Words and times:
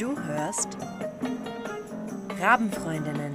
Du 0.00 0.18
hörst 0.18 0.78
Rabenfreundinnen 2.40 3.34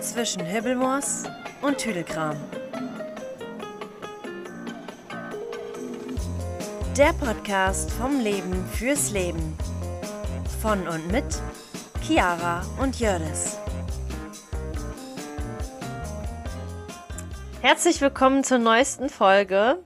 zwischen 0.00 0.44
Hibbelmoos 0.44 1.22
und 1.62 1.78
Tüdelkram. 1.78 2.34
Der 6.96 7.12
Podcast 7.12 7.92
vom 7.92 8.18
Leben 8.18 8.66
fürs 8.72 9.12
Leben. 9.12 9.56
Von 10.60 10.88
und 10.88 11.12
mit 11.12 11.40
Chiara 12.02 12.66
und 12.80 12.98
Jördis. 12.98 13.56
Herzlich 17.60 18.00
willkommen 18.00 18.42
zur 18.42 18.58
neuesten 18.58 19.10
Folge. 19.10 19.78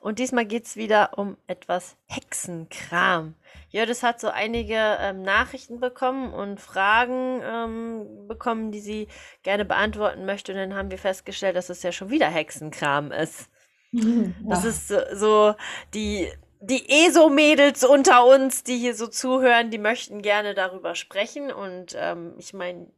Und 0.00 0.18
diesmal 0.18 0.44
geht 0.44 0.66
es 0.66 0.76
wieder 0.76 1.16
um 1.16 1.38
etwas 1.46 1.96
Hexenkram. 2.08 3.34
Jördis 3.70 4.02
hat 4.02 4.20
so 4.20 4.28
einige 4.28 4.96
ähm, 5.00 5.22
Nachrichten 5.22 5.80
bekommen 5.80 6.32
und 6.32 6.60
Fragen 6.60 7.40
ähm, 7.44 8.26
bekommen, 8.26 8.72
die 8.72 8.80
sie 8.80 9.08
gerne 9.42 9.64
beantworten 9.64 10.24
möchte. 10.24 10.52
Und 10.52 10.58
dann 10.58 10.74
haben 10.74 10.90
wir 10.90 10.98
festgestellt, 10.98 11.56
dass 11.56 11.68
es 11.68 11.82
ja 11.82 11.92
schon 11.92 12.10
wieder 12.10 12.28
Hexenkram 12.28 13.12
ist. 13.12 13.48
Ja. 13.90 14.50
Das 14.50 14.66
ist 14.66 14.88
so, 14.88 14.98
so 15.14 15.54
die, 15.94 16.30
die 16.60 17.06
ESO-Mädels 17.06 17.84
unter 17.84 18.26
uns, 18.26 18.62
die 18.62 18.76
hier 18.76 18.94
so 18.94 19.06
zuhören, 19.06 19.70
die 19.70 19.78
möchten 19.78 20.20
gerne 20.20 20.52
darüber 20.52 20.94
sprechen. 20.94 21.50
Und 21.50 21.96
ähm, 21.98 22.34
ich 22.36 22.52
meine, 22.52 22.88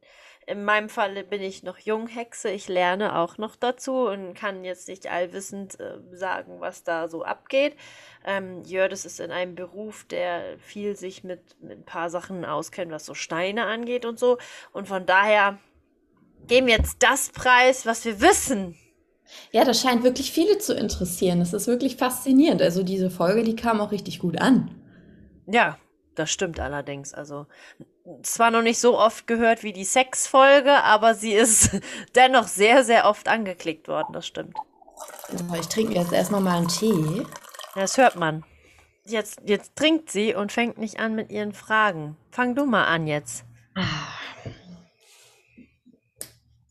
in 0.51 0.65
meinem 0.65 0.89
Fall 0.89 1.23
bin 1.23 1.41
ich 1.41 1.63
noch 1.63 1.77
Junghexe. 1.77 2.49
Ich 2.49 2.67
lerne 2.67 3.17
auch 3.17 3.37
noch 3.37 3.55
dazu 3.55 4.07
und 4.07 4.33
kann 4.33 4.65
jetzt 4.65 4.89
nicht 4.89 5.09
allwissend 5.09 5.79
äh, 5.79 5.99
sagen, 6.11 6.59
was 6.59 6.83
da 6.83 7.07
so 7.07 7.23
abgeht. 7.23 7.75
Ähm, 8.25 8.61
Jördis 8.63 9.05
ist 9.05 9.19
in 9.19 9.31
einem 9.31 9.55
Beruf, 9.55 10.03
der 10.03 10.57
viel 10.59 10.97
sich 10.97 11.23
mit, 11.23 11.39
mit 11.61 11.79
ein 11.79 11.85
paar 11.85 12.09
Sachen 12.09 12.43
auskennt, 12.43 12.91
was 12.91 13.05
so 13.05 13.13
Steine 13.13 13.65
angeht 13.65 14.05
und 14.05 14.19
so. 14.19 14.37
Und 14.73 14.87
von 14.89 15.05
daher 15.05 15.57
geben 16.47 16.67
wir 16.67 16.75
jetzt 16.75 16.97
das 16.99 17.29
Preis, 17.29 17.85
was 17.85 18.03
wir 18.03 18.19
wissen. 18.19 18.75
Ja, 19.51 19.63
das 19.63 19.81
scheint 19.81 20.03
wirklich 20.03 20.31
viele 20.31 20.57
zu 20.57 20.73
interessieren. 20.73 21.39
Das 21.39 21.53
ist 21.53 21.67
wirklich 21.67 21.95
faszinierend. 21.95 22.61
Also 22.61 22.83
diese 22.83 23.09
Folge, 23.09 23.43
die 23.43 23.55
kam 23.55 23.79
auch 23.79 23.91
richtig 23.91 24.19
gut 24.19 24.39
an. 24.39 24.69
Ja, 25.47 25.77
das 26.15 26.31
stimmt 26.31 26.59
allerdings. 26.59 27.13
Also 27.13 27.47
zwar 28.23 28.51
noch 28.51 28.61
nicht 28.61 28.79
so 28.79 28.97
oft 28.97 29.27
gehört 29.27 29.63
wie 29.63 29.73
die 29.73 29.85
Sex-Folge, 29.85 30.83
aber 30.83 31.15
sie 31.15 31.33
ist 31.33 31.79
dennoch 32.15 32.47
sehr, 32.47 32.83
sehr 32.83 33.05
oft 33.05 33.27
angeklickt 33.27 33.87
worden. 33.87 34.13
Das 34.13 34.27
stimmt. 34.27 34.55
Ich 35.59 35.67
trinke 35.67 35.93
jetzt 35.93 36.11
erstmal 36.11 36.41
mal 36.41 36.57
einen 36.57 36.67
Tee. 36.67 37.25
Das 37.75 37.97
hört 37.97 38.15
man. 38.15 38.43
Jetzt, 39.05 39.41
jetzt 39.45 39.75
trinkt 39.75 40.11
sie 40.11 40.35
und 40.35 40.51
fängt 40.51 40.77
nicht 40.77 40.99
an 40.99 41.15
mit 41.15 41.31
ihren 41.31 41.53
Fragen. 41.53 42.17
Fang 42.29 42.55
du 42.55 42.65
mal 42.65 42.85
an 42.85 43.07
jetzt. 43.07 43.45
Ah. 43.75 44.11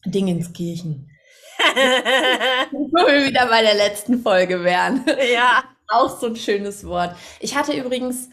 Dingenskirchen. 0.04 1.10
Wo 2.70 3.06
wir 3.06 3.26
wieder 3.26 3.46
bei 3.46 3.62
der 3.62 3.74
letzten 3.74 4.22
Folge 4.22 4.62
wären. 4.64 5.04
Ja. 5.32 5.64
Auch 5.92 6.20
so 6.20 6.28
ein 6.28 6.36
schönes 6.36 6.86
Wort. 6.86 7.16
Ich 7.40 7.56
hatte 7.56 7.72
übrigens 7.72 8.30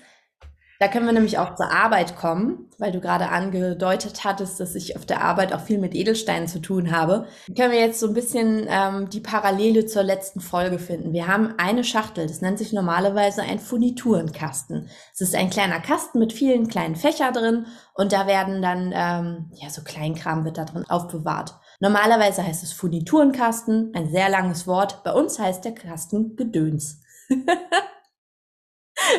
da 0.80 0.88
können 0.88 1.06
wir 1.06 1.14
nämlich 1.14 1.38
auch 1.38 1.56
zur 1.56 1.72
Arbeit 1.72 2.16
kommen, 2.16 2.70
weil 2.78 2.92
du 2.92 3.00
gerade 3.00 3.30
angedeutet 3.30 4.24
hattest, 4.24 4.60
dass 4.60 4.76
ich 4.76 4.96
auf 4.96 5.06
der 5.06 5.22
Arbeit 5.22 5.54
auch 5.54 5.62
viel 5.62 5.80
mit 5.80 5.96
Edelsteinen 5.96 6.48
zu 6.48 6.60
tun 6.60 6.92
habe. 6.92 7.28
Können 7.56 7.72
wir 7.72 7.80
jetzt 7.80 8.00
so 8.00 8.08
ein 8.08 8.14
bisschen 8.14 8.68
ähm, 8.70 9.10
die 9.10 9.20
Parallele 9.20 9.86
zur 9.86 10.04
letzten 10.04 10.40
Folge 10.40 10.78
finden. 10.78 11.14
Wir 11.14 11.28
haben 11.28 11.56
eine 11.58 11.84
Schachtel, 11.84 12.28
das 12.28 12.42
nennt 12.42 12.60
sich 12.60 12.74
normalerweise 12.74 13.42
ein 13.42 13.60
Furniturenkasten. 13.60 14.90
Es 15.14 15.22
ist 15.22 15.36
ein 15.36 15.50
kleiner 15.50 15.80
Kasten 15.80 16.20
mit 16.20 16.34
vielen 16.34 16.68
kleinen 16.68 16.96
Fächern 16.96 17.34
drin 17.34 17.66
und 17.94 18.12
da 18.12 18.28
werden 18.28 18.62
dann, 18.62 18.92
ähm, 18.94 19.52
ja, 19.54 19.70
so 19.70 19.82
Kleinkram 19.84 20.46
wird 20.46 20.58
da 20.58 20.66
drin 20.66 20.86
aufbewahrt. 20.88 21.56
Normalerweise 21.80 22.44
heißt 22.44 22.64
es 22.64 22.74
Furniturenkasten, 22.74 23.92
ein 23.96 24.10
sehr 24.10 24.30
langes 24.30 24.68
Wort. 24.68 25.04
Bei 25.04 25.14
uns 25.14 25.40
heißt 25.40 25.66
der 25.66 25.74
Kasten 25.74 26.36
Gedöns. 26.36 27.02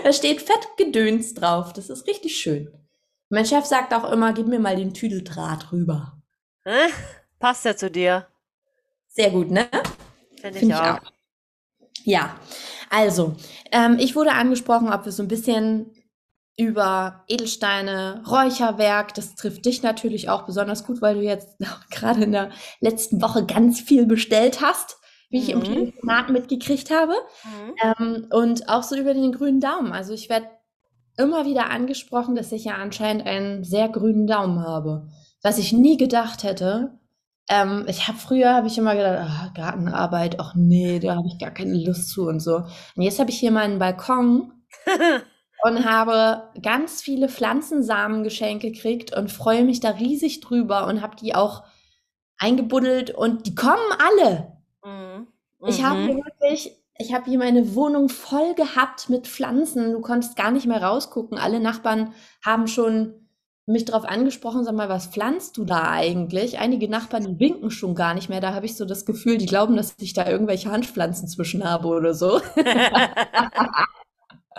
Da 0.04 0.12
steht 0.12 0.42
Fettgedöns 0.42 1.34
drauf. 1.34 1.72
Das 1.72 1.90
ist 1.90 2.06
richtig 2.06 2.38
schön. 2.38 2.72
Mein 3.30 3.44
Chef 3.44 3.64
sagt 3.64 3.92
auch 3.92 4.10
immer, 4.10 4.32
gib 4.32 4.46
mir 4.46 4.58
mal 4.58 4.76
den 4.76 4.94
Tüdeldraht 4.94 5.72
rüber. 5.72 6.18
Äh, 6.64 6.88
passt 7.38 7.64
ja 7.64 7.76
zu 7.76 7.90
dir. 7.90 8.26
Sehr 9.08 9.30
gut, 9.30 9.50
ne? 9.50 9.68
Finde 10.40 10.58
Find 10.58 10.72
ich, 10.72 10.78
auch. 10.78 10.98
auch. 10.98 11.12
Ja, 12.04 12.36
also, 12.90 13.36
ähm, 13.72 13.98
ich 13.98 14.16
wurde 14.16 14.32
angesprochen, 14.32 14.92
ob 14.92 15.04
wir 15.04 15.12
so 15.12 15.22
ein 15.22 15.28
bisschen 15.28 15.92
über 16.56 17.24
Edelsteine, 17.28 18.22
Räucherwerk, 18.26 19.14
das 19.14 19.36
trifft 19.36 19.64
dich 19.64 19.82
natürlich 19.82 20.28
auch 20.28 20.42
besonders 20.44 20.84
gut, 20.84 21.00
weil 21.00 21.14
du 21.14 21.22
jetzt 21.22 21.56
gerade 21.90 22.24
in 22.24 22.32
der 22.32 22.50
letzten 22.80 23.22
Woche 23.22 23.46
ganz 23.46 23.80
viel 23.80 24.06
bestellt 24.06 24.60
hast 24.60 24.97
wie 25.30 25.38
ich 25.38 25.50
im 25.50 25.58
mhm. 25.58 25.64
Telefonat 25.64 26.30
mitgekriegt 26.30 26.90
habe. 26.90 27.14
Mhm. 27.44 27.74
Ähm, 27.82 28.26
und 28.30 28.68
auch 28.68 28.82
so 28.82 28.96
über 28.96 29.14
den 29.14 29.32
grünen 29.32 29.60
Daumen. 29.60 29.92
Also 29.92 30.12
ich 30.14 30.28
werde 30.28 30.46
immer 31.16 31.44
wieder 31.44 31.70
angesprochen, 31.70 32.34
dass 32.34 32.52
ich 32.52 32.64
ja 32.64 32.74
anscheinend 32.74 33.26
einen 33.26 33.64
sehr 33.64 33.88
grünen 33.88 34.26
Daumen 34.26 34.60
habe. 34.60 35.08
Was 35.42 35.58
ich 35.58 35.72
nie 35.72 35.96
gedacht 35.96 36.44
hätte. 36.44 36.98
Ähm, 37.50 37.84
ich 37.88 38.08
habe 38.08 38.18
früher 38.18 38.54
habe 38.54 38.66
ich 38.66 38.78
immer 38.78 38.94
gedacht, 38.94 39.28
ach, 39.28 39.54
Gartenarbeit, 39.54 40.38
ach 40.38 40.54
nee, 40.54 40.98
da 40.98 41.16
habe 41.16 41.26
ich 41.26 41.38
gar 41.38 41.50
keine 41.50 41.74
Lust 41.74 42.10
zu 42.10 42.26
und 42.26 42.40
so. 42.40 42.56
Und 42.94 43.02
jetzt 43.02 43.18
habe 43.18 43.30
ich 43.30 43.38
hier 43.38 43.50
meinen 43.50 43.78
Balkon 43.78 44.52
und 45.64 45.84
habe 45.84 46.50
ganz 46.62 47.02
viele 47.02 47.28
Pflanzensamen 47.28 48.22
geschenkt 48.22 48.62
gekriegt 48.62 49.16
und 49.16 49.32
freue 49.32 49.64
mich 49.64 49.80
da 49.80 49.90
riesig 49.90 50.40
drüber 50.40 50.86
und 50.86 51.02
habe 51.02 51.16
die 51.16 51.34
auch 51.34 51.64
eingebuddelt 52.38 53.10
und 53.10 53.46
die 53.46 53.54
kommen 53.54 53.92
alle. 53.98 54.57
Ich 55.66 55.82
habe 55.82 56.00
hier 56.02 56.14
mhm. 56.14 56.24
wirklich 56.24 56.78
ich 57.00 57.14
habe 57.14 57.30
hier 57.30 57.38
meine 57.38 57.76
Wohnung 57.76 58.08
voll 58.08 58.54
gehabt 58.54 59.08
mit 59.08 59.28
Pflanzen. 59.28 59.92
Du 59.92 60.00
konntest 60.00 60.34
gar 60.36 60.50
nicht 60.50 60.66
mehr 60.66 60.82
rausgucken. 60.82 61.38
Alle 61.38 61.60
Nachbarn 61.60 62.12
haben 62.44 62.66
schon 62.66 63.28
mich 63.66 63.84
darauf 63.84 64.04
angesprochen, 64.04 64.64
sag 64.64 64.74
mal, 64.74 64.88
was 64.88 65.06
pflanzt 65.08 65.56
du 65.58 65.64
da 65.64 65.90
eigentlich? 65.90 66.58
Einige 66.58 66.88
Nachbarn, 66.88 67.26
die 67.26 67.38
winken 67.38 67.70
schon 67.70 67.94
gar 67.94 68.14
nicht 68.14 68.28
mehr. 68.28 68.40
Da 68.40 68.52
habe 68.54 68.66
ich 68.66 68.76
so 68.76 68.84
das 68.84 69.06
Gefühl, 69.06 69.38
die 69.38 69.46
glauben, 69.46 69.76
dass 69.76 69.94
ich 70.00 70.12
da 70.12 70.26
irgendwelche 70.26 70.72
Handpflanzen 70.72 71.28
zwischen 71.28 71.62
habe 71.62 71.86
oder 71.88 72.14
so. 72.14 72.40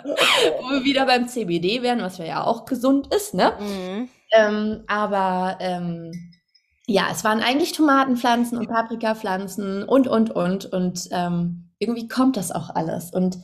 Wo 0.02 0.70
wir 0.70 0.84
wieder 0.84 1.04
beim 1.04 1.28
CBD 1.28 1.82
wären, 1.82 2.00
was 2.00 2.16
ja 2.16 2.44
auch 2.44 2.64
gesund 2.64 3.12
ist, 3.12 3.34
ne? 3.34 3.52
Mhm. 3.60 4.08
Ähm, 4.32 4.84
aber 4.86 5.58
ähm, 5.60 6.12
ja, 6.90 7.06
es 7.12 7.22
waren 7.22 7.40
eigentlich 7.40 7.70
Tomatenpflanzen 7.70 8.58
und 8.58 8.66
Paprikapflanzen 8.66 9.84
und, 9.84 10.08
und, 10.08 10.32
und. 10.32 10.66
Und 10.66 11.08
ähm, 11.12 11.70
irgendwie 11.78 12.08
kommt 12.08 12.36
das 12.36 12.50
auch 12.50 12.70
alles. 12.70 13.12
Und 13.12 13.38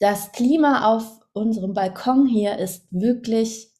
das 0.00 0.32
Klima 0.32 0.92
auf 0.92 1.20
unserem 1.32 1.74
Balkon 1.74 2.26
hier 2.26 2.58
ist 2.58 2.88
wirklich 2.90 3.70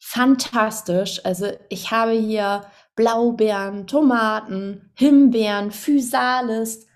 fantastisch. 0.00 1.22
Also 1.26 1.48
ich 1.68 1.90
habe 1.90 2.12
hier 2.12 2.62
Blaubeeren, 2.96 3.86
Tomaten, 3.86 4.90
Himbeeren, 4.94 5.70
Physalis, 5.70 6.86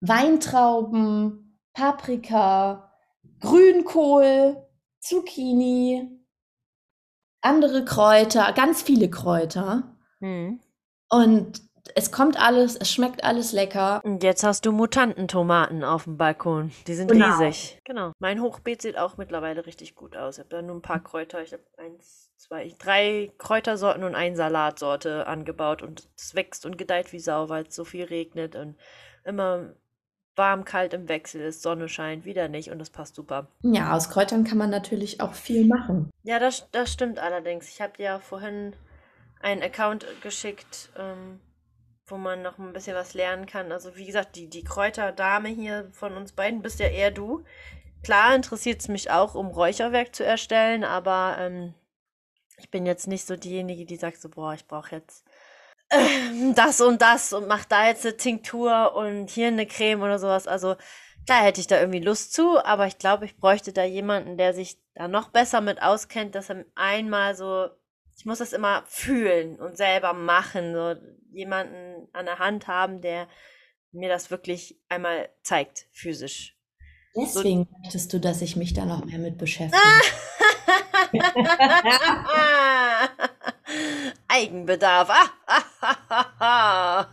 Weintrauben, 0.00 1.58
Paprika, 1.72 2.92
Grünkohl, 3.40 4.62
Zucchini, 5.00 6.06
andere 7.40 7.86
Kräuter, 7.86 8.52
ganz 8.52 8.82
viele 8.82 9.08
Kräuter. 9.08 9.96
Mhm. 10.20 10.60
Und 11.10 11.62
es 11.94 12.12
kommt 12.12 12.38
alles, 12.38 12.76
es 12.76 12.92
schmeckt 12.92 13.24
alles 13.24 13.52
lecker. 13.52 14.00
Und 14.04 14.22
jetzt 14.22 14.44
hast 14.44 14.66
du 14.66 14.72
Mutantentomaten 14.72 15.84
auf 15.84 16.04
dem 16.04 16.16
Balkon. 16.16 16.70
Die 16.86 16.94
sind 16.94 17.10
genau. 17.10 17.38
riesig. 17.38 17.80
Genau. 17.84 18.12
Mein 18.18 18.42
Hochbeet 18.42 18.82
sieht 18.82 18.98
auch 18.98 19.16
mittlerweile 19.16 19.66
richtig 19.66 19.94
gut 19.94 20.16
aus. 20.16 20.36
Ich 20.36 20.40
habe 20.40 20.50
da 20.50 20.62
nur 20.62 20.76
ein 20.76 20.82
paar 20.82 21.02
Kräuter. 21.02 21.42
Ich 21.42 21.52
habe 21.52 21.62
eins, 21.76 22.30
zwei, 22.36 22.74
drei 22.78 23.32
Kräutersorten 23.38 24.04
und 24.04 24.14
eine 24.14 24.36
Salatsorte 24.36 25.26
angebaut. 25.26 25.82
Und 25.82 26.08
es 26.16 26.34
wächst 26.34 26.66
und 26.66 26.78
gedeiht 26.78 27.12
wie 27.12 27.20
Sau, 27.20 27.48
weil 27.48 27.64
es 27.66 27.74
so 27.74 27.84
viel 27.84 28.04
regnet 28.04 28.54
und 28.56 28.76
immer 29.24 29.74
warm, 30.38 30.64
kalt 30.64 30.94
im 30.94 31.08
Wechsel 31.08 31.40
ist, 31.40 31.62
Sonne 31.62 31.88
scheint, 31.88 32.24
wieder 32.24 32.48
nicht 32.48 32.70
und 32.70 32.78
das 32.78 32.90
passt 32.90 33.16
super. 33.16 33.48
Ja, 33.62 33.94
aus 33.94 34.08
Kräutern 34.08 34.44
kann 34.44 34.56
man 34.56 34.70
natürlich 34.70 35.20
auch 35.20 35.34
viel 35.34 35.66
machen. 35.66 36.10
Ja, 36.22 36.38
das, 36.38 36.68
das 36.70 36.92
stimmt 36.92 37.18
allerdings. 37.18 37.68
Ich 37.68 37.80
habe 37.80 38.00
ja 38.00 38.20
vorhin 38.20 38.74
einen 39.40 39.62
Account 39.62 40.06
geschickt, 40.22 40.90
ähm, 40.96 41.40
wo 42.06 42.16
man 42.16 42.42
noch 42.42 42.58
ein 42.58 42.72
bisschen 42.72 42.96
was 42.96 43.14
lernen 43.14 43.46
kann. 43.46 43.72
Also 43.72 43.96
wie 43.96 44.06
gesagt, 44.06 44.36
die, 44.36 44.48
die 44.48 44.64
Kräuterdame 44.64 45.48
hier 45.48 45.90
von 45.92 46.16
uns 46.16 46.32
beiden 46.32 46.62
bist 46.62 46.80
ja 46.80 46.88
eher 46.88 47.10
du. 47.10 47.44
Klar 48.02 48.34
interessiert 48.34 48.80
es 48.80 48.88
mich 48.88 49.10
auch, 49.10 49.34
um 49.34 49.48
Räucherwerk 49.48 50.14
zu 50.14 50.24
erstellen, 50.24 50.84
aber 50.84 51.36
ähm, 51.38 51.74
ich 52.58 52.70
bin 52.70 52.86
jetzt 52.86 53.08
nicht 53.08 53.26
so 53.26 53.36
diejenige, 53.36 53.84
die 53.84 53.96
sagt 53.96 54.20
so, 54.20 54.28
boah, 54.28 54.54
ich 54.54 54.66
brauche 54.66 54.96
jetzt 54.96 55.24
äh, 55.90 56.52
das 56.54 56.80
und 56.80 57.02
das 57.02 57.32
und 57.32 57.48
mach 57.48 57.64
da 57.64 57.88
jetzt 57.88 58.06
eine 58.06 58.16
Tinktur 58.16 58.94
und 58.94 59.30
hier 59.30 59.48
eine 59.48 59.66
Creme 59.66 60.02
oder 60.02 60.18
sowas. 60.18 60.46
Also 60.46 60.76
Klar 61.28 61.44
hätte 61.44 61.60
ich 61.60 61.66
da 61.66 61.78
irgendwie 61.78 62.00
Lust 62.00 62.32
zu, 62.32 62.58
aber 62.64 62.86
ich 62.86 62.96
glaube, 62.96 63.26
ich 63.26 63.36
bräuchte 63.36 63.74
da 63.74 63.84
jemanden, 63.84 64.38
der 64.38 64.54
sich 64.54 64.78
da 64.94 65.08
noch 65.08 65.28
besser 65.28 65.60
mit 65.60 65.82
auskennt, 65.82 66.34
dass 66.34 66.48
er 66.48 66.64
einmal 66.74 67.34
so, 67.34 67.68
ich 68.18 68.26
muss 68.26 68.38
das 68.38 68.52
immer 68.52 68.82
fühlen 68.88 69.60
und 69.60 69.76
selber 69.76 70.12
machen, 70.12 70.74
so 70.74 70.96
jemanden 71.30 72.08
an 72.12 72.26
der 72.26 72.40
Hand 72.40 72.66
haben, 72.66 73.00
der 73.00 73.28
mir 73.92 74.08
das 74.08 74.32
wirklich 74.32 74.76
einmal 74.88 75.28
zeigt, 75.42 75.86
physisch. 75.92 76.56
Deswegen 77.16 77.68
so. 77.70 77.78
möchtest 77.78 78.12
du, 78.12 78.18
dass 78.18 78.42
ich 78.42 78.56
mich 78.56 78.74
da 78.74 78.84
noch 78.84 79.04
mehr 79.04 79.20
mit 79.20 79.38
beschäftige. 79.38 79.80
Eigenbedarf. 84.28 85.10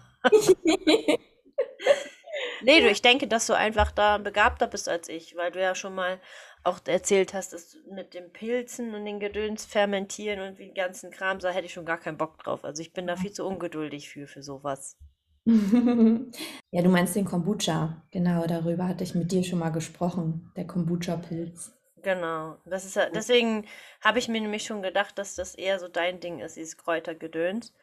nee, 2.63 2.81
du, 2.81 2.89
ich 2.89 3.03
denke, 3.03 3.27
dass 3.27 3.45
du 3.45 3.53
einfach 3.53 3.91
da 3.91 4.17
begabter 4.17 4.65
bist 4.65 4.89
als 4.89 5.07
ich, 5.07 5.35
weil 5.35 5.51
du 5.51 5.61
ja 5.61 5.75
schon 5.75 5.93
mal 5.93 6.19
auch 6.65 6.79
erzählt 6.85 7.33
hast, 7.33 7.53
dass 7.53 7.71
du 7.71 7.93
mit 7.93 8.13
den 8.13 8.31
Pilzen 8.31 8.93
und 8.95 9.05
den 9.05 9.19
Gedöns 9.19 9.65
fermentieren 9.65 10.41
und 10.41 10.57
wie 10.57 10.73
ganzen 10.73 11.11
Kram, 11.11 11.39
da 11.39 11.49
hätte 11.49 11.65
ich 11.65 11.73
schon 11.73 11.85
gar 11.85 11.99
keinen 11.99 12.17
Bock 12.17 12.39
drauf. 12.43 12.65
Also 12.65 12.81
ich 12.81 12.93
bin 12.93 13.07
da 13.07 13.15
viel 13.15 13.31
zu 13.31 13.45
ungeduldig 13.45 14.09
für, 14.09 14.27
für 14.27 14.41
sowas. 14.41 14.97
ja, 15.45 16.81
du 16.81 16.89
meinst 16.89 17.15
den 17.15 17.25
Kombucha. 17.25 18.03
Genau, 18.11 18.47
darüber 18.47 18.87
hatte 18.87 19.03
ich 19.03 19.13
mit 19.13 19.31
dir 19.31 19.43
schon 19.43 19.59
mal 19.59 19.69
gesprochen, 19.69 20.51
der 20.55 20.65
Kombucha-Pilz. 20.65 21.71
Genau. 22.01 22.57
Das 22.65 22.85
ist 22.85 22.97
deswegen 23.13 23.65
habe 24.01 24.19
ich 24.19 24.27
mir 24.27 24.41
nämlich 24.41 24.63
schon 24.63 24.81
gedacht, 24.81 25.17
dass 25.17 25.35
das 25.35 25.55
eher 25.55 25.79
so 25.79 25.87
dein 25.87 26.19
Ding 26.19 26.39
ist, 26.39 26.55
dieses 26.55 26.77
Kräutergedöns. 26.77 27.73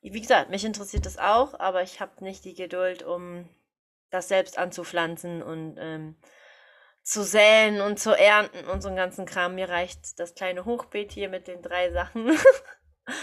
Wie 0.00 0.20
gesagt, 0.20 0.50
mich 0.50 0.64
interessiert 0.64 1.06
das 1.06 1.18
auch, 1.18 1.58
aber 1.58 1.82
ich 1.82 2.00
habe 2.00 2.22
nicht 2.22 2.44
die 2.44 2.54
Geduld, 2.54 3.02
um 3.02 3.48
das 4.10 4.28
selbst 4.28 4.58
anzupflanzen 4.58 5.42
und 5.42 5.76
ähm, 5.78 6.16
zu 7.08 7.24
säen 7.24 7.80
und 7.80 7.98
zu 7.98 8.10
ernten 8.10 8.68
und 8.68 8.82
so 8.82 8.88
einen 8.88 8.96
ganzen 8.96 9.24
Kram. 9.24 9.54
Mir 9.54 9.70
reicht 9.70 10.20
das 10.20 10.34
kleine 10.34 10.66
Hochbeet 10.66 11.10
hier 11.10 11.30
mit 11.30 11.48
den 11.48 11.62
drei 11.62 11.90
Sachen. 11.90 12.30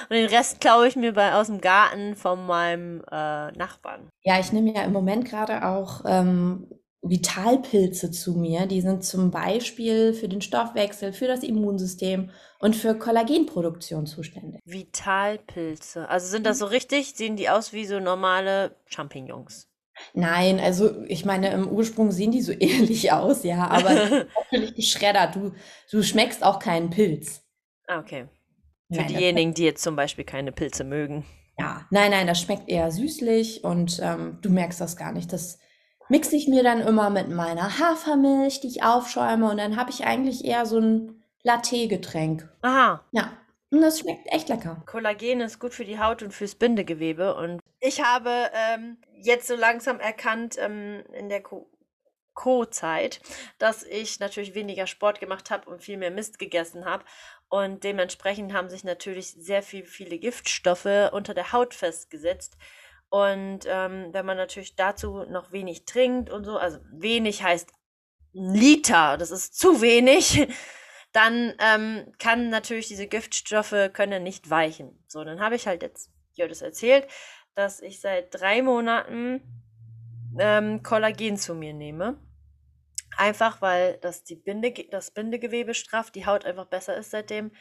Und 0.09 0.15
den 0.15 0.25
Rest 0.25 0.61
klaue 0.61 0.87
ich 0.87 0.95
mir 0.95 1.13
bei, 1.13 1.35
aus 1.35 1.45
dem 1.45 1.61
Garten 1.61 2.15
von 2.15 2.43
meinem 2.47 3.01
äh, 3.01 3.51
Nachbarn. 3.51 4.09
Ja, 4.23 4.39
ich 4.39 4.51
nehme 4.51 4.73
ja 4.73 4.83
im 4.83 4.91
Moment 4.91 5.29
gerade 5.29 5.63
auch 5.63 6.01
ähm, 6.07 6.67
Vitalpilze 7.03 8.09
zu 8.09 8.33
mir. 8.33 8.65
Die 8.65 8.81
sind 8.81 9.03
zum 9.03 9.29
Beispiel 9.29 10.13
für 10.13 10.27
den 10.27 10.41
Stoffwechsel, 10.41 11.13
für 11.13 11.27
das 11.27 11.43
Immunsystem 11.43 12.31
und 12.57 12.75
für 12.75 12.95
Kollagenproduktion 12.95 14.07
zuständig. 14.07 14.59
Vitalpilze. 14.65 16.09
Also 16.09 16.29
sind 16.29 16.47
das 16.47 16.57
so 16.57 16.65
richtig? 16.65 17.13
Sehen 17.13 17.35
die 17.35 17.49
aus 17.49 17.71
wie 17.71 17.85
so 17.85 17.99
normale 17.99 18.75
Champignons? 18.87 19.69
Nein, 20.13 20.59
also 20.59 21.03
ich 21.07 21.25
meine, 21.25 21.51
im 21.51 21.67
Ursprung 21.67 22.11
sehen 22.11 22.31
die 22.31 22.41
so 22.41 22.51
ähnlich 22.59 23.11
aus, 23.11 23.43
ja, 23.43 23.67
aber 23.67 24.25
natürlich 24.51 24.75
geschreddert. 24.75 25.35
Du, 25.35 25.53
du 25.91 26.03
schmeckst 26.03 26.43
auch 26.43 26.59
keinen 26.59 26.89
Pilz. 26.89 27.43
Ah, 27.87 27.99
okay. 27.99 28.27
Für 28.91 29.01
nein, 29.01 29.07
diejenigen, 29.07 29.53
die 29.53 29.63
jetzt 29.63 29.83
zum 29.83 29.95
Beispiel 29.95 30.25
keine 30.25 30.51
Pilze 30.51 30.83
mögen. 30.83 31.25
Ja, 31.57 31.85
nein, 31.89 32.11
nein, 32.11 32.27
das 32.27 32.41
schmeckt 32.41 32.69
eher 32.69 32.91
süßlich 32.91 33.63
und 33.63 33.99
ähm, 34.03 34.39
du 34.41 34.49
merkst 34.49 34.81
das 34.81 34.97
gar 34.97 35.11
nicht. 35.11 35.31
Das 35.31 35.59
mixe 36.09 36.35
ich 36.35 36.47
mir 36.47 36.63
dann 36.63 36.81
immer 36.81 37.09
mit 37.09 37.29
meiner 37.29 37.79
Hafermilch, 37.79 38.61
die 38.61 38.67
ich 38.67 38.83
aufschäume 38.83 39.49
und 39.49 39.57
dann 39.57 39.77
habe 39.77 39.89
ich 39.89 40.05
eigentlich 40.05 40.45
eher 40.45 40.65
so 40.65 40.79
ein 40.79 41.23
Latte-Getränk. 41.43 42.49
Aha. 42.61 43.03
Ja, 43.11 43.31
und 43.75 43.81
das 43.81 43.99
schmeckt 43.99 44.27
echt 44.31 44.49
lecker. 44.49 44.81
Kollagen 44.85 45.41
ist 45.41 45.59
gut 45.59 45.73
für 45.73 45.85
die 45.85 45.99
Haut 45.99 46.23
und 46.23 46.31
fürs 46.31 46.55
Bindegewebe 46.55 47.35
und 47.35 47.59
ich 47.79 48.01
habe 48.01 48.49
ähm, 48.53 48.97
jetzt 49.21 49.47
so 49.47 49.55
langsam 49.55 49.99
erkannt 49.99 50.55
ähm, 50.59 51.03
in 51.13 51.29
der 51.29 51.41
Co 51.41 51.69
Co-Zeit, 52.33 53.21
dass 53.59 53.83
ich 53.83 54.19
natürlich 54.19 54.55
weniger 54.55 54.87
Sport 54.87 55.21
gemacht 55.21 55.51
habe 55.51 55.69
und 55.69 55.81
viel 55.81 55.95
mehr 55.95 56.11
Mist 56.11 56.37
gegessen 56.37 56.83
habe 56.83 57.05
und 57.47 57.85
dementsprechend 57.85 58.51
haben 58.51 58.69
sich 58.69 58.83
natürlich 58.83 59.31
sehr 59.31 59.63
viel, 59.63 59.85
viele 59.85 60.19
Giftstoffe 60.19 61.11
unter 61.13 61.33
der 61.33 61.53
Haut 61.53 61.73
festgesetzt. 61.73 62.57
Und 63.09 63.59
ähm, 63.67 64.09
wenn 64.11 64.25
man 64.25 64.35
natürlich 64.35 64.75
dazu 64.75 65.23
noch 65.29 65.53
wenig 65.53 65.85
trinkt 65.85 66.29
und 66.29 66.43
so, 66.43 66.57
also 66.57 66.79
wenig 66.91 67.43
heißt 67.43 67.71
Liter, 68.33 69.15
das 69.17 69.31
ist 69.31 69.57
zu 69.57 69.81
wenig, 69.81 70.47
dann 71.15 71.53
ähm, 71.59 72.11
kann 72.19 72.49
natürlich 72.49 72.87
diese 72.87 73.07
Giftstoffe 73.07 73.91
können 73.93 74.23
nicht 74.23 74.49
weichen. 74.49 75.01
So, 75.07 75.23
dann 75.23 75.39
habe 75.39 75.55
ich 75.55 75.65
halt 75.65 75.81
jetzt 75.81 76.11
dir 76.37 76.47
das 76.49 76.61
erzählt, 76.61 77.07
dass 77.53 77.81
ich 77.81 78.01
seit 78.01 78.33
drei 78.33 78.61
Monaten 78.61 79.41
ähm, 80.37 80.83
Kollagen 80.83 81.37
zu 81.37 81.55
mir 81.55 81.73
nehme. 81.73 82.19
Einfach 83.17 83.61
weil 83.61 83.97
das 84.01 84.25
die 84.25 84.35
Binde, 84.35 84.73
das 84.91 85.11
Bindegewebe 85.11 85.73
strafft, 85.73 86.15
die 86.15 86.25
Haut 86.25 86.43
einfach 86.43 86.65
besser 86.65 86.97
ist 86.97 87.11
seitdem. 87.11 87.51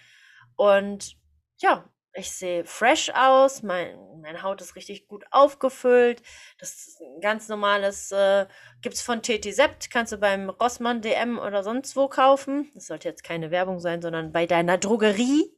Und 0.57 1.17
ja, 1.59 1.89
ich 2.15 2.31
sehe 2.31 2.65
fresh 2.65 3.11
aus, 3.11 3.63
mein, 3.63 3.99
meine 4.21 4.43
Haut 4.43 4.61
ist 4.61 4.77
richtig 4.77 5.09
gut 5.09 5.25
aufgefüllt. 5.33 6.23
Das 6.59 6.71
ist 6.71 7.01
ein 7.01 7.21
ganz 7.21 7.49
normales, 7.49 8.13
äh, 8.13 8.47
gibt 8.83 8.95
es 8.95 9.03
von 9.03 9.21
TT 9.21 9.53
Sept, 9.53 9.91
kannst 9.91 10.13
du 10.13 10.19
beim 10.19 10.49
Rossmann 10.49 11.03
DM 11.03 11.39
oder 11.39 11.65
sonst 11.65 11.97
wo 11.97 12.09
kaufen. 12.09 12.71
Das 12.75 12.87
sollte 12.87 13.09
jetzt 13.09 13.25
keine 13.25 13.51
Werbung 13.51 13.81
sein, 13.81 14.01
sondern 14.01 14.33
bei 14.33 14.47
deiner 14.47 14.79
Drogerie, 14.79 15.53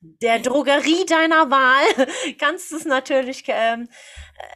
der 0.00 0.38
Drogerie 0.38 1.04
deiner 1.04 1.50
Wahl, 1.50 2.06
kannst 2.38 2.72
du 2.72 2.76
es 2.76 2.86
natürlich 2.86 3.44
ähm, 3.48 3.90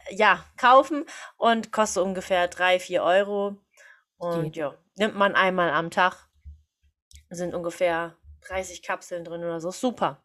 äh, 0.09 0.15
ja, 0.15 0.43
kaufen 0.57 1.05
und 1.37 1.71
kostet 1.71 2.03
ungefähr 2.03 2.47
3, 2.47 2.79
4 2.79 3.03
Euro. 3.03 3.57
Und 4.17 4.55
ja, 4.55 4.75
nimmt 4.95 5.15
man 5.15 5.35
einmal 5.35 5.69
am 5.69 5.91
Tag. 5.91 6.27
Sind 7.29 7.53
ungefähr 7.53 8.17
30 8.47 8.81
Kapseln 8.81 9.23
drin 9.23 9.43
oder 9.43 9.59
so. 9.59 9.69
Super. 9.69 10.24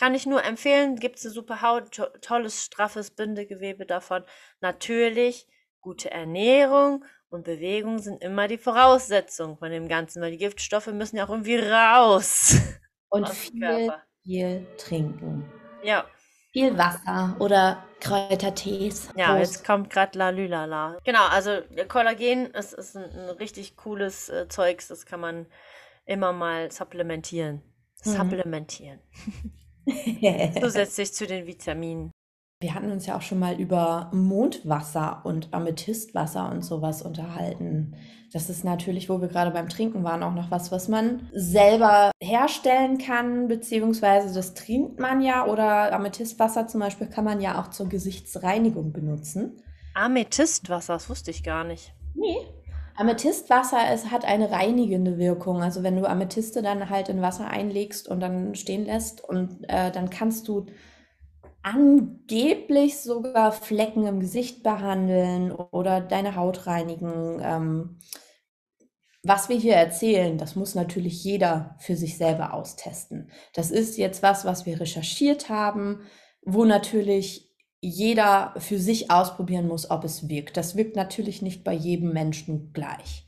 Kann 0.00 0.14
ich 0.14 0.24
nur 0.24 0.42
empfehlen. 0.42 0.96
Gibt 0.96 1.18
es 1.18 1.26
eine 1.26 1.34
super 1.34 1.60
Haut, 1.60 1.92
to 1.92 2.06
tolles, 2.22 2.64
straffes 2.64 3.10
Bindegewebe 3.10 3.84
davon. 3.84 4.24
Natürlich, 4.62 5.46
gute 5.82 6.10
Ernährung 6.10 7.04
und 7.28 7.44
Bewegung 7.44 7.98
sind 7.98 8.24
immer 8.24 8.48
die 8.48 8.56
Voraussetzung 8.56 9.58
von 9.58 9.70
dem 9.70 9.88
Ganzen, 9.88 10.22
weil 10.22 10.30
die 10.30 10.38
Giftstoffe 10.38 10.86
müssen 10.86 11.18
ja 11.18 11.26
auch 11.26 11.28
irgendwie 11.28 11.58
raus. 11.58 12.56
Und 13.10 13.28
viel, 13.28 13.92
viel 14.22 14.66
trinken. 14.78 15.52
Ja. 15.82 16.06
Viel 16.52 16.78
Wasser 16.78 17.36
oder 17.38 17.84
Kräutertees. 18.00 19.10
Ja, 19.16 19.34
Prost. 19.34 19.40
jetzt 19.40 19.66
kommt 19.66 19.90
gerade 19.90 20.16
La 20.16 20.30
Lülala. 20.30 20.96
Genau, 21.04 21.26
also 21.26 21.58
Kollagen 21.88 22.46
ist, 22.52 22.72
ist 22.72 22.96
ein, 22.96 23.04
ein 23.04 23.30
richtig 23.30 23.76
cooles 23.76 24.30
äh, 24.30 24.48
Zeugs, 24.48 24.88
das 24.88 25.04
kann 25.04 25.20
man 25.20 25.46
immer 26.06 26.32
mal 26.32 26.70
supplementieren. 26.70 27.62
Mhm. 28.04 28.10
Supplementieren. 28.10 29.00
Zusätzlich 30.60 31.12
zu 31.12 31.26
den 31.26 31.46
Vitaminen. 31.46 32.10
Wir 32.62 32.74
hatten 32.74 32.92
uns 32.92 33.06
ja 33.06 33.16
auch 33.16 33.22
schon 33.22 33.38
mal 33.38 33.58
über 33.58 34.10
Mondwasser 34.12 35.22
und 35.24 35.48
Amethystwasser 35.52 36.50
und 36.50 36.62
sowas 36.62 37.00
unterhalten. 37.00 37.96
Das 38.34 38.50
ist 38.50 38.64
natürlich, 38.64 39.08
wo 39.08 39.20
wir 39.22 39.28
gerade 39.28 39.50
beim 39.50 39.70
Trinken 39.70 40.04
waren, 40.04 40.22
auch 40.22 40.34
noch 40.34 40.50
was, 40.50 40.70
was 40.70 40.86
man 40.86 41.28
selber 41.32 42.10
herstellen 42.22 42.98
kann, 42.98 43.48
beziehungsweise 43.48 44.34
das 44.34 44.52
trinkt 44.52 45.00
man 45.00 45.22
ja 45.22 45.46
oder 45.46 45.92
Amethystwasser 45.92 46.68
zum 46.68 46.80
Beispiel 46.80 47.08
kann 47.08 47.24
man 47.24 47.40
ja 47.40 47.60
auch 47.60 47.68
zur 47.68 47.88
Gesichtsreinigung 47.88 48.92
benutzen. 48.92 49.62
Amethystwasser, 49.94 50.92
das 50.92 51.08
wusste 51.08 51.30
ich 51.30 51.42
gar 51.42 51.64
nicht. 51.64 51.94
Nee. 52.14 52.36
Amethystwasser 53.00 53.78
es 53.90 54.10
hat 54.10 54.26
eine 54.26 54.50
reinigende 54.50 55.16
Wirkung. 55.16 55.62
Also 55.62 55.82
wenn 55.82 55.96
du 55.96 56.06
Amethyste 56.06 56.60
dann 56.60 56.90
halt 56.90 57.08
in 57.08 57.22
Wasser 57.22 57.48
einlegst 57.48 58.06
und 58.08 58.20
dann 58.20 58.54
stehen 58.54 58.84
lässt 58.84 59.24
und 59.24 59.64
äh, 59.68 59.90
dann 59.90 60.10
kannst 60.10 60.48
du 60.48 60.66
angeblich 61.62 63.00
sogar 63.00 63.52
Flecken 63.52 64.06
im 64.06 64.20
Gesicht 64.20 64.62
behandeln 64.62 65.50
oder 65.50 66.02
deine 66.02 66.36
Haut 66.36 66.66
reinigen. 66.66 67.40
Ähm, 67.42 68.00
was 69.22 69.48
wir 69.48 69.56
hier 69.56 69.76
erzählen, 69.76 70.36
das 70.36 70.54
muss 70.54 70.74
natürlich 70.74 71.24
jeder 71.24 71.76
für 71.78 71.96
sich 71.96 72.18
selber 72.18 72.52
austesten. 72.52 73.30
Das 73.54 73.70
ist 73.70 73.96
jetzt 73.96 74.22
was, 74.22 74.44
was 74.44 74.66
wir 74.66 74.78
recherchiert 74.78 75.48
haben, 75.48 76.02
wo 76.42 76.66
natürlich 76.66 77.49
jeder 77.80 78.54
für 78.58 78.78
sich 78.78 79.10
ausprobieren 79.10 79.66
muss, 79.66 79.90
ob 79.90 80.04
es 80.04 80.28
wirkt. 80.28 80.56
Das 80.56 80.76
wirkt 80.76 80.96
natürlich 80.96 81.42
nicht 81.42 81.64
bei 81.64 81.72
jedem 81.72 82.12
Menschen 82.12 82.72
gleich. 82.72 83.26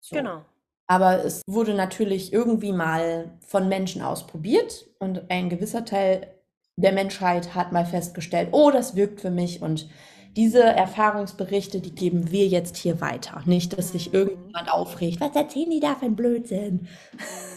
So. 0.00 0.16
Genau. 0.16 0.44
Aber 0.86 1.24
es 1.24 1.42
wurde 1.46 1.74
natürlich 1.74 2.32
irgendwie 2.32 2.72
mal 2.72 3.38
von 3.46 3.68
Menschen 3.68 4.00
ausprobiert 4.00 4.86
und 4.98 5.30
ein 5.30 5.50
gewisser 5.50 5.84
Teil 5.84 6.34
der 6.76 6.92
Menschheit 6.92 7.54
hat 7.54 7.72
mal 7.72 7.84
festgestellt, 7.84 8.50
oh, 8.52 8.70
das 8.70 8.94
wirkt 8.94 9.20
für 9.20 9.30
mich 9.30 9.60
und 9.60 9.88
diese 10.36 10.62
Erfahrungsberichte, 10.62 11.80
die 11.80 11.94
geben 11.94 12.30
wir 12.30 12.46
jetzt 12.46 12.76
hier 12.76 13.00
weiter. 13.00 13.42
Nicht, 13.44 13.76
dass 13.76 13.90
sich 13.90 14.08
mhm. 14.08 14.14
irgendjemand 14.14 14.72
aufregt. 14.72 15.20
Was 15.20 15.34
erzählen 15.34 15.70
die 15.70 15.80
da 15.80 15.96
für 15.96 16.06
ein 16.06 16.16
Blödsinn? 16.16 16.86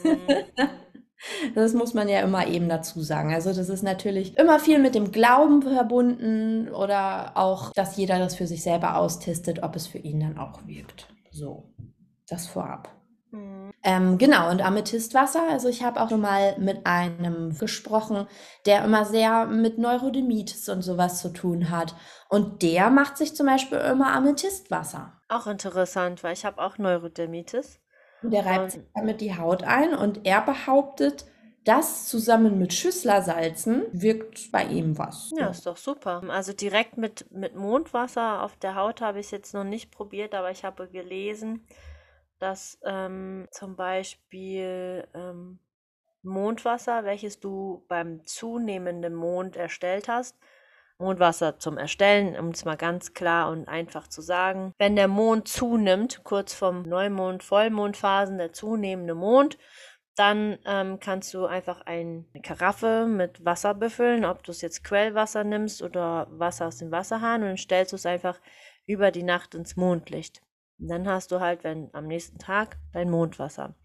Das 1.56 1.74
muss 1.74 1.94
man 1.94 2.10
ja 2.10 2.22
immer 2.22 2.48
eben 2.48 2.70
dazu 2.70 3.02
sagen. 3.02 3.34
Also 3.34 3.54
das 3.54 3.70
ist 3.70 3.84
natürlich 3.84 4.38
immer 4.38 4.60
viel 4.60 4.80
mit 4.80 4.96
dem 4.96 5.12
Glauben 5.12 5.62
verbunden 5.62 6.70
oder 6.70 7.34
auch, 7.36 7.72
dass 7.74 7.98
jeder 7.98 8.20
das 8.20 8.36
für 8.36 8.48
sich 8.48 8.64
selber 8.64 8.98
austestet, 8.98 9.64
ob 9.64 9.76
es 9.76 9.88
für 9.88 10.00
ihn 10.00 10.20
dann 10.20 10.38
auch 10.38 10.66
wirkt. 10.66 11.08
So. 11.32 11.72
Das 12.28 12.48
vorab. 12.48 12.90
Mhm. 13.32 13.72
Ähm, 13.84 14.18
genau, 14.18 14.50
und 14.50 14.62
Amethystwasser, 14.62 15.50
also 15.50 15.68
ich 15.68 15.84
habe 15.84 16.00
auch 16.00 16.10
schon 16.10 16.22
mal 16.22 16.58
mit 16.60 16.86
einem 16.86 17.58
gesprochen, 17.58 18.28
der 18.66 18.86
immer 18.86 19.04
sehr 19.04 19.48
mit 19.48 19.78
Neurodermitis 19.78 20.70
und 20.70 20.82
sowas 20.82 21.20
zu 21.20 21.34
tun 21.34 21.70
hat. 21.70 21.94
Und 22.30 22.62
der 22.62 22.90
macht 22.90 23.18
sich 23.18 23.36
zum 23.36 23.48
Beispiel 23.48 23.80
immer 23.80 24.14
Amethystwasser. 24.14 25.20
Auch 25.28 25.48
interessant, 25.48 26.24
weil 26.24 26.34
ich 26.34 26.46
habe 26.46 26.62
auch 26.62 26.78
Neurodermitis. 26.78 27.81
Und 28.22 28.32
der 28.32 28.46
reibt 28.46 28.72
sich 28.72 28.82
damit 28.94 29.22
die 29.22 29.36
Haut 29.38 29.64
ein 29.64 29.94
und 29.94 30.26
er 30.26 30.42
behauptet, 30.42 31.26
das 31.64 32.08
zusammen 32.08 32.58
mit 32.58 32.74
Schüsslersalzen 32.74 33.86
wirkt 33.92 34.52
bei 34.52 34.64
ihm 34.64 34.98
was. 34.98 35.32
Ja, 35.38 35.50
ist 35.50 35.68
doch 35.68 35.78
super. 35.78 36.24
Also 36.30 36.54
direkt 36.54 36.98
mit, 36.98 37.32
mit 37.32 37.56
Mondwasser 37.56 38.42
auf 38.42 38.56
der 38.58 38.76
Haut 38.76 39.02
habe 39.02 39.20
ich 39.20 39.28
es 39.28 39.32
jetzt 39.32 39.54
noch 39.54 39.64
nicht 39.64 39.92
probiert, 39.92 40.34
aber 40.34 40.50
ich 40.50 40.64
habe 40.64 40.88
gelesen, 40.88 41.66
dass 42.40 42.80
ähm, 42.84 43.48
zum 43.52 43.76
Beispiel 43.76 45.08
ähm, 45.14 45.60
Mondwasser, 46.24 47.04
welches 47.04 47.40
du 47.40 47.86
beim 47.88 48.26
zunehmenden 48.26 49.14
Mond 49.14 49.56
erstellt 49.56 50.08
hast, 50.08 50.36
Mondwasser 51.02 51.60
zum 51.60 51.78
Erstellen, 51.78 52.38
um 52.40 52.50
es 52.50 52.64
mal 52.64 52.78
ganz 52.78 53.14
klar 53.14 53.50
und 53.50 53.68
einfach 53.68 54.08
zu 54.08 54.22
sagen. 54.22 54.74
Wenn 54.78 54.96
der 54.96 55.08
Mond 55.08 55.48
zunimmt, 55.48 56.24
kurz 56.24 56.54
vom 56.54 56.84
Neumond, 56.84 57.44
Vollmondphasen, 57.44 58.38
der 58.38 58.54
zunehmende 58.54 59.16
Mond, 59.16 59.58
dann 60.16 60.60
ähm, 60.66 61.00
kannst 61.00 61.34
du 61.34 61.46
einfach 61.46 61.82
eine 61.82 62.26
Karaffe 62.44 63.08
mit 63.08 63.44
Wasser 63.44 63.74
befüllen, 63.74 64.26
ob 64.26 64.44
du 64.44 64.52
es 64.52 64.62
jetzt 64.62 64.84
Quellwasser 64.84 65.44
nimmst 65.44 65.82
oder 65.82 66.28
Wasser 66.30 66.68
aus 66.68 66.78
dem 66.78 66.92
Wasserhahn 66.92 67.44
und 67.44 67.60
stellst 67.60 67.92
du 67.92 67.96
es 67.96 68.06
einfach 68.06 68.40
über 68.86 69.12
die 69.12 69.24
Nacht 69.24 69.56
ins 69.56 69.76
Mondlicht. 69.76 70.42
Und 70.80 70.90
dann 70.90 71.08
hast 71.08 71.32
du 71.32 71.40
halt, 71.40 71.64
wenn 71.64 71.90
am 71.94 72.08
nächsten 72.08 72.40
Tag 72.40 72.78
dein 72.94 73.10
Mondwasser. 73.10 73.76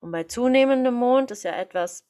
Und 0.00 0.10
bei 0.10 0.24
zunehmendem 0.24 0.94
Mond 0.94 1.30
ist 1.30 1.44
ja 1.44 1.52
etwas, 1.52 2.04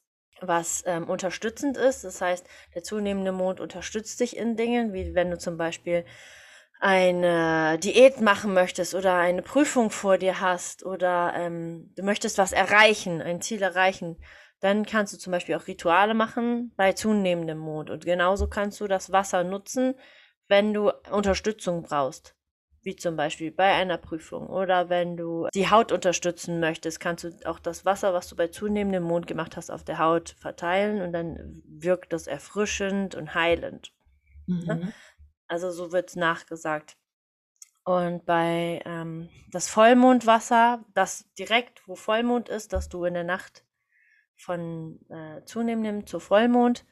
was 0.47 0.83
ähm, 0.85 1.09
unterstützend 1.09 1.77
ist. 1.77 2.03
Das 2.03 2.21
heißt, 2.21 2.45
der 2.75 2.83
zunehmende 2.83 3.31
Mond 3.31 3.59
unterstützt 3.59 4.19
dich 4.19 4.37
in 4.37 4.55
Dingen, 4.55 4.93
wie 4.93 5.15
wenn 5.15 5.31
du 5.31 5.37
zum 5.37 5.57
Beispiel 5.57 6.05
eine 6.79 7.79
Diät 7.79 8.19
machen 8.19 8.53
möchtest 8.53 8.93
oder 8.93 9.15
eine 9.15 9.41
Prüfung 9.41 9.89
vor 9.89 10.17
dir 10.17 10.41
hast 10.41 10.85
oder 10.85 11.33
ähm, 11.35 11.93
du 11.95 12.03
möchtest 12.03 12.37
was 12.37 12.51
erreichen, 12.51 13.21
ein 13.21 13.41
Ziel 13.41 13.61
erreichen, 13.61 14.17
dann 14.59 14.85
kannst 14.85 15.13
du 15.13 15.17
zum 15.17 15.31
Beispiel 15.31 15.55
auch 15.55 15.67
Rituale 15.67 16.13
machen 16.13 16.73
bei 16.75 16.93
zunehmendem 16.93 17.57
Mond. 17.57 17.89
Und 17.89 18.05
genauso 18.05 18.47
kannst 18.47 18.81
du 18.81 18.87
das 18.87 19.11
Wasser 19.11 19.43
nutzen, 19.43 19.95
wenn 20.47 20.73
du 20.73 20.91
Unterstützung 21.11 21.83
brauchst. 21.83 22.35
Wie 22.83 22.95
zum 22.95 23.15
Beispiel 23.15 23.51
bei 23.51 23.73
einer 23.73 23.97
Prüfung. 23.97 24.47
Oder 24.47 24.89
wenn 24.89 25.15
du 25.15 25.47
die 25.53 25.69
Haut 25.69 25.91
unterstützen 25.91 26.59
möchtest, 26.59 26.99
kannst 26.99 27.23
du 27.23 27.31
auch 27.45 27.59
das 27.59 27.85
Wasser, 27.85 28.13
was 28.13 28.27
du 28.27 28.35
bei 28.35 28.49
zunehmendem 28.49 29.03
Mond 29.03 29.25
gemacht 29.25 29.55
hast, 29.55 29.71
auf 29.71 29.83
der 29.83 29.99
Haut 29.99 30.35
verteilen 30.37 31.01
und 31.01 31.13
dann 31.13 31.63
wirkt 31.65 32.11
das 32.11 32.27
erfrischend 32.27 33.15
und 33.15 33.33
heilend. 33.33 33.93
Ne? 34.47 34.75
Mhm. 34.75 34.93
Also 35.47 35.71
so 35.71 35.91
wird 35.91 36.09
es 36.09 36.15
nachgesagt. 36.15 36.97
Und 37.85 38.25
bei 38.25 38.81
ähm, 38.85 39.29
das 39.51 39.69
Vollmondwasser, 39.69 40.85
das 40.93 41.31
direkt, 41.33 41.87
wo 41.87 41.95
Vollmond 41.95 42.49
ist, 42.49 42.73
dass 42.73 42.89
du 42.89 43.03
in 43.03 43.13
der 43.13 43.25
Nacht 43.25 43.65
von 44.35 44.99
äh, 45.09 45.43
zunehmendem 45.45 46.07
zu 46.07 46.19
Vollmond 46.19 46.85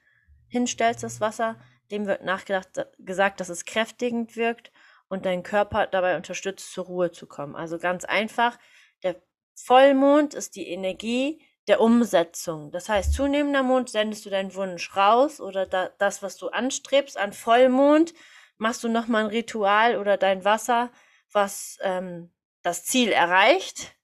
hinstellst, 0.47 1.03
das 1.03 1.21
Wasser, 1.21 1.57
dem 1.91 2.07
wird 2.07 2.23
nachgedacht 2.23 2.87
gesagt, 2.99 3.39
dass 3.39 3.49
es 3.49 3.65
kräftigend 3.65 4.35
wirkt 4.35 4.71
und 5.11 5.25
deinen 5.25 5.43
Körper 5.43 5.87
dabei 5.87 6.15
unterstützt, 6.15 6.71
zur 6.71 6.85
Ruhe 6.85 7.11
zu 7.11 7.27
kommen. 7.27 7.53
Also 7.53 7.77
ganz 7.77 8.05
einfach, 8.05 8.57
der 9.03 9.21
Vollmond 9.55 10.33
ist 10.33 10.55
die 10.55 10.69
Energie 10.69 11.45
der 11.67 11.81
Umsetzung. 11.81 12.71
Das 12.71 12.87
heißt, 12.87 13.13
zunehmender 13.13 13.61
Mond 13.61 13.89
sendest 13.89 14.25
du 14.25 14.29
deinen 14.29 14.55
Wunsch 14.55 14.95
raus 14.95 15.41
oder 15.41 15.65
da, 15.65 15.89
das, 15.97 16.23
was 16.23 16.37
du 16.37 16.47
anstrebst, 16.47 17.17
an 17.17 17.33
Vollmond 17.33 18.13
machst 18.57 18.85
du 18.85 18.87
nochmal 18.87 19.25
ein 19.25 19.29
Ritual 19.29 19.97
oder 19.97 20.15
dein 20.15 20.45
Wasser, 20.45 20.91
was 21.33 21.77
ähm, 21.81 22.31
das 22.63 22.85
Ziel 22.85 23.11
erreicht. 23.11 23.97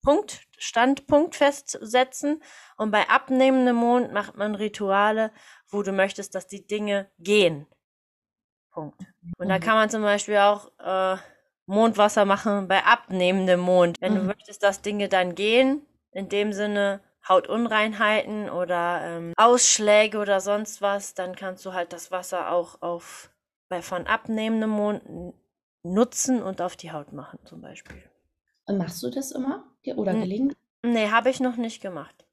Punkt, 0.00 0.42
Standpunkt 0.58 1.34
festsetzen. 1.34 2.40
Und 2.76 2.92
bei 2.92 3.08
abnehmendem 3.08 3.76
Mond 3.76 4.12
macht 4.12 4.36
man 4.36 4.54
Rituale, 4.54 5.32
wo 5.68 5.82
du 5.82 5.90
möchtest, 5.90 6.36
dass 6.36 6.46
die 6.46 6.66
Dinge 6.68 7.10
gehen. 7.18 7.66
Punkt. 8.72 9.00
Und 9.38 9.48
da 9.48 9.58
mhm. 9.58 9.60
kann 9.60 9.74
man 9.74 9.90
zum 9.90 10.02
Beispiel 10.02 10.38
auch 10.38 10.70
äh, 10.78 11.16
Mondwasser 11.66 12.24
machen 12.24 12.68
bei 12.68 12.84
abnehmendem 12.84 13.60
Mond. 13.60 14.00
Wenn 14.00 14.14
mhm. 14.14 14.18
du 14.18 14.22
möchtest, 14.24 14.62
dass 14.62 14.82
Dinge 14.82 15.08
dann 15.08 15.34
gehen, 15.34 15.82
in 16.12 16.28
dem 16.28 16.52
Sinne 16.52 17.00
Hautunreinheiten 17.28 18.50
oder 18.50 19.00
ähm, 19.02 19.32
Ausschläge 19.36 20.18
oder 20.18 20.40
sonst 20.40 20.82
was, 20.82 21.14
dann 21.14 21.36
kannst 21.36 21.64
du 21.64 21.72
halt 21.72 21.92
das 21.92 22.10
Wasser 22.10 22.50
auch 22.50 22.82
auf 22.82 23.30
bei 23.68 23.80
von 23.80 24.06
abnehmendem 24.06 24.70
Mond 24.70 25.34
nutzen 25.82 26.42
und 26.42 26.60
auf 26.60 26.76
die 26.76 26.92
Haut 26.92 27.12
machen 27.12 27.38
zum 27.44 27.62
Beispiel. 27.62 28.02
Und 28.66 28.78
machst 28.78 29.02
du 29.02 29.10
das 29.10 29.32
immer 29.32 29.64
oder 29.96 30.12
gelegentlich? 30.12 30.58
Nee, 30.84 31.08
habe 31.10 31.30
ich 31.30 31.40
noch 31.40 31.56
nicht 31.56 31.80
gemacht. 31.80 32.26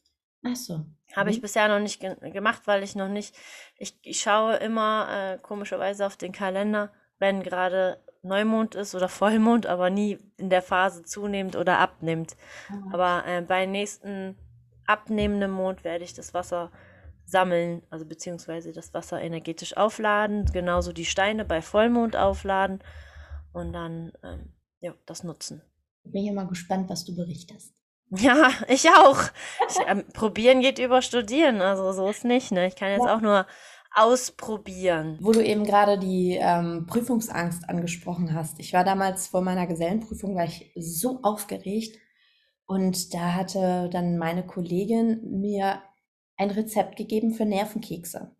Ach 0.44 0.56
so. 0.56 0.86
Habe 1.16 1.30
mhm. 1.30 1.36
ich 1.36 1.42
bisher 1.42 1.68
noch 1.68 1.80
nicht 1.80 2.00
ge 2.00 2.16
gemacht, 2.32 2.64
weil 2.66 2.84
ich 2.84 2.96
noch 2.96 3.08
nicht, 3.08 3.36
ich, 3.78 3.98
ich 4.04 4.20
schaue 4.20 4.56
immer 4.58 5.08
äh, 5.10 5.38
komischerweise 5.40 6.06
auf 6.06 6.18
den 6.18 6.32
Kalender, 6.32 6.92
wenn 7.18 7.44
gerade 7.44 8.04
Neumond 8.22 8.76
ist 8.76 8.96
oder 8.96 9.10
Vollmond, 9.10 9.66
aber 9.66 9.90
nie 9.90 10.18
in 10.38 10.50
der 10.50 10.62
Phase 10.62 11.04
zunehmend 11.04 11.56
oder 11.56 11.80
abnimmt. 11.80 12.36
Mhm. 12.70 12.94
Aber 12.94 13.26
äh, 13.28 13.42
bei 13.42 13.66
nächsten 13.66 14.38
abnehmendem 14.86 15.52
Mond 15.52 15.84
werde 15.84 16.04
ich 16.04 16.14
das 16.14 16.34
Wasser 16.34 16.72
sammeln, 17.26 17.84
also 17.90 18.06
beziehungsweise 18.06 18.74
das 18.74 18.94
Wasser 18.94 19.22
energetisch 19.22 19.78
aufladen, 19.78 20.46
genauso 20.46 20.94
die 20.94 21.06
Steine 21.06 21.46
bei 21.46 21.62
Vollmond 21.62 22.16
aufladen 22.16 22.80
und 23.54 23.72
dann 23.72 24.12
ähm, 24.24 24.54
ja, 24.80 24.94
das 25.06 25.24
nutzen. 25.24 25.62
Bin 26.04 26.26
ja 26.26 26.34
mal 26.34 26.48
gespannt, 26.48 26.90
was 26.90 27.06
du 27.06 27.16
berichtest. 27.16 27.76
Ja, 28.12 28.52
ich 28.68 28.90
auch. 28.90 29.20
Ich, 29.68 29.78
ähm, 29.88 30.04
probieren 30.14 30.62
geht 30.62 30.80
über 30.80 31.02
studieren, 31.02 31.62
also 31.62 31.92
so 31.92 32.10
ist 32.10 32.26
nicht. 32.26 32.52
Ne? 32.52 32.68
Ich 32.68 32.76
kann 32.76 32.90
jetzt 32.92 33.06
ja. 33.06 33.16
auch 33.16 33.22
nur 33.22 33.46
ausprobieren. 33.94 35.18
Wo 35.22 35.32
du 35.32 35.44
eben 35.44 35.64
gerade 35.64 35.98
die 35.98 36.38
ähm, 36.40 36.86
Prüfungsangst 36.88 37.68
angesprochen 37.70 38.34
hast. 38.34 38.60
Ich 38.60 38.74
war 38.74 38.84
damals 38.84 39.28
vor 39.28 39.42
meiner 39.42 39.68
Gesellenprüfung, 39.68 40.36
war 40.36 40.46
ich 40.46 40.72
so 40.76 41.20
aufgeregt. 41.24 41.98
Und 42.66 43.14
da 43.14 43.34
hatte 43.34 43.90
dann 43.92 44.18
meine 44.18 44.46
Kollegin 44.46 45.40
mir 45.40 45.82
ein 46.38 46.52
Rezept 46.52 46.96
gegeben 46.98 47.34
für 47.34 47.46
Nervenkekse. 47.46 48.32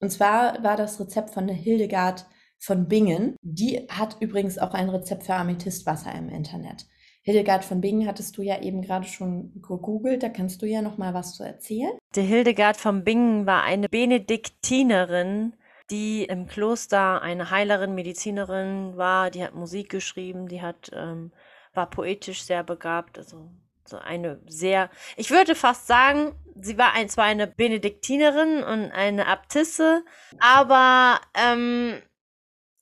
Und 0.00 0.10
zwar 0.10 0.62
war 0.62 0.76
das 0.76 1.00
Rezept 1.00 1.30
von 1.30 1.46
der 1.46 1.56
Hildegard 1.56 2.26
von 2.58 2.88
Bingen. 2.88 3.36
Die 3.42 3.86
hat 3.88 4.18
übrigens 4.20 4.58
auch 4.58 4.74
ein 4.74 4.90
Rezept 4.90 5.24
für 5.24 5.34
Amethystwasser 5.34 6.14
im 6.14 6.28
Internet. 6.28 6.86
Hildegard 7.30 7.64
von 7.64 7.80
Bingen 7.80 8.06
hattest 8.06 8.36
du 8.36 8.42
ja 8.42 8.60
eben 8.60 8.82
gerade 8.82 9.06
schon 9.06 9.62
gegoogelt, 9.62 10.22
da 10.22 10.28
kannst 10.28 10.62
du 10.62 10.66
ja 10.66 10.82
noch 10.82 10.98
mal 10.98 11.14
was 11.14 11.34
zu 11.34 11.44
erzählen. 11.44 11.92
Die 12.14 12.22
Hildegard 12.22 12.76
von 12.76 13.04
Bingen 13.04 13.46
war 13.46 13.62
eine 13.62 13.88
Benediktinerin, 13.88 15.54
die 15.90 16.24
im 16.24 16.46
Kloster 16.46 17.22
eine 17.22 17.50
Heilerin, 17.50 17.94
Medizinerin 17.94 18.96
war. 18.96 19.30
Die 19.30 19.42
hat 19.42 19.54
Musik 19.54 19.90
geschrieben, 19.90 20.48
die 20.48 20.62
hat 20.62 20.90
ähm, 20.92 21.32
war 21.74 21.88
poetisch 21.88 22.42
sehr 22.42 22.64
begabt, 22.64 23.18
also 23.18 23.50
so 23.84 23.98
eine 23.98 24.40
sehr, 24.46 24.90
ich 25.16 25.30
würde 25.30 25.54
fast 25.54 25.86
sagen, 25.86 26.32
sie 26.60 26.78
war 26.78 26.92
ein, 26.94 27.08
zwar 27.08 27.24
eine 27.24 27.46
Benediktinerin 27.46 28.62
und 28.62 28.92
eine 28.92 29.26
Abtisse, 29.26 30.04
aber 30.38 31.20
ähm, 31.34 32.00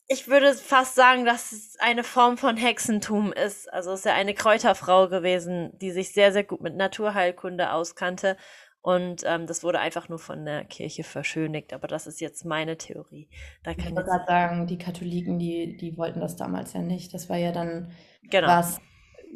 ich 0.09 0.27
würde 0.27 0.55
fast 0.55 0.95
sagen, 0.95 1.27
dass 1.27 1.53
es 1.53 1.77
eine 1.81 2.03
Form 2.03 2.39
von 2.39 2.57
Hexentum 2.57 3.33
ist. 3.33 3.71
Also 3.73 3.93
es 3.93 4.01
ist 4.01 4.07
ja 4.07 4.15
eine 4.15 4.33
Kräuterfrau 4.33 5.09
gewesen, 5.09 5.71
die 5.81 5.91
sich 5.91 6.13
sehr, 6.13 6.33
sehr 6.33 6.45
gut 6.45 6.63
mit 6.63 6.75
Naturheilkunde 6.77 7.73
auskannte. 7.73 8.39
Und 8.81 9.23
ähm, 9.27 9.47
das 9.47 9.63
wurde 9.63 9.81
einfach 9.81 10.09
nur 10.09 10.19
von 10.19 10.47
der 10.47 10.65
Kirche 10.65 11.05
verschönigt. 11.05 11.75
Aber 11.75 11.89
das 11.89 12.07
ist 12.07 12.23
jetzt 12.23 12.47
meine 12.47 12.79
Theorie. 12.79 13.29
Da 13.63 13.75
kann 13.75 13.89
ich 13.89 13.97
würde 13.97 14.05
gerade 14.05 14.25
sagen, 14.27 14.67
die 14.67 14.79
Katholiken, 14.79 15.39
die, 15.39 15.77
die 15.77 15.99
wollten 15.99 16.21
das 16.21 16.37
damals 16.37 16.73
ja 16.73 16.81
nicht. 16.81 17.13
Das 17.13 17.29
war 17.29 17.37
ja 17.37 17.53
dann 17.53 17.93
genau. 18.31 18.49
was 18.49 18.81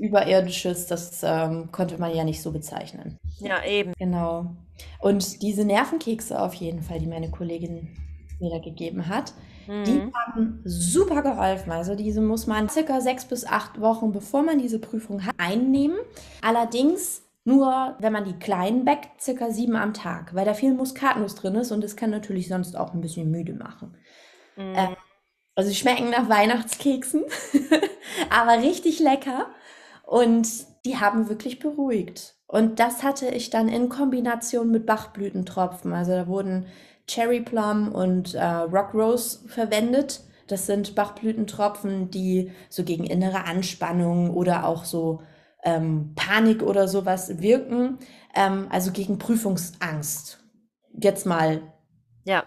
Überirdisches, 0.00 0.86
das 0.86 1.22
ähm, 1.22 1.70
konnte 1.70 1.98
man 1.98 2.16
ja 2.16 2.24
nicht 2.24 2.40
so 2.40 2.50
bezeichnen. 2.50 3.18
Ja, 3.40 3.62
eben. 3.62 3.92
Genau. 3.98 4.56
Und 5.00 5.42
diese 5.42 5.66
Nervenkekse 5.66 6.40
auf 6.40 6.54
jeden 6.54 6.80
Fall, 6.80 6.98
die 6.98 7.06
meine 7.06 7.30
Kollegin 7.30 7.94
mir 8.40 8.50
da 8.50 8.58
gegeben 8.58 9.08
hat, 9.08 9.34
mhm. 9.66 9.85
die 9.85 10.12
haben 10.14 10.61
super 10.64 11.23
geholfen. 11.23 11.73
Also 11.73 11.95
diese 11.95 12.21
muss 12.21 12.47
man 12.47 12.69
circa 12.69 13.00
sechs 13.00 13.25
bis 13.25 13.45
acht 13.45 13.81
Wochen, 13.81 14.12
bevor 14.12 14.42
man 14.42 14.59
diese 14.59 14.78
Prüfung 14.78 15.25
hat, 15.25 15.35
einnehmen. 15.38 15.99
Allerdings 16.40 17.23
nur, 17.45 17.97
wenn 17.99 18.12
man 18.12 18.25
die 18.25 18.38
kleinen 18.38 18.85
backt, 18.85 19.21
circa 19.21 19.50
sieben 19.50 19.76
am 19.76 19.95
Tag, 19.95 20.35
weil 20.35 20.45
da 20.45 20.54
viel 20.54 20.75
Muskatnuss 20.75 21.35
drin 21.35 21.57
ist 21.57 21.73
und 21.73 21.83
das 21.83 21.97
kann 21.97 22.11
natürlich 22.11 22.49
sonst 22.49 22.76
auch 22.76 22.95
ein 22.95 23.00
bisschen 23.00 23.31
müde 23.31 23.54
machen. 23.54 23.97
Mhm. 24.57 24.75
Äh, 24.75 24.88
also 25.54 25.69
sie 25.69 25.76
schmecken 25.76 26.11
nach 26.11 26.28
Weihnachtskeksen, 26.28 27.25
aber 28.31 28.62
richtig 28.62 29.00
lecker. 29.00 29.47
Und 30.04 30.49
die 30.85 30.99
haben 30.99 31.28
wirklich 31.28 31.59
beruhigt. 31.59 32.35
Und 32.47 32.81
das 32.81 33.02
hatte 33.02 33.28
ich 33.28 33.50
dann 33.50 33.69
in 33.69 33.88
Kombination 33.88 34.71
mit 34.71 34.85
Bachblütentropfen. 34.85 35.92
Also 35.92 36.12
da 36.12 36.26
wurden 36.26 36.66
Cherry 37.06 37.40
Plum 37.40 37.92
und 37.92 38.35
äh, 38.35 38.44
Rock 38.44 38.94
Rose 38.94 39.40
verwendet. 39.49 40.21
Das 40.47 40.66
sind 40.66 40.94
Bachblütentropfen, 40.94 42.11
die 42.11 42.52
so 42.68 42.85
gegen 42.85 43.04
innere 43.04 43.44
Anspannung 43.44 44.30
oder 44.30 44.66
auch 44.66 44.85
so 44.85 45.23
ähm, 45.64 46.12
Panik 46.14 46.62
oder 46.62 46.88
sowas 46.88 47.40
wirken. 47.40 47.99
Ähm, 48.35 48.66
also 48.71 48.92
gegen 48.92 49.18
Prüfungsangst. 49.18 50.40
Jetzt 50.92 51.26
mal 51.26 51.62
ja. 52.25 52.44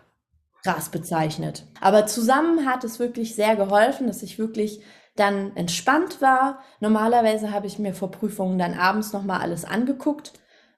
krass 0.63 0.89
bezeichnet. 0.89 1.65
Aber 1.81 2.05
zusammen 2.05 2.65
hat 2.65 2.83
es 2.83 2.99
wirklich 2.99 3.35
sehr 3.35 3.55
geholfen, 3.55 4.07
dass 4.07 4.23
ich 4.23 4.37
wirklich 4.37 4.81
dann 5.15 5.55
entspannt 5.55 6.21
war. 6.21 6.59
Normalerweise 6.79 7.51
habe 7.51 7.67
ich 7.67 7.79
mir 7.79 7.93
vor 7.93 8.11
Prüfungen 8.11 8.59
dann 8.59 8.73
abends 8.73 9.13
nochmal 9.13 9.41
alles 9.41 9.65
angeguckt 9.65 10.33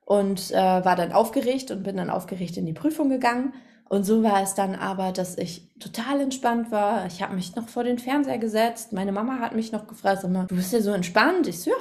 und 0.07 0.51
äh, 0.51 0.55
war 0.55 0.95
dann 0.95 1.11
aufgeregt 1.11 1.69
und 1.69 1.83
bin 1.83 1.97
dann 1.97 2.09
aufgeregt 2.09 2.55
in 2.55 2.65
die 2.65 2.71
Prüfung 2.71 3.09
gegangen. 3.09 3.53
Und 3.89 4.05
so 4.05 4.23
war 4.23 4.41
es 4.41 4.55
dann 4.55 4.73
aber, 4.73 5.11
dass 5.11 5.37
ich 5.37 5.67
total 5.79 6.21
entspannt 6.21 6.71
war. 6.71 7.05
Ich 7.07 7.21
habe 7.21 7.35
mich 7.35 7.57
noch 7.57 7.67
vor 7.67 7.83
den 7.83 7.99
Fernseher 7.99 8.37
gesetzt. 8.37 8.93
Meine 8.93 9.11
Mama 9.11 9.39
hat 9.39 9.53
mich 9.53 9.73
noch 9.73 9.85
gefragt, 9.85 10.23
immer, 10.23 10.45
du 10.45 10.55
bist 10.55 10.71
ja 10.71 10.79
so 10.79 10.91
entspannt. 10.91 11.47
Ich 11.47 11.59
so, 11.59 11.71
ja, 11.71 11.75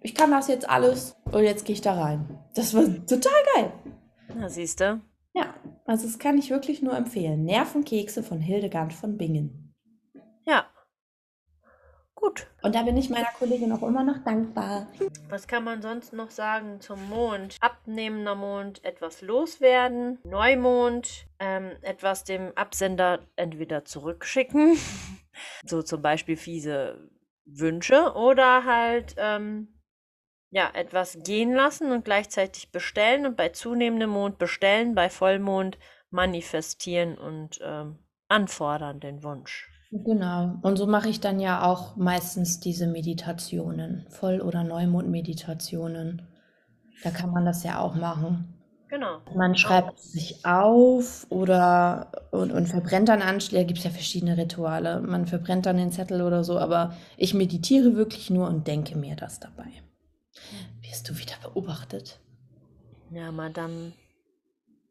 ich 0.00 0.16
kann 0.16 0.32
das 0.32 0.48
jetzt 0.48 0.68
alles 0.68 1.14
und 1.30 1.44
jetzt 1.44 1.64
gehe 1.64 1.74
ich 1.74 1.80
da 1.80 1.94
rein. 1.94 2.28
Das 2.56 2.74
war 2.74 2.82
total 3.06 3.40
geil. 3.54 3.72
Na, 4.36 4.48
siehst 4.48 4.80
du. 4.80 5.00
Ja, 5.34 5.54
also 5.86 6.04
das 6.04 6.18
kann 6.18 6.36
ich 6.36 6.50
wirklich 6.50 6.82
nur 6.82 6.96
empfehlen. 6.96 7.44
Nervenkekse 7.44 8.24
von 8.24 8.40
Hildegard 8.40 8.92
von 8.92 9.16
Bingen. 9.16 9.72
Ja, 10.46 10.66
Gut. 12.20 12.48
Und 12.62 12.74
da 12.74 12.82
bin 12.82 12.96
ich 12.96 13.10
meiner 13.10 13.30
Kollegin 13.38 13.70
auch 13.70 13.82
immer 13.82 14.02
noch 14.02 14.18
dankbar. 14.24 14.88
Was 15.28 15.46
kann 15.46 15.62
man 15.62 15.82
sonst 15.82 16.12
noch 16.12 16.30
sagen 16.30 16.80
zum 16.80 17.08
Mond? 17.08 17.56
Abnehmender 17.60 18.34
Mond, 18.34 18.84
etwas 18.84 19.22
loswerden. 19.22 20.18
Neumond, 20.24 21.28
ähm, 21.38 21.70
etwas 21.82 22.24
dem 22.24 22.50
Absender 22.56 23.20
entweder 23.36 23.84
zurückschicken. 23.84 24.76
so 25.64 25.80
zum 25.82 26.02
Beispiel 26.02 26.36
fiese 26.36 27.08
Wünsche. 27.44 28.12
Oder 28.14 28.64
halt, 28.64 29.14
ähm, 29.16 29.80
ja, 30.50 30.72
etwas 30.74 31.20
gehen 31.22 31.54
lassen 31.54 31.92
und 31.92 32.04
gleichzeitig 32.04 32.72
bestellen. 32.72 33.26
Und 33.26 33.36
bei 33.36 33.50
zunehmendem 33.50 34.10
Mond 34.10 34.38
bestellen, 34.38 34.96
bei 34.96 35.08
Vollmond 35.08 35.78
manifestieren 36.10 37.16
und 37.16 37.60
ähm, 37.62 38.00
anfordern 38.26 38.98
den 38.98 39.22
Wunsch. 39.22 39.70
Genau. 39.90 40.56
Und 40.62 40.76
so 40.76 40.86
mache 40.86 41.08
ich 41.08 41.20
dann 41.20 41.40
ja 41.40 41.64
auch 41.64 41.96
meistens 41.96 42.60
diese 42.60 42.86
Meditationen, 42.86 44.06
Voll- 44.10 44.42
oder 44.42 44.62
Neumond-Meditationen. 44.62 46.22
Da 47.02 47.10
kann 47.10 47.30
man 47.30 47.46
das 47.46 47.64
ja 47.64 47.78
auch 47.78 47.94
machen. 47.94 48.54
Genau. 48.88 49.20
Man 49.34 49.54
schreibt 49.54 49.98
sich 49.98 50.44
auf 50.46 51.26
oder 51.30 52.10
und, 52.30 52.52
und 52.52 52.66
verbrennt 52.66 53.08
dann 53.08 53.22
Anschläge. 53.22 53.66
Gibt 53.66 53.78
es 53.78 53.84
ja 53.84 53.90
verschiedene 53.90 54.36
Rituale. 54.36 55.00
Man 55.00 55.26
verbrennt 55.26 55.66
dann 55.66 55.76
den 55.76 55.92
Zettel 55.92 56.22
oder 56.22 56.42
so, 56.42 56.58
aber 56.58 56.94
ich 57.16 57.34
meditiere 57.34 57.96
wirklich 57.96 58.30
nur 58.30 58.48
und 58.48 58.66
denke 58.66 58.96
mir 58.96 59.14
das 59.14 59.40
dabei. 59.40 59.70
Wirst 60.82 61.08
du 61.08 61.18
wieder 61.18 61.34
beobachtet? 61.42 62.18
Ja, 63.10 63.30
Madame 63.30 63.92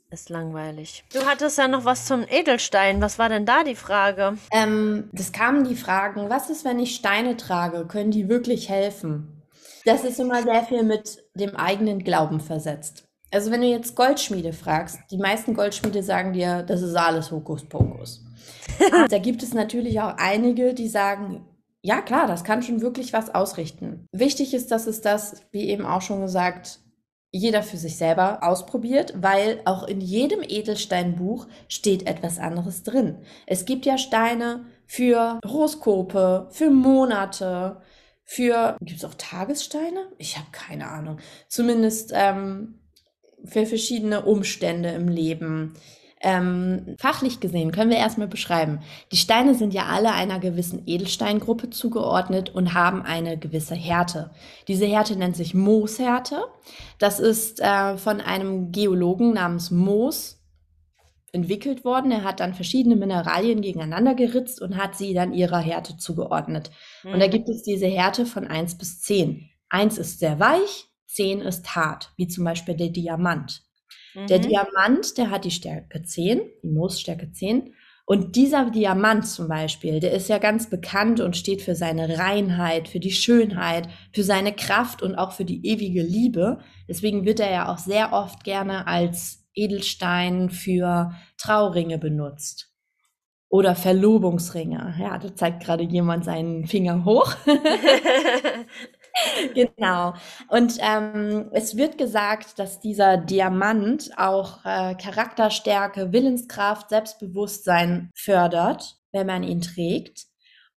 ist 0.10 0.30
langweilig. 0.30 1.04
Du 1.14 1.26
hattest 1.26 1.58
ja 1.58 1.68
noch 1.68 1.86
was 1.86 2.06
zum 2.06 2.26
Edelstein. 2.28 3.02
Was 3.02 3.20
war 3.20 3.30
denn 3.30 3.46
da 3.46 3.64
die 3.64 3.76
Frage? 3.76 4.38
Ähm, 4.52 5.10
das 5.12 5.32
kamen 5.32 5.68
die 5.68 5.76
Fragen, 5.76 6.30
was 6.30 6.50
ist, 6.50 6.66
wenn 6.66 6.80
ich 6.80 6.96
Steine 6.96 7.38
trage? 7.38 7.86
Können 7.86 8.12
die 8.12 8.30
wirklich 8.30 8.70
helfen? 8.70 9.44
Das 9.86 10.04
ist 10.04 10.20
immer 10.20 10.44
sehr 10.44 10.64
viel 10.64 10.84
mit 10.84 11.24
dem 11.34 11.56
eigenen 11.56 12.04
Glauben 12.04 12.40
versetzt. 12.40 13.06
Also 13.32 13.52
wenn 13.52 13.62
du 13.62 13.68
jetzt 13.68 13.96
Goldschmiede 13.96 14.54
fragst, 14.54 15.00
die 15.12 15.18
meisten 15.18 15.54
Goldschmiede 15.54 16.02
sagen 16.04 16.34
dir, 16.34 16.64
das 16.64 16.82
ist 16.82 16.96
alles 16.96 17.32
Hokuspokus. 17.32 18.24
da 19.10 19.20
gibt 19.20 19.44
es 19.44 19.53
natürlich 19.53 20.00
auch 20.00 20.16
einige, 20.18 20.74
die 20.74 20.88
sagen, 20.88 21.46
ja 21.81 22.01
klar, 22.01 22.27
das 22.27 22.44
kann 22.44 22.64
schon 22.64 22.81
wirklich 22.81 23.14
was 23.14 23.34
ausrichten. 23.34 24.08
Wichtig 24.12 24.53
ist, 24.53 24.72
dass 24.72 24.88
es 24.88 25.01
das, 25.01 25.42
wie 25.51 25.70
eben 25.70 25.86
auch 25.86 26.01
schon 26.01 26.22
gesagt, 26.22 26.79
jeder 27.38 27.64
für 27.64 27.78
sich 27.78 27.98
selber 27.98 28.44
ausprobiert, 28.44 29.14
weil 29.18 29.62
auch 29.66 29.84
in 29.84 30.02
jedem 30.02 30.42
Edelsteinbuch 30.42 31.48
steht 31.68 32.08
etwas 32.08 32.40
anderes 32.40 32.84
drin. 32.84 33.20
Es 33.46 33.66
gibt 33.66 33.86
ja 33.86 33.98
Steine 33.98 34.66
für 34.86 35.40
Horoskope, 35.46 36.48
für 36.52 36.70
Monate, 36.70 37.82
für 38.30 38.76
gibt 38.82 39.00
es 39.00 39.06
auch 39.06 39.14
Tagessteine? 39.14 40.12
Ich 40.18 40.38
habe 40.38 40.48
keine 40.52 40.90
Ahnung. 40.90 41.20
Zumindest 41.48 42.12
ähm, 42.14 42.80
für 43.46 43.66
verschiedene 43.66 44.26
Umstände 44.26 44.90
im 44.90 45.08
Leben. 45.08 45.76
Ähm, 46.20 46.96
fachlich 46.98 47.40
gesehen 47.40 47.72
können 47.72 47.92
wir 47.92 47.98
erstmal 47.98 48.27
beschreiben. 48.27 48.80
Die 49.12 49.18
Steine 49.18 49.53
sind 49.53 49.74
ja 49.74 49.86
alle 49.86 50.14
einer 50.14 50.40
gewissen 50.40 50.82
Edelsteingruppe 50.88 51.70
zugeordnet 51.70 52.50
und 52.50 52.74
haben 52.74 53.03
eine 53.03 53.38
gewisse 53.38 53.75
Härte. 53.75 54.32
Diese 54.68 54.88
Härte 54.88 55.16
nennt 55.16 55.36
sich 55.36 55.53
Mooshärte. 55.53 56.44
Das 56.98 57.20
ist 57.20 57.60
äh, 57.60 57.98
von 57.98 58.20
einem 58.20 58.72
Geologen 58.72 59.34
namens 59.34 59.70
Moos 59.70 60.38
entwickelt 61.32 61.86
worden. 61.86 62.12
Er 62.12 62.24
hat 62.24 62.40
dann 62.40 62.56
verschiedene 62.56 62.96
Mineralien 62.96 63.62
gegeneinander 63.62 64.16
geritzt 64.16 64.60
und 64.62 64.77
hat 64.77 64.98
sie 64.98 65.14
dann 65.14 65.34
ihrer 65.34 65.60
Härte 65.60 65.98
zugeordnet. 65.98 66.72
Mhm. 67.03 67.14
Und 67.14 67.20
da 67.20 67.27
mhm. 67.27 67.32
gibt 67.32 67.50
es 67.50 67.62
diese 67.62 67.88
Härte 67.88 68.25
von 68.25 68.48
1 68.48 68.77
bis 68.80 69.01
10. 69.01 69.50
1 69.70 69.98
ist 70.00 70.20
sehr 70.20 70.40
weich, 70.40 70.88
10 71.08 71.42
ist 71.42 71.75
hart, 71.75 72.12
wie 72.18 72.27
zum 72.27 72.44
Beispiel 72.44 72.75
der 72.75 72.90
Diamant. 72.90 73.67
Der 74.25 74.40
mhm. 74.40 74.44
Diamant, 74.44 75.18
der 75.18 75.30
hat 75.30 75.46
die 75.46 75.51
Stärke 75.51 76.01
10, 76.01 76.42
die 76.64 76.70
Moosstärke 76.70 77.32
10. 77.32 77.74
Und 78.06 78.36
dieser 78.36 78.72
Diamant 78.72 79.27
zum 79.27 79.48
Beispiel, 79.48 80.00
der 80.00 80.14
ist 80.14 80.30
ja 80.30 80.38
ganz 80.38 80.70
bekannt 80.70 81.20
und 81.20 81.36
steht 81.36 81.62
für 81.62 81.75
seine 81.75 82.18
Reinheit, 82.18 82.88
für 82.88 83.01
die 83.01 83.12
Schönheit, 83.12 83.90
für 84.14 84.24
seine 84.24 84.53
Kraft 84.53 85.03
und 85.03 85.16
auch 85.16 85.34
für 85.34 85.46
die 85.46 85.68
ewige 85.68 86.01
Liebe. 86.01 86.60
Deswegen 86.88 87.25
wird 87.25 87.42
er 87.42 87.51
ja 87.51 87.72
auch 87.72 87.77
sehr 87.77 88.14
oft 88.14 88.44
gerne 88.44 88.88
als 88.88 89.46
Edelstein 89.53 90.50
für 90.50 91.12
Trauringe 91.38 91.98
benutzt. 91.98 92.72
Oder 93.50 93.75
Verlobungsringe. 93.75 94.96
Ja, 95.00 95.18
da 95.18 95.36
zeigt 95.36 95.64
gerade 95.64 95.84
jemand 95.84 96.25
seinen 96.25 96.66
Finger 96.66 97.06
hoch. 97.06 97.36
genau. 99.53 100.14
Und 100.50 100.77
ähm, 100.80 101.50
es 101.53 101.77
wird 101.77 101.98
gesagt, 101.98 102.60
dass 102.60 102.80
dieser 102.80 103.18
Diamant 103.18 104.12
auch 104.18 104.64
äh, 104.66 104.96
Charakterstärke, 104.96 106.12
Willenskraft, 106.12 106.90
Selbstbewusstsein 106.90 108.12
fördert, 108.16 109.00
wenn 109.12 109.27
man 109.27 109.44
ihn 109.44 109.62
trägt. 109.62 110.25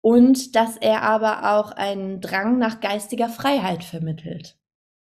Und 0.01 0.55
dass 0.55 0.77
er 0.77 1.03
aber 1.03 1.57
auch 1.57 1.73
einen 1.73 2.21
Drang 2.21 2.59
nach 2.59 2.81
geistiger 2.81 3.29
Freiheit 3.29 3.83
vermittelt. 3.83 4.57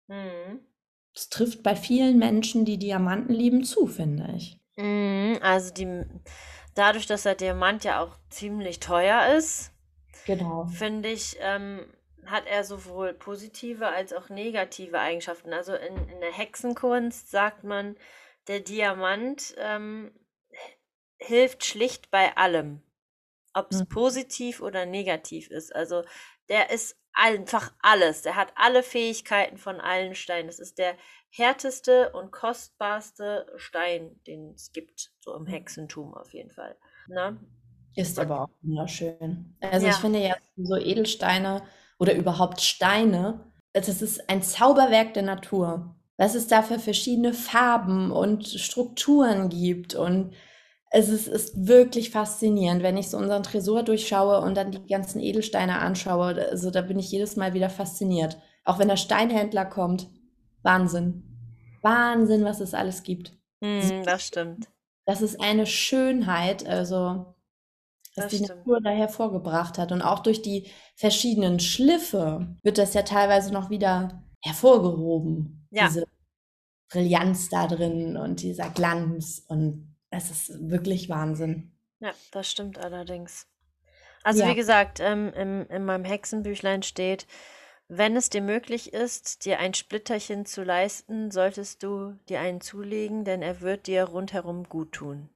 Mhm. 0.08 0.62
Das 1.14 1.30
trifft 1.30 1.64
bei 1.64 1.76
vielen 1.76 2.18
Menschen, 2.18 2.66
die 2.66 2.78
Diamanten 2.78 3.34
lieben, 3.34 3.64
zu, 3.64 3.88
finde 3.88 4.34
ich. 4.36 4.60
Mhm, 4.76 5.40
also 5.42 5.74
die, 5.74 6.04
dadurch, 6.76 7.08
dass 7.08 7.24
der 7.24 7.36
Diamant 7.36 7.84
ja 7.84 8.02
auch 8.02 8.18
ziemlich 8.30 8.80
teuer 8.80 9.36
ist, 9.36 9.72
genau. 10.26 10.68
finde 10.68 11.10
ich, 11.10 11.38
ähm, 11.42 11.86
hat 12.30 12.46
er 12.46 12.64
sowohl 12.64 13.14
positive 13.14 13.88
als 13.88 14.14
auch 14.14 14.30
negative 14.30 15.00
Eigenschaften. 15.00 15.54
Also 15.54 15.74
in, 15.74 15.96
in 16.10 16.22
der 16.22 16.32
Hexenkunst 16.32 17.30
sagt 17.30 17.64
man, 17.64 17.96
der 18.48 18.60
Diamant 18.60 19.56
ähm, 19.58 20.12
hilft 21.18 21.66
schlicht 21.66 22.12
bei 22.12 22.36
allem. 22.38 22.82
Ob 23.54 23.72
es 23.72 23.82
mhm. 23.82 23.90
positiv 23.90 24.62
oder 24.62 24.86
negativ 24.86 25.50
ist. 25.50 25.76
Also 25.76 26.04
der 26.50 26.70
ist 26.70 26.98
einfach 27.14 27.74
alles. 27.82 28.22
Der 28.22 28.36
hat 28.36 28.54
alle 28.56 28.84
Fähigkeiten 28.84 29.58
von 29.58 29.82
allen 29.82 30.16
Steinen. 30.16 30.48
Das 30.48 30.60
ist 30.60 30.78
der 30.78 30.96
härteste 31.30 32.12
und 32.14 32.32
kostbarste 32.32 33.52
Stein, 33.56 34.22
den 34.28 34.54
es 34.54 34.72
gibt, 34.72 35.12
so 35.20 35.36
im 35.36 35.46
Hexentum 35.46 36.14
auf 36.14 36.34
jeden 36.34 36.52
Fall. 36.52 36.78
Na? 37.08 37.32
Ne? 37.32 37.40
Ist 37.96 38.20
aber 38.20 38.42
auch 38.42 38.50
wunderschön. 38.62 39.58
Also 39.60 39.88
ja. 39.88 39.92
ich 39.92 39.98
finde 39.98 40.20
ja 40.20 40.36
so 40.56 40.76
Edelsteine 40.76 41.64
oder 42.00 42.16
überhaupt 42.16 42.62
Steine. 42.62 43.52
Das 43.74 43.88
ist 44.02 44.30
ein 44.30 44.42
Zauberwerk 44.42 45.14
der 45.14 45.24
Natur. 45.24 45.96
Was 46.18 46.36
es 46.36 46.48
da 46.48 46.64
für 46.64 46.80
verschiedene 46.80 47.34
Farben 47.34 48.12
und 48.12 48.48
Strukturen 48.48 49.50
gibt. 49.50 49.94
Und 49.94 50.34
es 50.90 51.10
ist, 51.10 51.28
ist 51.28 51.68
wirklich 51.68 52.10
faszinierend, 52.10 52.82
wenn 52.82 52.98
ich 52.98 53.10
so 53.10 53.18
unseren 53.18 53.44
Tresor 53.44 53.84
durchschaue 53.84 54.42
und 54.42 54.56
dann 54.56 54.72
die 54.72 54.86
ganzen 54.88 55.20
Edelsteine 55.20 55.80
anschaue. 55.80 56.48
Also 56.50 56.72
da 56.72 56.82
bin 56.82 56.98
ich 56.98 57.12
jedes 57.12 57.36
Mal 57.36 57.54
wieder 57.54 57.70
fasziniert. 57.70 58.38
Auch 58.64 58.80
wenn 58.80 58.88
der 58.88 58.98
Steinhändler 58.98 59.66
kommt. 59.66 60.10
Wahnsinn. 60.64 61.24
Wahnsinn, 61.82 62.44
was 62.44 62.60
es 62.60 62.74
alles 62.74 63.04
gibt. 63.04 63.34
Mm, 63.62 64.04
das 64.04 64.24
stimmt. 64.26 64.68
Das 65.06 65.22
ist 65.22 65.40
eine 65.40 65.66
Schönheit. 65.66 66.68
Also 66.68 67.37
was 68.18 68.28
die 68.30 68.38
stimmt. 68.38 68.60
Natur 68.60 68.82
da 68.82 68.90
hervorgebracht 68.90 69.78
hat. 69.78 69.92
Und 69.92 70.02
auch 70.02 70.20
durch 70.20 70.42
die 70.42 70.68
verschiedenen 70.96 71.60
Schliffe 71.60 72.56
wird 72.64 72.78
das 72.78 72.94
ja 72.94 73.04
teilweise 73.04 73.54
noch 73.54 73.70
wieder 73.70 74.24
hervorgehoben. 74.44 75.68
Ja. 75.72 75.88
Diese 75.88 76.06
Brillanz 76.90 77.50
da 77.50 77.68
drin 77.68 78.18
und 78.18 78.42
dieser 78.42 78.70
Glanz 78.70 79.44
und 79.48 79.96
es 80.10 80.32
ist 80.32 80.70
wirklich 80.70 81.10
Wahnsinn. 81.10 81.72
Ja, 82.00 82.14
das 82.32 82.50
stimmt 82.50 82.78
allerdings. 82.78 83.48
Also 84.24 84.42
Ja. 84.44 84.50
wie 84.50 84.56
gesagt, 84.56 85.00
ähm, 85.00 85.32
im, 85.36 85.68
in 85.70 85.86
meinem 85.86 86.06
Hexenbüchlein 86.06 86.84
steht, 86.84 87.28
wenn 87.90 88.16
es 88.18 88.30
dir 88.30 88.42
möglich 88.42 88.94
ist, 88.94 89.46
dir 89.46 89.60
ein 89.60 89.74
Splitterchen 89.74 90.46
zu 90.46 90.64
leisten, 90.64 91.32
solltest 91.32 91.84
du 91.84 92.14
dir 92.28 92.40
einen 92.42 92.62
zulegen, 92.62 93.24
denn 93.26 93.42
er 93.42 93.62
wird 93.62 93.88
dir 93.88 94.04
rundherum 94.06 94.64
gut 94.68 94.92
tun. 94.94 95.30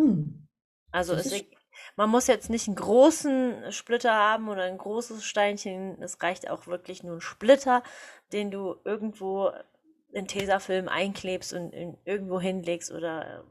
Hm. 0.00 0.46
Also 0.92 1.14
Das 1.14 1.26
es, 1.26 1.32
ist 1.32 1.42
e- 1.42 1.56
man 1.96 2.10
muss 2.10 2.26
jetzt 2.26 2.50
nicht 2.50 2.66
einen 2.68 2.76
großen 2.76 3.72
Splitter 3.72 4.12
haben 4.14 4.48
oder 4.48 4.62
ein 4.64 4.78
großes 4.78 5.24
Steinchen. 5.24 6.00
Es 6.02 6.22
reicht 6.22 6.50
auch 6.50 6.66
wirklich 6.66 7.02
nur 7.02 7.16
ein 7.16 7.20
Splitter, 7.20 7.82
den 8.32 8.50
du 8.50 8.76
irgendwo 8.84 9.50
in 10.12 10.26
Tesafilm 10.26 10.88
einklebst 10.88 11.52
und 11.52 11.72
in, 11.72 11.98
irgendwo 12.04 12.40
hinlegst 12.40 12.90
oder 12.92 13.40
äh, 13.40 13.42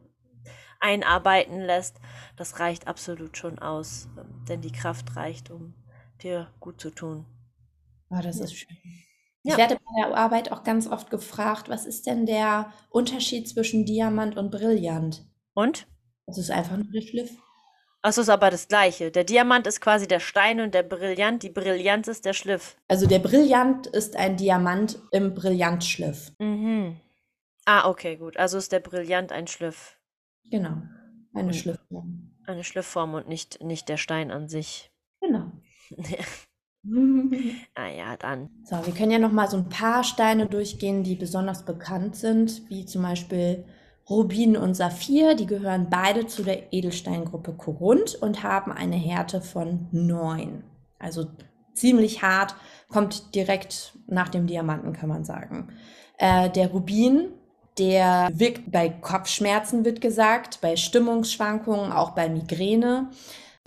einarbeiten 0.79 1.61
lässt. 1.61 1.97
Das 2.35 2.59
reicht 2.59 2.87
absolut 2.87 3.37
schon 3.37 3.59
aus, 3.59 4.09
ähm, 4.17 4.45
denn 4.47 4.61
die 4.61 4.71
Kraft 4.71 5.15
reicht, 5.15 5.51
um 5.51 5.75
dir 6.21 6.51
gut 6.59 6.81
zu 6.81 6.91
tun. 6.91 7.25
Oh, 8.09 8.19
das 8.21 8.39
Ja. 8.39 8.45
ist 8.45 8.53
schön. 8.55 8.77
Ja. 9.43 9.53
Ich 9.53 9.57
werde 9.57 9.75
bei 9.75 10.01
der 10.03 10.17
Arbeit 10.17 10.51
auch 10.51 10.63
ganz 10.63 10.87
oft 10.87 11.09
gefragt, 11.09 11.69
was 11.69 11.85
ist 11.85 12.05
denn 12.07 12.25
der 12.25 12.73
Unterschied 12.89 13.47
zwischen 13.49 13.85
Diamant 13.85 14.37
und 14.37 14.51
Brillant? 14.51 15.25
Und? 15.55 15.87
Das 16.27 16.37
ist 16.37 16.51
einfach 16.51 16.77
nur 16.77 16.91
der 16.91 17.01
Schliff. 17.01 17.37
Es 18.07 18.17
ist 18.17 18.29
aber 18.29 18.49
das 18.49 18.69
Gleiche. 18.69 19.11
Der 19.11 19.25
Diamant 19.25 19.67
ist 19.67 19.81
quasi 19.81 20.07
der 20.07 20.21
Stein 20.21 20.61
und 20.61 20.73
der 20.73 20.83
Brillant, 20.83 21.43
die 21.43 21.49
Brillanz 21.49 22.07
ist 22.07 22.23
der 22.23 22.33
Schliff. 22.33 22.77
Also 22.87 23.05
der 23.05 23.19
Brillant 23.19 23.87
ist 23.87 24.15
ein 24.15 24.37
Diamant 24.37 24.97
im 25.11 25.33
Brillantschliff. 25.33 26.31
Mhm. 26.39 26.95
Ah, 27.65 27.89
okay, 27.89 28.15
gut. 28.15 28.37
Also 28.37 28.57
ist 28.57 28.71
der 28.71 28.79
Brillant 28.79 29.33
ein 29.33 29.47
Schliff. 29.47 29.97
Genau. 30.49 30.83
Eine 31.33 31.47
Und- 31.47 31.55
Schliffform. 31.55 32.31
Eine 32.45 32.63
Schliffform 32.63 33.13
und 33.13 33.27
nicht, 33.27 33.61
nicht 33.61 33.89
der 33.89 33.97
Stein 33.97 34.31
an 34.31 34.47
sich. 34.47 34.89
Genau. 35.19 35.51
ah 37.75 37.87
ja, 37.87 38.15
dann. 38.15 38.49
So, 38.63 38.85
wir 38.85 38.93
können 38.93 39.11
ja 39.11 39.19
noch 39.19 39.33
mal 39.33 39.49
so 39.49 39.57
ein 39.57 39.67
paar 39.67 40.05
Steine 40.05 40.47
durchgehen, 40.47 41.03
die 41.03 41.15
besonders 41.15 41.65
bekannt 41.65 42.15
sind, 42.15 42.69
wie 42.69 42.85
zum 42.85 43.01
Beispiel 43.01 43.65
Rubin 44.09 44.55
und 44.55 44.75
Saphir. 44.75 45.35
Die 45.35 45.45
gehören 45.45 45.87
beide 45.89 46.27
zu 46.27 46.43
der 46.43 46.73
Edelsteingruppe 46.73 47.53
Korund 47.53 48.15
und 48.15 48.43
haben 48.43 48.71
eine 48.71 48.95
Härte 48.95 49.41
von 49.41 49.87
9. 49.91 50.63
Also 50.99 51.27
ziemlich 51.73 52.21
hart, 52.21 52.55
kommt 52.89 53.35
direkt 53.35 53.93
nach 54.07 54.29
dem 54.29 54.47
Diamanten, 54.47 54.93
kann 54.93 55.09
man 55.09 55.25
sagen. 55.25 55.69
Äh, 56.17 56.49
der 56.49 56.71
Rubin, 56.71 57.29
der 57.77 58.29
wirkt 58.33 58.71
bei 58.71 58.89
Kopfschmerzen, 58.89 59.85
wird 59.85 60.01
gesagt, 60.01 60.59
bei 60.61 60.75
Stimmungsschwankungen, 60.75 61.91
auch 61.91 62.11
bei 62.11 62.29
Migräne. 62.29 63.09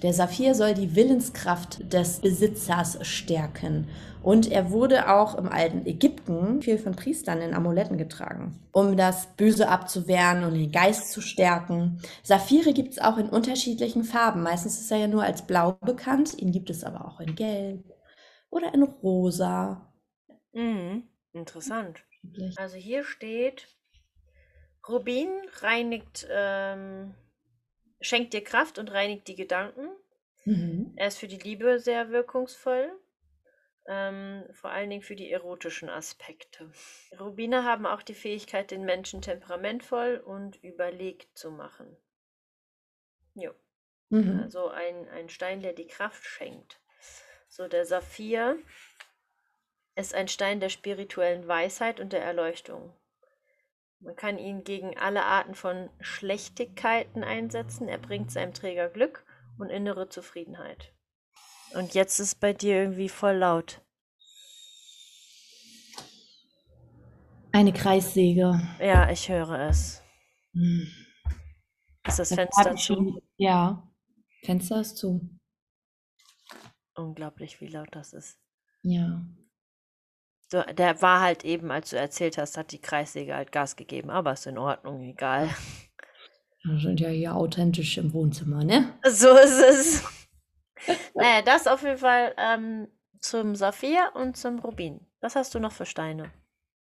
Der 0.03 0.15
Saphir 0.15 0.55
soll 0.55 0.75
die 0.75 0.97
Willenskraft 0.97 1.93
des 1.93 2.21
Besitzers 2.21 2.99
stärken. 3.07 3.89
Und 4.23 4.51
er 4.51 4.71
wurde 4.71 5.09
auch 5.09 5.35
im 5.37 5.49
alten 5.49 5.87
Ägypten 5.87 6.61
viel 6.63 6.79
von 6.79 6.95
Priestern 6.95 7.41
in 7.41 7.55
Amuletten 7.55 7.97
getragen, 7.97 8.59
um 8.73 8.97
das 8.97 9.29
Böse 9.37 9.69
abzuwehren 9.69 10.45
und 10.45 10.55
den 10.55 10.73
Geist 10.73 11.11
zu 11.13 11.21
stärken. 11.21 12.01
Saphire 12.23 12.73
gibt 12.73 12.93
es 12.93 12.99
auch 12.99 13.17
in 13.17 13.31
unterschiedlichen 13.31 14.05
Farben. 14.05 14.43
Meistens 14.43 14.81
ist 14.81 14.91
er 14.91 14.99
ja 14.99 15.07
nur 15.07 15.23
als 15.23 15.47
blau 15.47 15.73
bekannt. 15.81 16.39
Ihn 16.39 16.53
gibt 16.53 16.71
es 16.71 16.85
aber 16.85 17.07
auch 17.07 17.21
in 17.21 17.35
gelb 17.35 17.85
oder 18.51 18.75
in 18.75 18.83
rosa. 18.83 19.93
Mhm. 20.53 21.05
Interessant. 21.33 22.05
Also 22.57 22.77
hier 22.77 23.05
steht, 23.05 23.69
Rubin 24.89 25.29
reinigt, 25.61 26.27
ähm, 26.31 27.15
schenkt 28.01 28.33
dir 28.33 28.43
Kraft 28.43 28.79
und 28.79 28.91
reinigt 28.91 29.29
die 29.29 29.37
Gedanken. 29.37 29.89
Mhm. 30.45 30.93
Er 30.97 31.09
ist 31.09 31.19
für 31.19 31.29
die 31.29 31.39
Liebe 31.39 31.79
sehr 31.79 32.11
wirkungsvoll. 32.11 32.93
Ähm, 33.87 34.45
vor 34.53 34.71
allen 34.71 34.91
Dingen 34.91 35.03
für 35.03 35.17
die 35.17 35.31
erotischen 35.31 35.89
Aspekte. 35.89 36.71
Rubine 37.19 37.65
haben 37.65 37.87
auch 37.87 38.03
die 38.03 38.15
Fähigkeit, 38.15 38.71
den 38.71 38.85
Menschen 38.85 39.23
temperamentvoll 39.23 40.23
und 40.25 40.63
überlegt 40.63 41.37
zu 41.37 41.51
machen. 41.51 41.97
Jo. 43.35 43.53
Mhm. 44.11 44.41
Also 44.43 44.69
ein, 44.69 45.09
ein 45.09 45.29
Stein, 45.29 45.63
der 45.63 45.73
die 45.73 45.87
Kraft 45.87 46.25
schenkt. 46.25 46.81
So, 47.49 47.69
der 47.69 47.85
Saphir 47.85 48.59
ist 49.97 50.15
ein 50.15 50.29
Stein 50.29 50.61
der 50.61 50.69
spirituellen 50.69 51.49
Weisheit 51.49 52.01
und 52.01 52.13
der 52.13 52.23
Erleuchtung. 52.23 52.95
Man 54.01 54.17
kann 54.17 54.39
ihn 54.39 54.65
gegen 54.65 54.97
alle 54.99 55.25
Arten 55.25 55.55
von 55.55 55.91
Schlechtigkeiten 56.01 57.23
einsetzen. 57.23 57.87
Er 57.89 57.99
bringt 57.99 58.31
seinem 58.33 58.55
Träger 58.55 58.89
Glück 58.89 59.25
und 59.59 59.69
innere 59.69 60.09
Zufriedenheit. 60.09 60.95
Und 61.75 61.95
jetzt 61.95 62.19
ist 62.19 62.41
bei 62.41 62.53
dir 62.53 62.77
irgendwie 62.77 63.09
voll 63.11 63.37
laut. 63.37 63.83
Eine 67.53 67.73
Kreissäge. 67.73 68.61
Ja, 68.79 69.11
ich 69.11 69.29
höre 69.29 69.69
es. 69.69 70.03
Hm. 70.53 70.89
Ist 72.07 72.19
das 72.19 72.29
Das 72.31 72.35
Fenster 72.35 72.77
zu? 72.77 72.79
schon- 72.95 73.23
Ja, 73.37 73.93
Fenster 74.45 74.81
ist 74.81 74.97
zu. 74.97 75.29
Unglaublich, 76.95 77.61
wie 77.61 77.67
laut 77.69 77.89
das 77.93 78.13
ist. 78.13 78.39
Ja. 78.83 79.23
So, 80.53 80.63
der 80.63 81.01
war 81.01 81.21
halt 81.21 81.45
eben, 81.45 81.71
als 81.71 81.91
du 81.91 81.97
erzählt 81.97 82.37
hast, 82.37 82.57
hat 82.57 82.73
die 82.73 82.81
Kreissäge 82.81 83.37
halt 83.37 83.53
Gas 83.53 83.77
gegeben, 83.77 84.11
aber 84.11 84.33
ist 84.33 84.49
in 84.49 84.59
Ordnung, 84.59 85.01
egal. 85.03 85.49
Wir 86.65 86.81
sind 86.81 86.99
ja 86.99 87.09
hier 87.09 87.37
authentisch 87.37 87.97
im 87.99 88.13
Wohnzimmer, 88.13 88.65
ne? 88.65 88.93
So 89.09 89.29
ist 89.29 89.61
es. 89.61 90.05
naja, 91.15 91.43
das 91.43 91.69
auf 91.69 91.83
jeden 91.83 91.99
Fall 91.99 92.35
ähm, 92.37 92.89
zum 93.21 93.55
Saphir 93.55 94.11
und 94.15 94.37
zum 94.37 94.59
Rubin. 94.59 95.07
Was 95.21 95.37
hast 95.37 95.55
du 95.55 95.61
noch 95.61 95.73
für 95.73 95.87
Steine? 95.87 96.33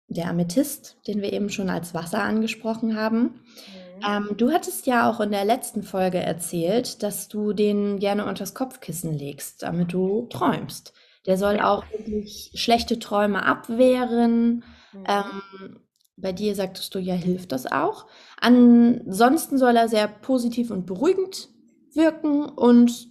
Der 0.08 0.30
Amethyst, 0.30 0.98
den 1.08 1.22
wir 1.22 1.34
eben 1.34 1.50
schon 1.50 1.70
als 1.70 1.94
Wasser 1.94 2.24
angesprochen 2.24 2.96
haben. 2.96 3.24
Mhm. 3.24 4.06
Ähm, 4.08 4.38
du 4.38 4.52
hattest 4.52 4.86
ja 4.86 5.10
auch 5.10 5.20
in 5.20 5.32
der 5.32 5.46
letzten 5.46 5.82
Folge 5.82 6.20
erzählt, 6.20 7.02
dass 7.02 7.28
du 7.28 7.54
den 7.54 8.00
gerne 8.00 8.26
unters 8.26 8.54
Kopfkissen 8.54 9.14
legst, 9.14 9.64
damit 9.64 9.92
du 9.92 10.28
träumst. 10.30 10.94
Der 11.28 11.38
soll 11.38 11.60
auch 11.60 11.84
wirklich 11.92 12.52
schlechte 12.56 13.00
Träume 13.00 13.46
abwehren. 13.46 14.64
Mhm. 14.94 15.04
Ähm, 15.08 15.80
bei 16.16 16.32
dir 16.32 16.56
sagtest 16.56 16.96
du 16.96 17.00
ja, 17.00 17.14
hilft 17.14 17.52
das 17.52 17.66
auch. 17.68 18.08
Ansonsten 18.40 19.58
soll 19.58 19.76
er 19.76 19.88
sehr 19.90 20.08
positiv 20.08 20.72
und 20.72 20.86
beruhigend 20.86 21.50
wirken 21.94 22.46
und 22.46 23.08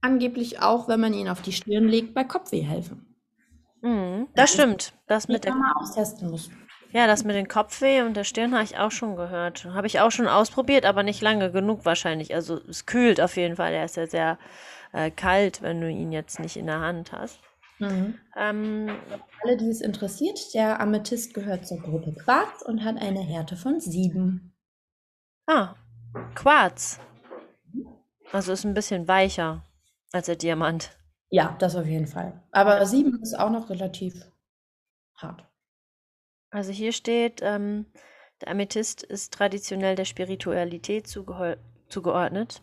angeblich 0.00 0.60
auch, 0.60 0.88
wenn 0.88 1.00
man 1.00 1.14
ihn 1.14 1.28
auf 1.28 1.42
die 1.42 1.52
Stirn 1.52 1.88
legt, 1.88 2.14
bei 2.14 2.24
Kopfweh 2.24 2.62
helfen. 2.62 3.16
Mhm, 3.80 4.28
das 4.34 4.52
stimmt. 4.52 4.92
Das 5.06 5.28
mit 5.28 5.44
der, 5.44 5.54
man 5.54 5.72
austesten 5.76 6.30
muss. 6.30 6.50
ja, 6.92 7.06
das 7.06 7.24
mit 7.24 7.36
den 7.36 7.48
Kopfweh 7.48 8.02
und 8.02 8.14
der 8.16 8.24
Stirn 8.24 8.52
habe 8.54 8.64
ich 8.64 8.78
auch 8.78 8.90
schon 8.90 9.16
gehört. 9.16 9.64
Habe 9.66 9.86
ich 9.86 10.00
auch 10.00 10.10
schon 10.10 10.26
ausprobiert, 10.28 10.84
aber 10.86 11.02
nicht 11.02 11.20
lange 11.22 11.50
genug 11.52 11.84
wahrscheinlich. 11.84 12.34
Also 12.34 12.60
es 12.68 12.86
kühlt 12.86 13.20
auf 13.20 13.36
jeden 13.36 13.56
Fall. 13.56 13.72
Er 13.72 13.84
ist 13.84 13.96
ja 13.96 14.06
sehr 14.06 14.38
äh, 14.92 15.10
kalt, 15.10 15.62
wenn 15.62 15.80
du 15.80 15.90
ihn 15.90 16.12
jetzt 16.12 16.40
nicht 16.40 16.56
in 16.56 16.66
der 16.66 16.80
Hand 16.80 17.12
hast. 17.12 17.40
Mhm. 17.78 18.18
Ähm, 18.36 18.90
Alle, 19.42 19.56
die 19.56 19.68
es 19.68 19.80
interessiert, 19.80 20.52
der 20.54 20.80
Amethyst 20.80 21.34
gehört 21.34 21.66
zur 21.66 21.78
Gruppe 21.78 22.12
Quarz 22.12 22.62
und 22.62 22.84
hat 22.84 22.96
eine 23.00 23.20
Härte 23.20 23.56
von 23.56 23.80
7. 23.80 24.52
ah, 25.46 25.74
Quarz. 26.34 27.00
Also 28.32 28.52
ist 28.52 28.64
ein 28.64 28.74
bisschen 28.74 29.08
weicher 29.08 29.64
als 30.12 30.26
der 30.26 30.36
Diamant. 30.36 30.96
Ja, 31.30 31.56
das 31.58 31.76
auf 31.76 31.86
jeden 31.86 32.06
Fall. 32.06 32.42
Aber 32.50 32.84
7 32.84 33.20
ist 33.22 33.38
auch 33.38 33.50
noch 33.50 33.70
relativ 33.70 34.14
hart. 35.16 35.44
Also 36.50 36.72
hier 36.72 36.92
steht, 36.92 37.40
ähm, 37.42 37.86
der 38.40 38.48
Amethyst 38.48 39.02
ist 39.02 39.32
traditionell 39.34 39.94
der 39.94 40.04
Spiritualität 40.04 41.06
zugeordnet. 41.06 42.62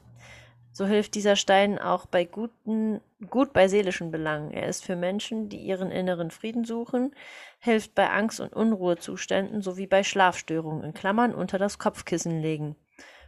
So 0.75 0.85
hilft 0.85 1.15
dieser 1.15 1.37
Stein 1.37 1.79
auch 1.79 2.05
bei 2.05 2.25
guten, 2.25 2.99
gut 3.29 3.53
bei 3.53 3.69
seelischen 3.69 4.11
Belangen. 4.11 4.51
Er 4.51 4.67
ist 4.67 4.83
für 4.83 4.97
Menschen, 4.97 5.47
die 5.47 5.59
ihren 5.59 5.89
inneren 5.89 6.31
Frieden 6.31 6.65
suchen, 6.65 7.15
hilft 7.59 7.95
bei 7.95 8.09
Angst- 8.09 8.41
und 8.41 8.51
Unruhezuständen 8.51 9.61
sowie 9.61 9.87
bei 9.87 10.03
Schlafstörungen, 10.03 10.83
in 10.83 10.93
Klammern 10.93 11.33
unter 11.33 11.57
das 11.57 11.79
Kopfkissen 11.79 12.41
legen. 12.41 12.75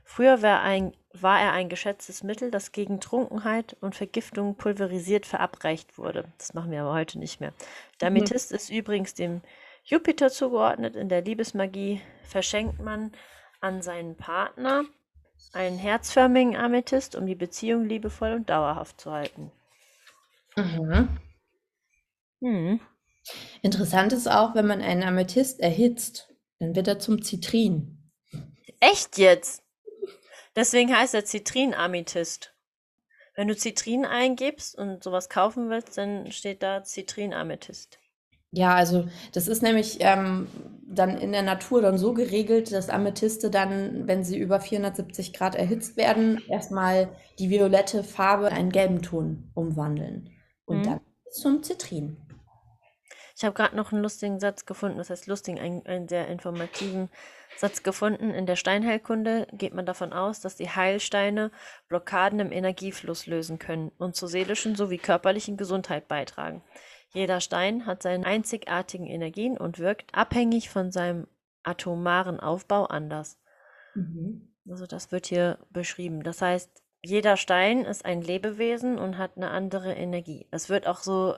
Früher 0.04 0.42
war, 0.42 0.62
ein, 0.62 0.92
war 1.14 1.40
er 1.40 1.54
ein 1.54 1.70
geschätztes 1.70 2.22
Mittel, 2.22 2.52
das 2.52 2.74
gegen 2.74 3.00
Trunkenheit 3.00 3.78
und 3.80 3.96
Vergiftung 3.96 4.56
pulverisiert 4.56 5.26
verabreicht 5.26 5.98
wurde. 5.98 6.26
Das 6.38 6.54
machen 6.54 6.72
wir 6.72 6.82
aber 6.82 6.96
heute 6.96 7.18
nicht 7.18 7.40
mehr. 7.40 7.54
Der 8.02 8.10
Mhm. 8.10 8.26
Ist 8.52 8.70
übrigens 8.70 9.14
dem 9.14 9.40
Jupiter 9.86 10.30
zugeordnet. 10.30 10.98
In 10.98 11.08
der 11.08 11.22
Liebesmagie 11.22 12.02
verschenkt 12.24 12.82
man 12.82 13.14
an 13.62 13.82
seinen 13.82 14.18
Partner 14.18 14.84
einen 15.54 15.78
herzförmigen 15.78 16.56
Amethyst, 16.56 17.16
um 17.16 17.26
die 17.26 17.36
Beziehung 17.36 17.86
liebevoll 17.86 18.34
und 18.34 18.50
dauerhaft 18.50 19.02
zu 19.02 19.12
halten. 19.12 19.52
Mhm. 20.56 21.10
Hm. 22.42 22.80
Interessant 23.62 24.14
ist 24.14 24.28
auch, 24.28 24.56
wenn 24.56 24.68
man 24.68 24.82
einen 24.82 25.04
Amethyst 25.04 25.60
erhitzt, 25.60 26.34
dann 26.60 26.76
wird 26.76 26.88
er 26.88 27.00
zum 27.00 27.22
Zitrin. 27.22 28.12
Echt 28.80 29.18
jetzt? 29.18 29.64
Deswegen 30.56 30.96
heißt 30.96 31.14
er 31.14 31.26
Zitrin-Amethyst. 31.26 32.54
Wenn 33.36 33.48
du 33.48 33.56
Zitrin 33.56 34.06
eingibst 34.06 34.76
und 34.76 35.04
sowas 35.04 35.30
kaufen 35.30 35.70
willst, 35.70 35.98
dann 35.98 36.32
steht 36.32 36.64
da 36.64 36.84
Zitrin-Amethyst. 36.84 38.00
Ja, 38.52 38.74
also 38.74 39.08
das 39.34 39.48
ist 39.48 39.62
nämlich 39.62 39.98
ähm, 40.00 40.48
dann 40.98 41.18
in 41.18 41.32
der 41.32 41.44
Natur 41.44 41.82
dann 41.82 41.98
so 41.98 42.14
geregelt, 42.14 42.72
dass 42.72 42.90
Amethyste 42.90 43.50
dann, 43.50 44.08
wenn 44.08 44.24
sie 44.24 44.38
über 44.38 44.60
470 44.60 45.34
Grad 45.34 45.56
erhitzt 45.56 45.98
werden, 45.98 46.42
erstmal 46.50 47.10
die 47.40 47.50
violette 47.50 48.04
Farbe 48.04 48.48
in 48.48 48.54
einen 48.54 48.72
gelben 48.72 49.02
Ton 49.02 49.50
umwandeln. 49.54 50.30
Und 50.66 50.80
Mhm. 50.80 50.84
dann 50.84 51.00
zum 51.32 51.64
Zitrin. 51.64 52.18
Ich 53.36 53.44
habe 53.46 53.54
gerade 53.54 53.76
noch 53.76 53.92
einen 53.92 54.02
lustigen 54.02 54.40
Satz 54.40 54.66
gefunden, 54.66 54.98
das 54.98 55.12
heißt 55.12 55.28
lustig, 55.28 55.60
einen, 55.60 55.86
einen 55.86 56.08
sehr 56.08 56.28
informativen 56.28 57.10
Satz 57.56 57.84
gefunden. 57.84 58.32
In 58.32 58.48
der 58.48 58.56
Steinheilkunde 58.56 59.48
geht 59.54 59.76
man 59.76 59.86
davon 59.86 60.12
aus, 60.12 60.42
dass 60.42 60.56
die 60.56 60.70
Heilsteine 60.70 61.52
Blockaden 61.88 62.40
im 62.40 62.52
Energiefluss 62.52 63.28
lösen 63.28 63.60
können 63.60 63.92
und 64.00 64.16
zur 64.16 64.28
seelischen 64.28 64.76
sowie 64.76 64.98
körperlichen 64.98 65.56
Gesundheit 65.56 66.08
beitragen. 66.08 66.64
Jeder 67.14 67.40
Stein 67.42 67.86
hat 67.86 68.04
seine 68.04 68.26
einzigartigen 68.26 69.08
Energien 69.08 69.58
und 69.58 69.80
wirkt 69.80 70.14
abhängig 70.14 70.70
von 70.70 70.92
seinem 70.92 71.28
atomaren 71.64 72.40
Aufbau 72.40 72.86
anders. 72.86 73.40
Mhm. 73.96 74.54
Also 74.70 74.86
das 74.86 75.12
wird 75.12 75.28
hier 75.28 75.60
beschrieben. 75.72 76.24
Das 76.24 76.42
heißt, 76.42 76.70
jeder 77.04 77.38
Stein 77.38 77.86
ist 77.86 78.06
ein 78.06 78.22
Lebewesen 78.22 78.98
und 78.98 79.18
hat 79.18 79.38
eine 79.38 79.50
andere 79.50 79.94
Energie. 79.94 80.48
Es 80.52 80.70
wird 80.70 80.88
auch 80.88 81.00
so 81.00 81.36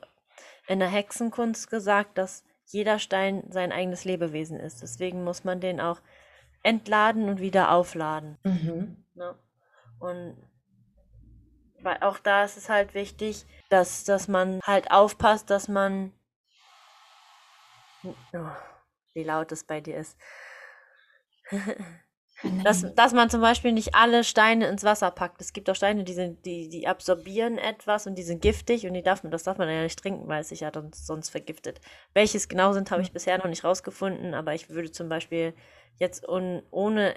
in 0.67 0.79
der 0.79 0.87
Hexenkunst 0.87 1.69
gesagt, 1.69 2.17
dass 2.17 2.43
jeder 2.65 2.99
Stein 2.99 3.43
sein 3.49 3.71
eigenes 3.71 4.05
Lebewesen 4.05 4.59
ist. 4.59 4.81
Deswegen 4.81 5.23
muss 5.23 5.43
man 5.43 5.59
den 5.59 5.79
auch 5.79 6.01
entladen 6.63 7.29
und 7.29 7.39
wieder 7.39 7.71
aufladen. 7.71 8.37
Mhm. 8.43 9.03
Ne? 9.15 9.35
Und 9.99 10.37
weil 11.81 11.97
auch 12.01 12.19
da 12.19 12.43
ist 12.43 12.57
es 12.57 12.69
halt 12.69 12.93
wichtig, 12.93 13.45
dass, 13.69 14.03
dass 14.03 14.27
man 14.27 14.59
halt 14.63 14.91
aufpasst, 14.91 15.49
dass 15.49 15.67
man. 15.67 16.13
Oh, 18.03 18.49
wie 19.13 19.23
laut 19.23 19.51
es 19.51 19.63
bei 19.63 19.81
dir 19.81 19.97
ist. 19.97 20.17
Dass, 22.63 22.85
dass 22.95 23.11
man 23.11 23.29
zum 23.29 23.41
Beispiel 23.41 23.73
nicht 23.73 23.95
alle 23.95 24.23
Steine 24.23 24.67
ins 24.67 24.85
Wasser 24.85 25.11
packt. 25.11 25.41
Es 25.41 25.51
gibt 25.51 25.69
auch 25.69 25.75
Steine, 25.75 26.05
die 26.05 26.13
sind, 26.13 26.45
die, 26.45 26.69
die 26.69 26.87
absorbieren 26.87 27.57
etwas 27.57 28.07
und 28.07 28.15
die 28.15 28.23
sind 28.23 28.41
giftig 28.41 28.87
und 28.87 28.93
die 28.93 29.03
darf 29.03 29.23
man, 29.23 29.31
das 29.31 29.43
darf 29.43 29.57
man 29.57 29.67
ja 29.67 29.83
nicht 29.83 29.99
trinken, 29.99 30.27
weil 30.29 30.41
es 30.41 30.49
sich 30.49 30.61
ja 30.61 30.71
dann 30.71 30.93
sonst 30.93 31.29
vergiftet. 31.29 31.81
Welches 32.13 32.47
genau 32.47 32.71
sind, 32.71 32.91
habe 32.91 33.01
ich 33.01 33.11
bisher 33.11 33.37
noch 33.37 33.47
nicht 33.47 33.65
rausgefunden, 33.65 34.33
aber 34.33 34.53
ich 34.53 34.69
würde 34.69 34.91
zum 34.91 35.09
Beispiel 35.09 35.53
jetzt 35.97 36.27
un, 36.27 36.63
ohne 36.71 37.13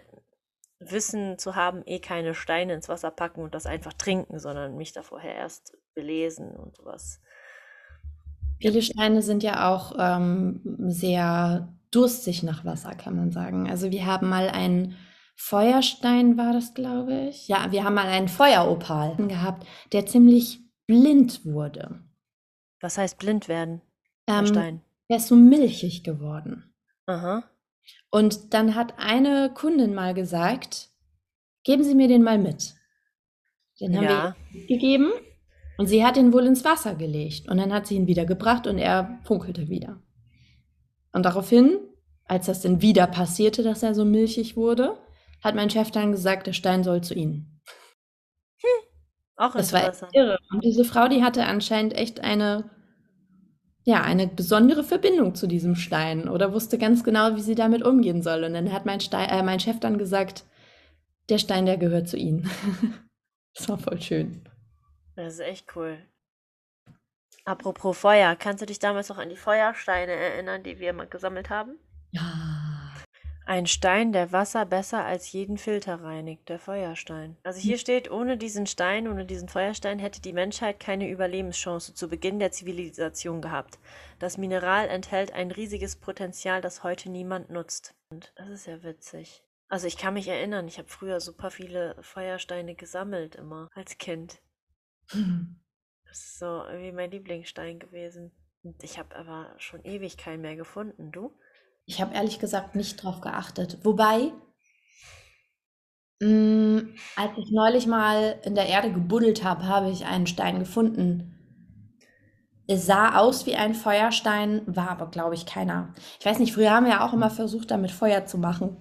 Wissen 0.91 1.39
zu 1.39 1.55
haben, 1.55 1.83
eh 1.87 1.99
keine 2.01 2.35
Steine 2.35 2.75
ins 2.75 2.89
Wasser 2.89 3.11
packen 3.11 3.43
und 3.43 3.55
das 3.55 3.67
einfach 3.67 3.93
trinken, 3.93 4.39
sondern 4.39 4.77
mich 4.77 4.93
da 4.93 5.03
vorher 5.03 5.35
erst 5.35 5.77
belesen 5.95 6.51
und 6.51 6.77
sowas. 6.77 7.21
Viele 8.61 8.83
Steine 8.83 9.23
sind 9.23 9.43
ja 9.43 9.73
auch 9.73 9.95
ähm, 9.99 10.61
sehr 10.89 11.69
durstig 11.91 12.43
nach 12.43 12.65
Wasser, 12.65 12.95
kann 12.95 13.17
man 13.17 13.33
sagen. 13.33 13.69
Also 13.69 13.91
wir 13.91 14.07
haben 14.07 14.29
mal 14.29 14.49
einen 14.49 14.97
Feuerstein, 15.37 16.37
war 16.37 16.53
das, 16.53 16.75
glaube 16.75 17.29
ich. 17.29 17.49
Ja, 17.49 17.73
wir 17.73 17.85
haben 17.85 17.95
mal 17.95 18.07
einen 18.07 18.29
Feueropal 18.29 19.17
gehabt, 19.17 19.67
der 19.93 20.07
ziemlich 20.07 20.61
blind 20.87 21.45
wurde. 21.45 22.01
Was 22.81 22.99
heißt 22.99 23.19
blind 23.19 23.49
werden? 23.49 23.81
Ähm, 24.27 24.47
Stein. 24.47 24.83
der 25.09 25.17
ist 25.17 25.29
so 25.29 25.37
milchig 25.37 26.05
geworden. 26.05 26.73
Aha. 27.07 27.45
Und 28.13 28.53
dann 28.55 28.75
hat 28.77 28.95
eine 28.99 29.51
Kundin 29.53 29.95
mal 29.95 30.15
gesagt, 30.15 30.91
geben 31.65 31.83
Sie 31.83 31.95
mir 31.97 32.07
den 32.07 32.23
mal 32.23 32.39
mit. 32.39 32.75
Den 33.81 33.97
haben 33.97 34.05
Ja. 34.05 34.37
wir 34.53 34.67
gegeben 34.69 35.11
und 35.79 35.87
sie 35.89 36.05
hat 36.05 36.17
ihn 36.17 36.33
wohl 36.33 36.47
ins 36.47 36.65
Wasser 36.65 36.95
gelegt. 36.95 37.49
Und 37.49 37.57
dann 37.57 37.73
hat 37.73 37.87
sie 37.89 37.97
ihn 37.97 38.07
wieder 38.07 38.25
gebracht 38.27 38.69
und 38.69 38.79
er 38.79 39.19
funkelte 39.25 39.69
wieder. 39.69 40.01
Und 41.13 41.25
daraufhin, 41.25 41.81
als 42.27 42.47
das 42.47 42.61
dann 42.61 42.81
wieder 42.83 43.07
passierte, 43.09 43.63
dass 43.65 43.83
er 43.83 43.95
so 43.95 44.05
milchig 44.05 44.57
wurde, 44.57 44.97
hat 45.43 45.55
mein 45.57 45.71
Chef 45.71 45.91
dann 45.91 46.13
gesagt, 46.13 46.47
der 46.47 46.53
Stein 46.53 46.85
soll 46.85 47.01
zu 47.03 47.15
Ihnen. 47.15 47.61
Auch 49.37 49.55
Das 49.55 49.73
war 49.73 49.93
irre. 50.13 50.39
Und 50.53 50.63
diese 50.63 50.85
Frau, 50.85 51.09
die 51.09 51.25
hatte 51.25 51.47
anscheinend 51.47 51.95
echt 51.95 52.21
eine, 52.21 52.71
ja, 53.85 54.03
eine 54.03 54.29
besondere 54.29 54.85
Verbindung 54.85 55.35
zu 55.35 55.47
diesem 55.47 55.75
Stein 55.75 56.29
oder 56.29 56.53
wusste 56.53 56.79
ganz 56.79 57.03
genau, 57.03 57.35
wie 57.35 57.41
sie 57.41 57.55
damit 57.55 57.83
umgehen 57.83 58.23
soll. 58.23 58.45
Und 58.45 58.55
dann 58.55 58.73
hat 58.73 58.87
mein, 58.87 59.01
Stein, 59.01 59.29
äh, 59.29 59.43
mein 59.43 59.61
Chef 59.61 59.81
dann 59.81 59.99
gesagt, 59.99 60.45
der 61.29 61.39
Stein, 61.39 61.67
der 61.67 61.79
gehört 61.79 62.09
zu 62.09 62.17
Ihnen. 62.17 62.51
Das 63.55 63.69
war 63.69 63.77
voll 63.77 64.01
schön. 64.01 64.49
Das 65.15 65.35
ist 65.35 65.41
echt 65.41 65.77
cool. 65.77 65.99
Apropos 67.45 67.99
Feuer, 67.99 68.35
kannst 68.35 68.63
du 68.63 68.67
dich 68.67 68.79
damals 68.79 69.11
noch 69.11 69.19
an 69.19 69.29
die 69.29 69.37
Feuersteine 69.37 70.13
erinnern, 70.13 70.63
die 70.63 70.79
wir 70.79 70.95
mal 70.95 71.07
gesammelt 71.07 71.51
haben? 71.51 71.79
Ja. 72.13 72.62
Ein 73.45 73.67
Stein, 73.67 74.13
der 74.13 74.31
Wasser 74.31 74.65
besser 74.65 75.05
als 75.05 75.33
jeden 75.33 75.59
Filter 75.59 76.03
reinigt, 76.03 76.49
der 76.49 76.59
Feuerstein. 76.59 77.37
Also 77.43 77.59
hier 77.59 77.77
steht, 77.77 78.11
ohne 78.11 78.37
diesen 78.37 78.67
Stein, 78.67 79.09
ohne 79.09 79.27
diesen 79.27 79.49
Feuerstein 79.49 79.99
hätte 79.99 80.21
die 80.21 80.33
Menschheit 80.33 80.79
keine 80.79 81.09
Überlebenschance 81.09 81.93
zu 81.95 82.09
Beginn 82.09 82.39
der 82.39 82.53
Zivilisation 82.53 83.43
gehabt. 83.43 83.79
Das 84.21 84.39
Mineral 84.39 84.89
enthält 84.89 85.33
ein 85.33 85.51
riesiges 85.51 85.97
Potenzial, 85.97 86.61
das 86.61 86.85
heute 86.85 87.11
niemand 87.11 87.51
nutzt. 87.51 87.95
Und 88.11 88.33
das 88.37 88.49
ist 88.49 88.67
ja 88.67 88.83
witzig. 88.85 89.43
Also 89.69 89.87
ich 89.87 89.97
kann 89.97 90.15
mich 90.15 90.29
erinnern, 90.29 90.69
ich 90.69 90.79
habe 90.79 90.89
früher 90.89 91.19
super 91.19 91.51
viele 91.51 91.97
Feuersteine 92.01 92.75
gesammelt 92.75 93.35
immer 93.35 93.71
als 93.75 93.99
Kind. 93.99 94.41
Das 96.05 96.19
ist 96.19 96.39
so 96.41 96.63
irgendwie 96.67 96.93
mein 96.93 97.11
Lieblingsstein 97.11 97.79
gewesen. 97.79 98.33
Und 98.63 98.85
ich 98.85 98.99
habe 98.99 99.17
aber 99.17 99.55
schon 99.57 99.83
ewig 99.83 100.19
keinen 100.19 100.43
mehr 100.43 100.57
gefunden. 100.57 101.11
Du? 101.11 101.35
Ich 101.93 102.01
habe 102.01 102.15
ehrlich 102.15 102.39
gesagt 102.39 102.75
nicht 102.75 103.03
drauf 103.03 103.21
geachtet. 103.21 103.77
Wobei, 103.83 104.33
mh, 106.21 106.85
als 107.17 107.33
ich 107.37 107.51
neulich 107.51 107.87
mal 107.87 108.41
in 108.45 108.55
der 108.55 108.67
Erde 108.67 108.91
gebuddelt 108.91 109.45
habe, 109.45 109.67
habe 109.69 109.91
ich 109.91 110.07
einen 110.07 110.27
Stein 110.27 110.59
gefunden. 110.59 111.39
Es 112.67 112.87
sah 112.87 113.19
aus 113.19 113.45
wie 113.45 113.57
ein 113.57 113.75
Feuerstein, 113.75 114.63
war 114.65 114.89
aber, 114.89 115.11
glaube 115.11 115.35
ich, 115.35 115.45
keiner. 115.45 115.93
Ich 116.19 116.25
weiß 116.25 116.39
nicht, 116.39 116.55
früher 116.55 116.71
haben 116.71 116.87
wir 116.87 116.93
ja 116.93 117.07
auch 117.07 117.13
immer 117.13 117.29
versucht, 117.29 117.71
damit 117.71 117.91
Feuer 117.91 118.25
zu 118.25 118.39
machen. 118.39 118.79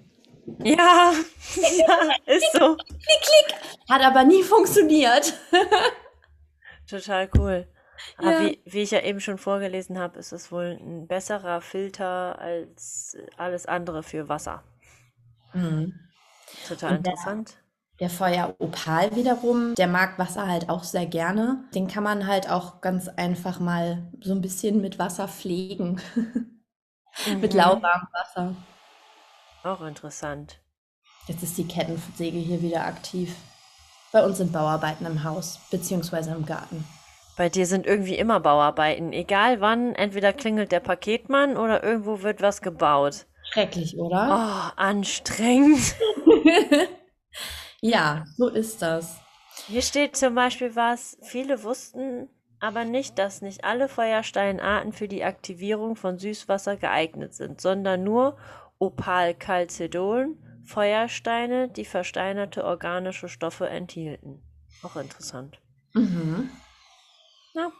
Ja, 0.63 1.11
ja, 1.57 1.97
ist 2.33 2.53
so. 2.53 2.77
Hat 3.89 4.01
aber 4.05 4.23
nie 4.23 4.41
funktioniert. 4.43 5.33
Total 6.89 7.29
cool. 7.37 7.67
Aber 8.17 8.31
Ja. 8.31 8.39
wie, 8.41 8.61
wie 8.65 8.79
ich 8.81 8.91
ja 8.91 9.01
eben 9.01 9.19
schon 9.19 9.37
vorgelesen 9.37 9.97
habe, 9.99 10.19
ist 10.19 10.31
es 10.31 10.51
wohl 10.51 10.77
ein 10.79 11.07
besserer 11.07 11.61
Filter 11.61 12.39
als 12.39 13.17
alles 13.37 13.65
andere 13.65 14.03
für 14.03 14.29
Wasser. 14.29 14.63
Mhm. 15.53 15.93
Total 16.67 16.97
Und 16.97 17.05
der- 17.05 17.13
interessant. 17.13 17.57
Der 17.99 18.09
Feueropal 18.09 19.15
wiederum, 19.15 19.75
der 19.75 19.87
mag 19.87 20.17
Wasser 20.17 20.47
halt 20.47 20.69
auch 20.69 20.83
sehr 20.83 21.05
gerne. 21.05 21.63
Den 21.75 21.87
kann 21.87 22.03
man 22.03 22.25
halt 22.25 22.49
auch 22.49 22.81
ganz 22.81 23.07
einfach 23.07 23.59
mal 23.59 24.11
so 24.21 24.33
ein 24.33 24.41
bisschen 24.41 24.81
mit 24.81 24.97
Wasser 24.97 25.27
pflegen. 25.27 26.01
Mit 27.27 27.51
Mhm. 27.53 27.57
lauwarmem 27.59 28.07
Wasser. 28.13 28.55
Auch 29.63 29.81
interessant. 29.81 30.59
Jetzt 31.27 31.43
ist 31.43 31.57
die 31.57 31.67
Kettensäge 31.67 32.37
hier 32.39 32.61
wieder 32.61 32.85
aktiv. 32.85 33.35
Bei 34.13 34.23
uns 34.25 34.37
sind 34.37 34.51
Bauarbeiten 34.53 35.05
im 35.05 35.23
Haus, 35.23 35.59
beziehungsweise 35.69 36.31
im 36.31 36.45
Garten. 36.45 36.85
Bei 37.41 37.49
dir 37.49 37.65
sind 37.65 37.87
irgendwie 37.87 38.19
immer 38.19 38.39
Bauarbeiten. 38.39 39.13
Egal 39.13 39.61
wann, 39.61 39.95
entweder 39.95 40.31
klingelt 40.31 40.71
der 40.71 40.79
Paketmann 40.79 41.57
oder 41.57 41.83
irgendwo 41.83 42.21
wird 42.21 42.39
was 42.43 42.61
gebaut. 42.61 43.25
Schrecklich, 43.51 43.95
Oh, 43.97 44.05
oder? 44.05 44.73
anstrengend. 44.77 45.95
Ja, 47.81 48.25
so 48.37 48.47
ist 48.47 48.83
das. 48.83 49.19
Hier 49.65 49.81
steht 49.81 50.15
zum 50.15 50.35
Beispiel 50.35 50.75
was, 50.75 51.17
viele 51.23 51.63
wussten 51.63 52.29
aber 52.59 52.85
nicht, 52.85 53.17
dass 53.17 53.41
nicht 53.41 53.63
alle 53.63 53.89
Feuersteinarten 53.89 54.93
für 54.93 55.07
die 55.07 55.23
Aktivierung 55.23 55.95
von 55.95 56.19
Süßwasser 56.19 56.77
geeignet 56.77 57.33
sind, 57.33 57.59
sondern 57.59 58.03
nur 58.03 58.37
Opalchalcedon, 58.77 60.37
Feuersteine, 60.63 61.69
die 61.69 61.85
versteinerte 61.85 62.63
organische 62.63 63.29
Stoffe 63.29 63.67
enthielten. 63.67 64.43
Auch 64.83 64.95
interessant. 64.95 65.59
Mhm. 65.95 66.51
Ja. 67.53 67.71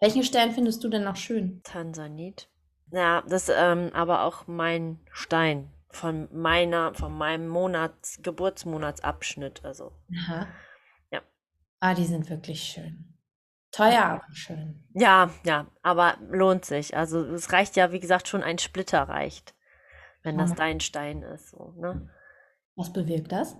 Welchen 0.00 0.22
Stern 0.22 0.52
findest 0.52 0.82
du 0.84 0.88
denn 0.88 1.04
noch 1.04 1.16
schön? 1.16 1.60
Tansanit. 1.64 2.48
Ja, 2.90 3.22
das 3.22 3.48
ist 3.48 3.54
ähm, 3.56 3.90
aber 3.92 4.22
auch 4.24 4.46
mein 4.46 5.00
Stein 5.12 5.70
von 5.90 6.28
meiner, 6.32 6.94
von 6.94 7.16
meinem 7.16 7.48
Monats, 7.48 8.18
Geburtsmonatsabschnitt. 8.22 9.64
Also 9.64 9.92
Aha. 10.26 10.48
Ja. 11.10 11.22
Ah, 11.80 11.94
die 11.94 12.04
sind 12.04 12.28
wirklich 12.28 12.62
schön. 12.62 13.14
Teuer, 13.70 14.04
aber 14.04 14.32
schön. 14.32 14.84
Ja, 14.94 15.30
ja, 15.44 15.66
aber 15.82 16.16
lohnt 16.30 16.64
sich. 16.64 16.96
Also 16.96 17.24
es 17.24 17.52
reicht 17.52 17.76
ja, 17.76 17.90
wie 17.90 18.00
gesagt, 18.00 18.28
schon 18.28 18.42
ein 18.42 18.58
Splitter 18.58 19.02
reicht, 19.02 19.54
wenn 20.22 20.38
das 20.38 20.50
Ja. 20.50 20.56
dein 20.56 20.80
Stein 20.80 21.22
ist. 21.22 21.50
So, 21.50 21.72
ne? 21.76 22.08
Was 22.76 22.92
bewirkt 22.92 23.32
das? 23.32 23.56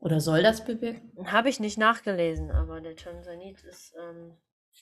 Oder 0.00 0.20
soll 0.20 0.42
das 0.42 0.64
bewirken? 0.64 1.30
Habe 1.30 1.48
ich 1.48 1.60
nicht 1.60 1.78
nachgelesen, 1.78 2.50
aber 2.50 2.80
der 2.80 2.96
Tansanit 2.96 3.62
ist, 3.62 3.94
ähm, 3.98 4.36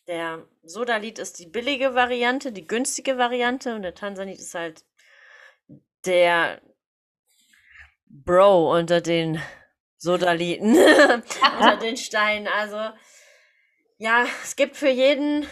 der 0.07 0.47
Sodalit 0.63 1.19
ist 1.19 1.39
die 1.39 1.47
billige 1.47 1.95
Variante, 1.95 2.53
die 2.53 2.67
günstige 2.67 3.19
Variante 3.19 3.75
und 3.75 3.83
der 3.83 3.95
Tansanit 3.95 4.39
ist 4.39 4.55
halt 4.55 4.85
der 6.05 6.61
Bro 8.07 8.77
unter 8.77 9.01
den 9.01 9.41
Sodaliten, 9.97 10.77
unter 11.59 11.77
den 11.81 11.97
Steinen. 11.97 12.49
Also 12.49 12.77
ja, 13.99 14.27
es 14.43 14.57
gibt 14.57 14.77
für 14.77 14.91
jeden 14.91 15.47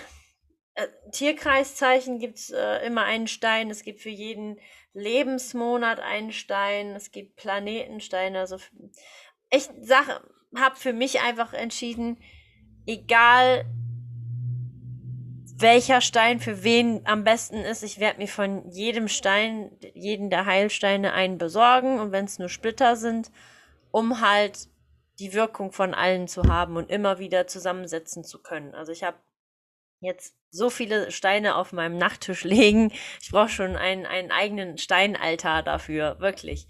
äh, 0.74 0.88
Tierkreiszeichen 1.12 2.18
gibt 2.18 2.38
es 2.38 2.50
äh, 2.50 2.84
immer 2.86 3.04
einen 3.04 3.28
Stein. 3.28 3.70
Es 3.70 3.82
gibt 3.82 4.00
für 4.00 4.10
jeden 4.10 4.60
Lebensmonat 4.92 6.00
einen 6.00 6.32
Stein. 6.32 6.94
Es 6.94 7.10
gibt 7.10 7.36
Planetensteine. 7.36 8.40
Also 8.40 8.58
ich 9.54 9.68
sag, 9.82 10.22
habe 10.56 10.76
für 10.76 10.92
mich 10.92 11.20
einfach 11.20 11.52
entschieden, 11.52 12.18
egal 12.86 13.64
welcher 15.56 16.00
Stein 16.00 16.40
für 16.40 16.64
wen 16.64 17.00
am 17.06 17.24
besten 17.24 17.58
ist, 17.58 17.82
ich 17.82 18.00
werde 18.00 18.18
mir 18.18 18.28
von 18.28 18.68
jedem 18.70 19.08
Stein, 19.08 19.70
jeden 19.94 20.28
der 20.28 20.46
Heilsteine 20.46 21.12
einen 21.12 21.38
besorgen 21.38 22.00
und 22.00 22.12
wenn 22.12 22.24
es 22.24 22.38
nur 22.38 22.48
Splitter 22.48 22.96
sind, 22.96 23.30
um 23.92 24.20
halt 24.20 24.68
die 25.20 25.32
Wirkung 25.32 25.70
von 25.70 25.94
allen 25.94 26.26
zu 26.26 26.42
haben 26.44 26.76
und 26.76 26.90
immer 26.90 27.20
wieder 27.20 27.46
zusammensetzen 27.46 28.24
zu 28.24 28.42
können. 28.42 28.74
Also 28.74 28.90
ich 28.90 29.04
habe 29.04 29.16
jetzt 30.00 30.34
so 30.50 30.70
viele 30.70 31.12
Steine 31.12 31.54
auf 31.54 31.72
meinem 31.72 31.98
Nachttisch 31.98 32.44
liegen. 32.44 32.92
Ich 33.22 33.30
brauche 33.30 33.48
schon 33.48 33.76
einen, 33.76 34.06
einen 34.06 34.32
eigenen 34.32 34.76
Steinaltar 34.76 35.62
dafür, 35.62 36.18
wirklich. 36.18 36.66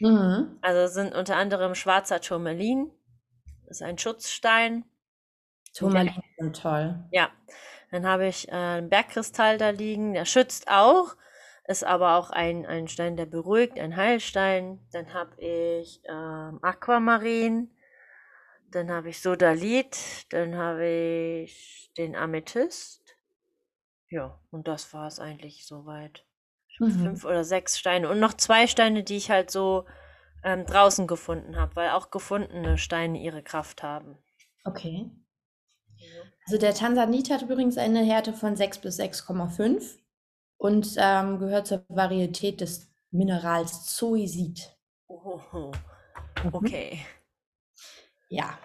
Mhm. 0.00 0.58
Also 0.62 0.92
sind 0.92 1.14
unter 1.14 1.36
anderem 1.36 1.74
schwarzer 1.74 2.20
Turmalin, 2.20 2.90
ist 3.68 3.82
ein 3.82 3.98
Schutzstein. 3.98 4.84
Turmalin 5.74 6.22
sind 6.38 6.60
toll. 6.60 7.04
Ja, 7.10 7.30
dann 7.90 8.06
habe 8.06 8.26
ich 8.26 8.48
äh, 8.48 8.52
einen 8.52 8.88
Bergkristall 8.88 9.58
da 9.58 9.70
liegen, 9.70 10.14
der 10.14 10.24
schützt 10.24 10.68
auch, 10.68 11.16
ist 11.66 11.84
aber 11.84 12.16
auch 12.16 12.30
ein, 12.30 12.66
ein 12.66 12.88
Stein, 12.88 13.16
der 13.16 13.26
beruhigt, 13.26 13.78
ein 13.78 13.96
Heilstein. 13.96 14.80
Dann 14.92 15.14
habe 15.14 15.40
ich 15.40 16.02
ähm, 16.04 16.58
Aquamarin, 16.62 17.70
dann 18.70 18.90
habe 18.90 19.10
ich 19.10 19.22
Sodalit, 19.22 20.26
dann 20.30 20.56
habe 20.56 20.86
ich 20.86 21.92
den 21.96 22.16
Amethyst. 22.16 23.16
Ja, 24.10 24.38
und 24.50 24.68
das 24.68 24.92
war 24.92 25.06
es 25.06 25.18
eigentlich 25.18 25.66
soweit. 25.66 26.24
Mhm. 26.78 26.90
Fünf 26.90 27.24
oder 27.24 27.44
sechs 27.44 27.78
Steine 27.78 28.08
und 28.08 28.20
noch 28.20 28.34
zwei 28.34 28.66
Steine, 28.66 29.02
die 29.04 29.16
ich 29.16 29.30
halt 29.30 29.50
so 29.50 29.84
ähm, 30.42 30.66
draußen 30.66 31.06
gefunden 31.06 31.56
habe, 31.56 31.76
weil 31.76 31.90
auch 31.90 32.10
gefundene 32.10 32.78
Steine 32.78 33.20
ihre 33.20 33.42
Kraft 33.42 33.82
haben. 33.82 34.18
Okay. 34.64 35.10
Also 36.46 36.58
der 36.58 36.74
Tansanit 36.74 37.30
hat 37.30 37.42
übrigens 37.42 37.78
eine 37.78 38.02
Härte 38.02 38.32
von 38.32 38.56
6 38.56 38.78
bis 38.78 38.98
6,5 38.98 39.98
und 40.58 40.94
ähm, 40.98 41.38
gehört 41.38 41.66
zur 41.66 41.84
Varietät 41.88 42.60
des 42.60 42.90
Minerals 43.10 43.86
Zoisit. 43.94 44.76
Ohoho. 45.08 45.72
Mhm. 46.42 46.54
Okay. 46.54 47.06
Ja. 48.28 48.58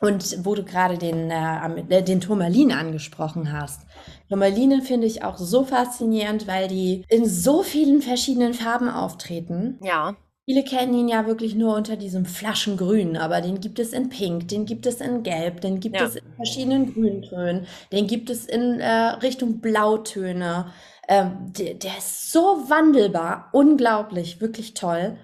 Und 0.00 0.44
wo 0.44 0.54
du 0.54 0.62
gerade 0.62 0.96
den, 0.96 1.30
äh, 1.30 1.80
äh, 1.88 2.02
den 2.02 2.20
Turmalin 2.20 2.72
angesprochen 2.72 3.52
hast. 3.52 3.82
Turmaline 4.28 4.82
finde 4.82 5.06
ich 5.06 5.24
auch 5.24 5.38
so 5.38 5.64
faszinierend, 5.64 6.46
weil 6.46 6.68
die 6.68 7.04
in 7.08 7.26
so 7.26 7.62
vielen 7.62 8.02
verschiedenen 8.02 8.54
Farben 8.54 8.88
auftreten. 8.88 9.78
Ja. 9.82 10.16
Viele 10.44 10.64
kennen 10.64 10.94
ihn 10.94 11.08
ja 11.08 11.26
wirklich 11.26 11.54
nur 11.54 11.74
unter 11.76 11.96
diesem 11.96 12.24
Flaschengrün, 12.24 13.18
aber 13.18 13.42
den 13.42 13.60
gibt 13.60 13.78
es 13.78 13.92
in 13.92 14.08
Pink, 14.08 14.48
den 14.48 14.64
gibt 14.64 14.86
es 14.86 15.00
in 15.02 15.22
Gelb, 15.22 15.60
den 15.60 15.78
gibt 15.78 15.96
Ja. 15.96 16.06
es 16.06 16.16
in 16.16 16.32
verschiedenen 16.36 16.94
Grüntönen, 16.94 17.66
den 17.92 18.06
gibt 18.06 18.30
es 18.30 18.46
in 18.46 18.80
äh, 18.80 18.90
Richtung 19.20 19.60
Blautöne. 19.60 20.72
Ähm, 21.06 21.52
der, 21.58 21.74
der 21.74 21.98
ist 21.98 22.32
so 22.32 22.40
wandelbar, 22.68 23.48
unglaublich, 23.52 24.40
wirklich 24.40 24.72
toll. 24.74 25.18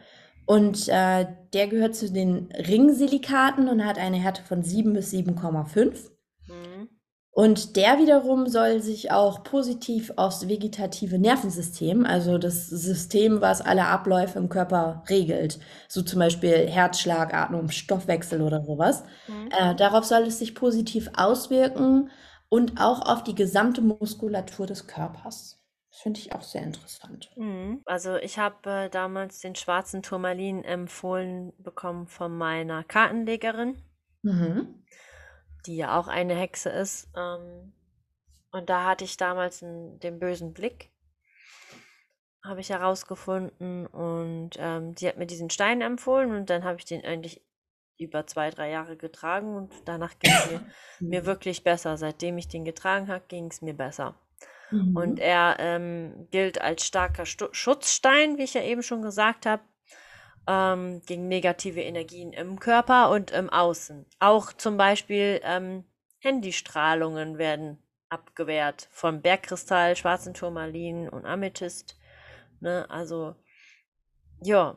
Und 0.47 0.89
äh, 0.89 1.27
der 1.53 1.69
gehört 1.69 1.95
zu 1.95 2.11
den 2.13 2.51
Ringsilikaten 2.53 3.69
und 3.69 3.85
hat 3.85 3.99
eine 3.99 4.19
Härte 4.19 4.43
von 4.43 4.63
7 4.63 4.93
bis 4.93 5.13
7,5. 5.13 6.11
Mhm. 6.47 6.89
Und 7.31 7.75
der 7.75 7.99
wiederum 7.99 8.47
soll 8.47 8.81
sich 8.81 9.11
auch 9.11 9.43
positiv 9.43 10.13
aufs 10.17 10.47
vegetative 10.47 11.19
Nervensystem, 11.19 12.07
also 12.07 12.39
das 12.39 12.69
System, 12.69 13.41
was 13.41 13.61
alle 13.61 13.87
Abläufe 13.87 14.39
im 14.39 14.49
Körper 14.49 15.03
regelt, 15.11 15.59
so 15.89 16.03
zum 16.03 16.21
Beispiel 16.21 16.69
Herzschlag, 16.69 17.35
Atmung, 17.35 17.71
Stoffwechsel 17.71 18.41
oder 18.41 18.63
sowas, 18.65 19.03
Mhm. 19.27 19.49
äh, 19.51 19.75
darauf 19.75 20.05
soll 20.05 20.23
es 20.25 20.39
sich 20.39 20.55
positiv 20.55 21.11
auswirken 21.17 22.11
und 22.49 22.81
auch 22.81 23.03
auf 23.03 23.25
die 23.25 23.35
gesamte 23.35 23.81
Muskulatur 23.83 24.67
des 24.67 24.87
Körpers. 24.87 25.64
Das 25.95 26.03
finde 26.03 26.19
ich 26.19 26.33
auch 26.33 26.43
sehr 26.43 26.63
interessant. 26.63 27.31
Mhm. 27.37 27.81
Also 27.85 28.17
ich 28.17 28.37
habe 28.41 28.69
äh, 28.69 28.91
damals 28.91 29.39
den 29.39 29.55
schwarzen 29.55 30.03
Turmalin 30.03 30.65
empfohlen 30.65 31.53
bekommen 31.63 32.09
von 32.09 32.37
meiner 32.37 32.83
Kartenlegerin, 32.83 33.81
Mhm. 34.23 34.85
die 35.67 35.77
ja 35.77 35.97
auch 35.97 36.09
eine 36.09 36.35
Hexe 36.35 36.71
ist. 36.71 37.13
Ähm, 37.17 37.75
und 38.51 38.69
da 38.71 38.87
hatte 38.87 39.05
ich 39.05 39.17
damals 39.19 39.63
einen, 39.63 40.01
den 40.01 40.19
bösen 40.19 40.53
Blick, 40.53 40.91
habe 42.43 42.61
ich 42.61 42.71
herausgefunden. 42.71 43.87
Und 43.87 44.57
ähm, 44.59 44.97
die 44.97 45.07
hat 45.07 45.17
mir 45.17 45.27
diesen 45.27 45.51
Stein 45.51 45.81
empfohlen 45.81 46.35
und 46.35 46.51
dann 46.51 46.65
habe 46.65 46.79
ich 46.79 46.87
den 46.87 47.05
eigentlich 47.05 47.41
über 47.99 48.27
zwei, 48.27 48.51
drei 48.51 48.69
Jahre 48.69 48.97
getragen 48.97 49.55
und 49.55 49.73
danach 49.85 50.19
ging 50.19 50.33
es 50.33 50.51
mir, 50.51 50.67
mir 50.99 51.25
wirklich 51.25 51.63
besser. 51.63 51.97
Seitdem 51.97 52.37
ich 52.37 52.49
den 52.49 52.65
getragen 52.65 53.07
habe, 53.07 53.25
ging 53.29 53.47
es 53.47 53.63
mir 53.63 53.75
besser. 53.75 54.19
Mhm. 54.75 54.97
Und 54.97 55.21
er 55.21 55.57
ähm, 55.61 56.27
gilt 56.31 56.61
als 56.61 56.85
starker 56.85 57.27
Stu 57.27 57.47
Schutzstein, 57.53 58.39
wie 58.39 58.43
ich 58.43 58.55
ja 58.55 58.63
eben 58.63 58.83
schon 58.83 59.03
gesagt 59.03 59.47
habe, 59.47 59.63
ähm, 60.47 61.01
gegen 61.07 61.29
negative 61.29 61.81
Energien 61.81 62.33
im 62.33 62.59
Körper 62.59 63.11
und 63.11 63.31
im 63.31 63.51
Außen. 63.51 64.05
Auch 64.19 64.53
zum 64.53 64.77
Beispiel 64.77 65.41
ähm, 65.45 65.85
Handystrahlungen 66.19 67.39
werden 67.39 67.79
abgewehrt 68.09 68.89
von 68.91 69.23
Bergkristall, 69.23 69.97
schwarzen 69.97 70.35
Turmalin 70.35 71.09
und 71.09 71.25
Amethyst. 71.25 71.97
Ne? 72.61 72.87
Also, 72.91 73.37
ja, 74.43 74.77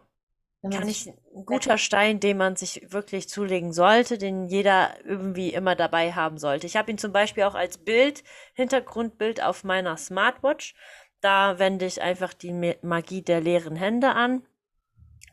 kann 0.63 0.88
ich 0.88 1.08
ein 1.08 1.46
guter 1.46 1.78
Stein, 1.78 2.20
den 2.20 2.38
man 2.38 2.56
sich 2.56 2.91
wirklich 2.91 3.30
zulegen 3.30 3.74
sollte, 3.74 4.17
den 4.17 4.48
jeder 4.48 4.93
irgendwie 5.06 5.54
immer 5.54 5.76
dabei 5.76 6.13
haben 6.13 6.38
sollte. 6.38 6.65
Ich 6.65 6.76
habe 6.76 6.91
ihn 6.91 6.98
zum 6.98 7.13
Beispiel 7.13 7.43
auch 7.43 7.56
als 7.56 7.78
Bild, 7.78 8.24
Hintergrundbild 8.54 9.43
auf 9.43 9.63
meiner 9.63 9.98
Smartwatch. 9.98 10.76
Da 11.22 11.60
wende 11.60 11.86
ich 11.86 12.02
einfach 12.02 12.34
die 12.34 12.76
Magie 12.82 13.22
der 13.22 13.39
leeren 13.39 13.76
Hände 13.76 14.10
an. 14.10 14.43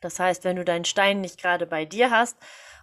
Das 0.00 0.20
heißt, 0.20 0.44
wenn 0.44 0.56
du 0.56 0.64
deinen 0.64 0.84
Stein 0.84 1.20
nicht 1.20 1.40
gerade 1.40 1.66
bei 1.66 1.84
dir 1.86 2.10
hast 2.10 2.36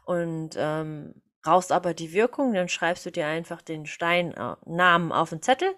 und 0.06 0.56
ähm, 0.58 1.21
brauchst 1.43 1.71
aber 1.71 1.93
die 1.93 2.13
Wirkung, 2.13 2.54
dann 2.54 2.69
schreibst 2.69 3.06
du 3.06 3.12
dir 3.12 3.27
einfach 3.27 3.62
den 3.62 3.86
Steinnamen 3.86 5.12
auf 5.12 5.30
den 5.30 5.41
Zettel 5.41 5.75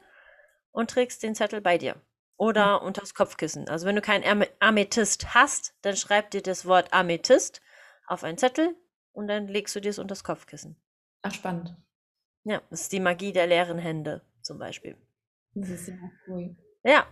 und 0.71 0.89
trägst 0.89 1.23
den 1.23 1.35
Zettel 1.35 1.61
bei 1.61 1.77
dir. 1.77 1.95
Oder 2.37 2.81
unters 2.81 3.13
Kopfkissen. 3.13 3.69
Also 3.69 3.85
wenn 3.85 3.95
du 3.95 4.01
kein 4.01 4.23
Ame- 4.23 4.49
Amethyst 4.59 5.33
hast, 5.33 5.75
dann 5.81 5.95
schreib 5.95 6.31
dir 6.31 6.41
das 6.41 6.65
Wort 6.65 6.91
Amethyst 6.91 7.61
auf 8.07 8.23
einen 8.23 8.37
Zettel 8.37 8.75
und 9.11 9.27
dann 9.27 9.47
legst 9.47 9.75
du 9.75 9.79
dir 9.79 9.89
es 9.89 9.99
unters 9.99 10.23
Kopfkissen. 10.23 10.75
Ach, 11.21 11.33
spannend. 11.33 11.75
Ja, 12.43 12.61
das 12.69 12.81
ist 12.81 12.91
die 12.91 12.99
Magie 12.99 13.31
der 13.31 13.47
leeren 13.47 13.77
Hände 13.77 14.21
zum 14.41 14.57
Beispiel. 14.57 14.97
Das 15.53 15.69
ist 15.69 15.87
ja 15.87 15.95
cool. 16.27 16.55
Ja, 16.83 17.05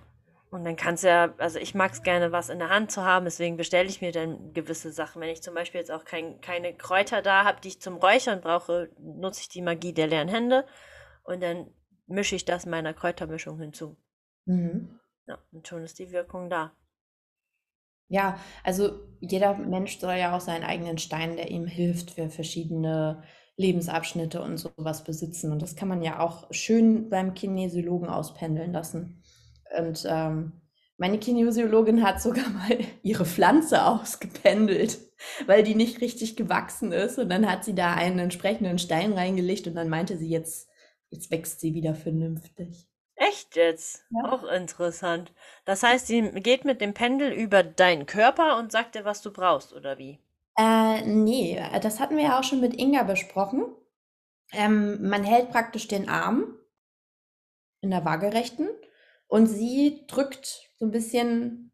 und 0.50 0.66
dann 0.66 0.76
kannst 0.76 1.04
du 1.04 1.08
ja, 1.08 1.34
also 1.38 1.60
ich 1.60 1.74
mag 1.76 1.94
es 1.94 2.04
gerne, 2.04 2.34
was 2.34 2.50
in 2.50 2.60
der 2.60 2.70
Hand 2.70 2.92
zu 2.92 3.04
haben, 3.04 3.24
deswegen 3.24 3.56
bestelle 3.56 3.88
ich 3.88 4.02
mir 4.02 4.12
dann 4.12 4.52
gewisse 4.54 4.92
Sachen. 4.92 5.22
Wenn 5.22 5.30
ich 5.30 5.42
zum 5.42 5.54
Beispiel 5.54 5.80
jetzt 5.80 5.92
auch 5.92 6.04
kein, 6.04 6.42
keine 6.42 6.76
Kräuter 6.76 7.22
da 7.22 7.46
habe, 7.46 7.62
die 7.62 7.70
ich 7.70 7.82
zum 7.82 7.96
Räuchern 7.96 8.42
brauche, 8.42 8.90
nutze 9.00 9.42
ich 9.42 9.50
die 9.50 9.62
Magie 9.62 9.94
der 9.94 10.08
leeren 10.08 10.28
Hände 10.28 10.66
und 11.24 11.42
dann 11.42 11.74
mische 12.08 12.36
ich 12.36 12.44
das 12.44 12.66
meiner 12.66 12.94
Kräutermischung 12.94 13.60
hinzu. 13.60 13.96
Mhm. 14.46 15.00
Ja, 15.32 15.38
und 15.54 15.66
schon 15.66 15.84
ist 15.84 15.98
die 15.98 16.12
Wirkung 16.12 16.50
da. 16.50 16.74
Ja, 18.10 18.38
also 18.66 19.00
jeder 19.22 19.54
Mensch 19.58 19.98
soll 19.98 20.16
ja 20.16 20.36
auch 20.36 20.42
seinen 20.42 20.66
eigenen 20.66 20.98
Stein, 20.98 21.38
der 21.38 21.50
ihm 21.50 21.66
hilft, 21.66 22.12
für 22.12 22.30
verschiedene 22.30 23.24
Lebensabschnitte 23.56 24.42
und 24.42 24.58
sowas 24.58 25.06
besitzen. 25.06 25.54
Und 25.54 25.62
das 25.62 25.78
kann 25.78 25.88
man 25.88 26.02
ja 26.02 26.20
auch 26.20 26.48
schön 26.52 27.10
beim 27.10 27.34
Kinesiologen 27.34 28.10
auspendeln 28.10 28.74
lassen. 28.74 29.24
Und 29.80 30.06
ähm, 30.06 30.52
meine 30.98 31.18
Kinesiologin 31.18 32.04
hat 32.04 32.22
sogar 32.22 32.50
mal 32.50 32.78
ihre 33.04 33.24
Pflanze 33.26 33.86
ausgependelt, 33.86 35.00
weil 35.46 35.64
die 35.64 35.76
nicht 35.76 36.02
richtig 36.02 36.36
gewachsen 36.36 36.92
ist. 36.92 37.18
Und 37.18 37.30
dann 37.30 37.50
hat 37.50 37.64
sie 37.64 37.74
da 37.74 37.94
einen 37.94 38.20
entsprechenden 38.20 38.80
Stein 38.80 39.14
reingelegt 39.14 39.68
und 39.68 39.76
dann 39.76 39.88
meinte 39.88 40.18
sie, 40.18 40.28
jetzt 40.28 40.68
jetzt 41.10 41.32
wächst 41.32 41.62
sie 41.62 41.74
wieder 41.74 41.96
vernünftig. 41.96 42.91
Echt 43.22 43.56
jetzt? 43.56 44.04
Ja. 44.10 44.32
Auch 44.32 44.44
interessant. 44.44 45.32
Das 45.66 45.84
heißt, 45.84 46.08
sie 46.08 46.24
geht 46.42 46.66
mit 46.66 46.82
dem 46.82 46.96
Pendel 46.96 47.32
über 47.32 47.62
deinen 47.62 48.08
Körper 48.08 48.58
und 48.58 48.72
sagt 48.72 48.96
dir, 48.96 49.06
was 49.06 49.22
du 49.22 49.32
brauchst, 49.32 49.74
oder 49.74 50.00
wie? 50.00 50.18
Äh, 50.58 51.06
nee, 51.06 51.62
das 51.84 52.00
hatten 52.00 52.18
wir 52.18 52.24
ja 52.24 52.40
auch 52.40 52.44
schon 52.44 52.62
mit 52.62 52.80
Inga 52.80 53.04
besprochen. 53.04 53.66
Ähm, 54.54 55.08
man 55.08 55.24
hält 55.24 55.52
praktisch 55.52 55.88
den 55.88 56.10
Arm 56.10 56.58
in 57.82 57.92
der 57.92 58.06
Waagerechten 58.06 58.68
und 59.28 59.46
sie 59.46 60.04
drückt 60.08 60.68
so 60.80 60.86
ein 60.86 60.92
bisschen 60.92 61.72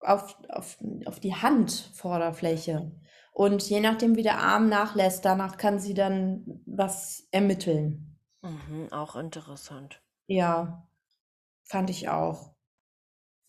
auf, 0.00 0.36
auf, 0.48 0.78
auf 1.06 1.20
die 1.20 1.34
Handvorderfläche. 1.34 2.90
Und 3.32 3.62
je 3.68 3.78
nachdem, 3.78 4.16
wie 4.16 4.24
der 4.24 4.38
Arm 4.38 4.68
nachlässt, 4.68 5.24
danach 5.24 5.58
kann 5.58 5.78
sie 5.78 5.94
dann 5.94 6.60
was 6.66 7.28
ermitteln. 7.30 8.18
Mhm, 8.42 8.92
auch 8.92 9.14
interessant. 9.14 10.02
Ja, 10.26 10.87
fand 11.68 11.90
ich 11.90 12.08
auch. 12.08 12.54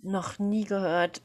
Noch 0.01 0.39
nie 0.39 0.65
gehört. 0.65 1.21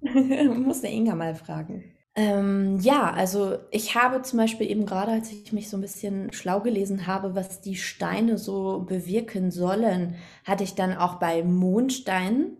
Muss 0.00 0.80
der 0.80 0.90
Inga 0.90 1.14
mal 1.14 1.34
fragen. 1.34 1.84
Ähm, 2.14 2.78
ja, 2.80 3.10
also 3.10 3.58
ich 3.70 3.94
habe 3.94 4.20
zum 4.22 4.38
Beispiel 4.38 4.70
eben 4.70 4.84
gerade, 4.84 5.12
als 5.12 5.32
ich 5.32 5.52
mich 5.52 5.70
so 5.70 5.78
ein 5.78 5.80
bisschen 5.80 6.32
schlau 6.32 6.60
gelesen 6.60 7.06
habe, 7.06 7.34
was 7.34 7.62
die 7.62 7.76
Steine 7.76 8.36
so 8.36 8.80
bewirken 8.80 9.50
sollen, 9.50 10.16
hatte 10.44 10.64
ich 10.64 10.74
dann 10.74 10.94
auch 10.94 11.14
bei 11.14 11.42
Mondstein 11.42 12.58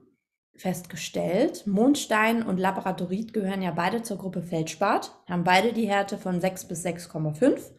festgestellt. 0.56 1.66
Mondstein 1.66 2.42
und 2.42 2.58
Labradorit 2.58 3.34
gehören 3.34 3.62
ja 3.62 3.72
beide 3.72 4.02
zur 4.02 4.16
Gruppe 4.16 4.42
Feldspat, 4.42 5.12
haben 5.28 5.44
beide 5.44 5.72
die 5.72 5.88
Härte 5.88 6.16
von 6.16 6.40
6 6.40 6.68
bis 6.68 6.86
6,5 6.86 7.72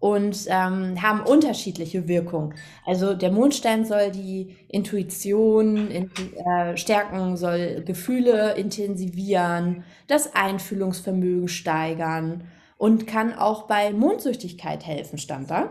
und 0.00 0.46
ähm, 0.48 1.00
haben 1.00 1.20
unterschiedliche 1.20 2.08
Wirkungen. 2.08 2.54
Also 2.84 3.14
der 3.14 3.30
Mondstein 3.30 3.84
soll 3.84 4.10
die 4.10 4.56
Intuition 4.68 5.88
in, 5.88 6.10
äh, 6.36 6.76
stärken, 6.76 7.36
soll 7.36 7.84
Gefühle 7.84 8.54
intensivieren, 8.54 9.84
das 10.08 10.34
Einfühlungsvermögen 10.34 11.48
steigern 11.48 12.44
und 12.78 13.06
kann 13.06 13.34
auch 13.34 13.66
bei 13.66 13.92
Mondsüchtigkeit 13.92 14.86
helfen, 14.86 15.18
stand 15.18 15.50
da. 15.50 15.70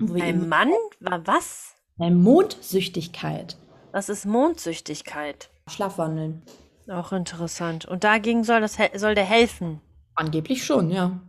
Ein 0.00 0.48
Mann? 0.48 0.72
War 1.00 1.26
was? 1.26 1.74
Bei 1.96 2.10
Mondsüchtigkeit. 2.10 3.56
Was 3.92 4.08
ist 4.08 4.26
Mondsüchtigkeit? 4.26 5.48
Schlafwandeln. 5.68 6.42
Auch 6.88 7.12
interessant. 7.12 7.86
Und 7.86 8.04
dagegen 8.04 8.44
soll, 8.44 8.60
das, 8.60 8.76
soll 8.94 9.14
der 9.14 9.24
helfen? 9.24 9.80
Angeblich 10.14 10.64
schon, 10.64 10.90
ja. 10.90 11.20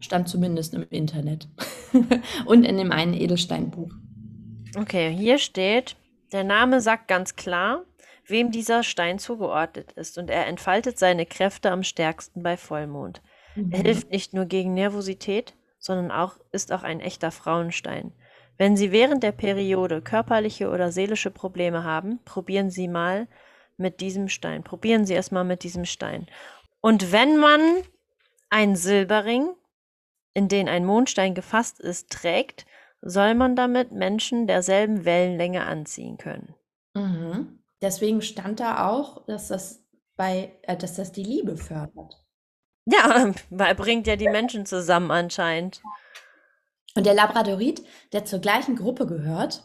Stand 0.00 0.28
zumindest 0.28 0.74
im 0.74 0.86
Internet. 0.90 1.48
Und 2.46 2.64
in 2.64 2.76
dem 2.76 2.92
einen 2.92 3.14
Edelsteinbuch. 3.14 3.90
Okay, 4.76 5.14
hier 5.14 5.38
steht, 5.38 5.96
der 6.32 6.44
Name 6.44 6.80
sagt 6.80 7.08
ganz 7.08 7.36
klar, 7.36 7.84
wem 8.26 8.50
dieser 8.50 8.82
Stein 8.82 9.18
zugeordnet 9.18 9.92
ist. 9.92 10.18
Und 10.18 10.30
er 10.30 10.46
entfaltet 10.46 10.98
seine 10.98 11.26
Kräfte 11.26 11.70
am 11.70 11.82
stärksten 11.82 12.42
bei 12.42 12.56
Vollmond. 12.56 13.22
Mhm. 13.54 13.72
Er 13.72 13.80
hilft 13.80 14.10
nicht 14.10 14.34
nur 14.34 14.44
gegen 14.44 14.74
Nervosität, 14.74 15.54
sondern 15.78 16.10
auch, 16.10 16.36
ist 16.52 16.72
auch 16.72 16.82
ein 16.82 17.00
echter 17.00 17.30
Frauenstein. 17.30 18.12
Wenn 18.56 18.76
Sie 18.76 18.90
während 18.92 19.22
der 19.22 19.32
Periode 19.32 20.02
körperliche 20.02 20.68
oder 20.68 20.90
seelische 20.90 21.30
Probleme 21.30 21.84
haben, 21.84 22.18
probieren 22.24 22.70
Sie 22.70 22.88
mal 22.88 23.28
mit 23.76 24.00
diesem 24.00 24.28
Stein. 24.28 24.64
Probieren 24.64 25.06
Sie 25.06 25.14
es 25.14 25.30
mal 25.30 25.44
mit 25.44 25.62
diesem 25.62 25.84
Stein. 25.84 26.26
Und 26.80 27.12
wenn 27.12 27.38
man 27.38 27.60
einen 28.50 28.76
Silberring 28.76 29.50
in 30.34 30.48
den 30.48 30.68
ein 30.68 30.84
Mondstein 30.84 31.34
gefasst 31.34 31.80
ist, 31.80 32.10
trägt, 32.10 32.66
soll 33.00 33.34
man 33.34 33.56
damit 33.56 33.92
Menschen 33.92 34.46
derselben 34.46 35.04
Wellenlänge 35.04 35.64
anziehen 35.64 36.18
können. 36.18 36.54
Mhm. 36.94 37.62
Deswegen 37.80 38.22
stand 38.22 38.60
da 38.60 38.88
auch, 38.88 39.24
dass 39.26 39.48
das 39.48 39.84
bei, 40.16 40.58
äh, 40.62 40.76
dass 40.76 40.94
das 40.94 41.12
die 41.12 41.22
Liebe 41.22 41.56
fördert. 41.56 42.24
Ja, 42.86 43.32
weil 43.50 43.74
bringt 43.74 44.06
ja 44.06 44.16
die 44.16 44.28
Menschen 44.28 44.66
zusammen 44.66 45.10
anscheinend. 45.10 45.80
Und 46.94 47.06
der 47.06 47.14
Labradorit, 47.14 47.84
der 48.12 48.24
zur 48.24 48.40
gleichen 48.40 48.74
Gruppe 48.74 49.06
gehört, 49.06 49.62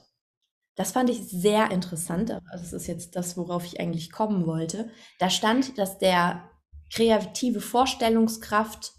das 0.76 0.92
fand 0.92 1.10
ich 1.10 1.28
sehr 1.28 1.72
interessant. 1.72 2.36
Das 2.52 2.74
ist 2.74 2.88
jetzt 2.88 3.16
das, 3.16 3.38
worauf 3.38 3.66
ich 3.66 3.80
eigentlich 3.80 4.12
kommen 4.12 4.46
wollte. 4.46 4.90
Da 5.20 5.30
stand, 5.30 5.78
dass 5.78 6.00
der 6.00 6.50
kreative 6.92 7.62
Vorstellungskraft 7.62 8.94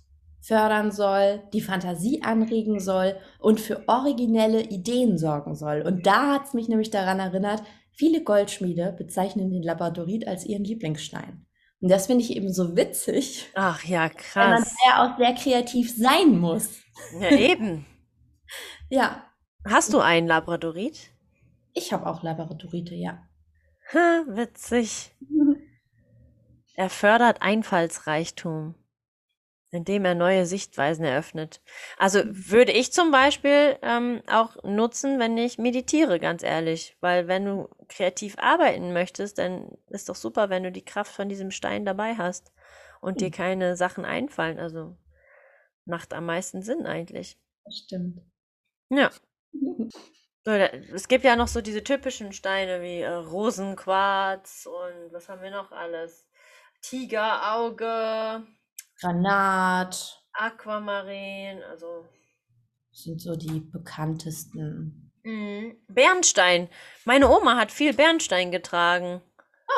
fördern 0.45 0.93
soll, 0.93 1.43
die 1.55 1.63
Fantasie 1.63 2.23
anregen 2.23 2.79
soll 2.79 3.17
und 3.39 3.61
für 3.61 3.89
originelle 3.89 4.63
Ideen 4.63 5.17
sorgen 5.17 5.55
soll. 5.55 5.83
Und 5.83 6.07
da 6.07 6.35
hat 6.35 6.45
es 6.47 6.55
mich 6.55 6.69
nämlich 6.69 6.91
daran 6.91 7.19
erinnert, 7.19 7.63
viele 7.93 8.23
Goldschmiede 8.23 8.95
bezeichnen 8.97 9.51
den 9.51 9.63
Labradorit 9.63 10.29
als 10.29 10.45
ihren 10.45 10.65
Lieblingsstein. 10.65 11.47
Und 11.81 11.91
das 11.91 12.07
finde 12.07 12.25
ich 12.25 12.37
eben 12.37 12.53
so 12.53 12.77
witzig. 12.77 13.51
Ach 13.55 13.83
ja, 13.85 14.09
krass. 14.11 14.35
Weil 14.35 14.51
man 14.51 14.65
ja 14.87 15.05
auch 15.05 15.19
sehr 15.19 15.35
kreativ 15.35 15.97
sein 15.97 16.39
muss. 16.39 16.81
Ja, 17.19 17.31
eben. 17.31 17.87
ja. 18.91 19.25
Hast 19.67 19.95
du 19.95 20.01
einen 20.01 20.27
Labradorit? 20.27 21.11
Ich 21.73 21.93
habe 21.93 22.07
auch 22.07 22.23
Labradorite, 22.23 22.95
ja. 22.95 23.23
Ha, 23.93 24.25
witzig. 24.29 25.11
Er 26.77 26.91
fördert 26.91 27.41
Einfallsreichtum 27.41 28.75
indem 29.75 30.05
er 30.05 30.15
neue 30.15 30.47
Sichtweisen 30.47 31.05
eröffnet. 31.05 31.61
Also 31.99 32.21
würde 32.25 32.73
ich 32.73 32.93
zum 32.93 33.11
Beispiel 33.11 33.79
ähm, 33.83 34.23
auch 34.27 34.63
nutzen, 34.63 35.19
wenn 35.19 35.37
ich 35.37 35.59
meditiere, 35.59 36.19
ganz 36.19 36.43
ehrlich. 36.43 36.97
Weil 37.01 37.29
wenn 37.29 37.45
du 37.45 37.69
kreativ 37.89 38.37
arbeiten 38.39 38.93
möchtest, 38.93 39.39
dann 39.39 39.77
ist 39.89 40.09
doch 40.09 40.15
super, 40.15 40.51
wenn 40.51 40.63
du 40.63 40.73
die 40.73 40.85
Kraft 40.85 41.13
von 41.13 41.29
diesem 41.29 41.51
Stein 41.51 41.85
dabei 41.85 42.15
hast 42.17 42.53
und 43.01 43.21
dir 43.21 43.27
hm. 43.27 43.33
keine 43.33 43.77
Sachen 43.77 44.05
einfallen. 44.05 44.59
Also 44.59 44.97
macht 45.85 46.15
am 46.15 46.27
meisten 46.27 46.63
Sinn 46.63 46.87
eigentlich. 46.87 47.39
Das 47.65 47.77
stimmt. 47.77 48.21
Ja. 48.91 49.11
So, 50.47 50.51
es 50.51 51.09
gibt 51.09 51.25
ja 51.25 51.37
noch 51.37 51.49
so 51.49 51.63
diese 51.63 51.83
typischen 51.83 52.35
Steine 52.35 52.83
wie 52.83 53.01
äh, 53.01 53.09
Rosenquarz 53.09 54.67
und 54.67 55.11
was 55.11 55.31
haben 55.31 55.41
wir 55.41 55.51
noch 55.51 55.73
alles? 55.73 56.27
Tigerauge, 56.83 58.47
Granat. 59.01 60.21
Aquamarin, 60.33 61.63
also. 61.63 62.07
Sind 62.91 63.21
so 63.21 63.37
die 63.37 63.61
bekanntesten. 63.61 65.13
Mhm. 65.23 65.77
Bernstein. 65.89 66.69
Meine 67.05 67.29
Oma 67.29 67.57
hat 67.57 67.73
viel 67.73 67.95
Bernstein 67.95 68.51
getragen. 68.51 69.23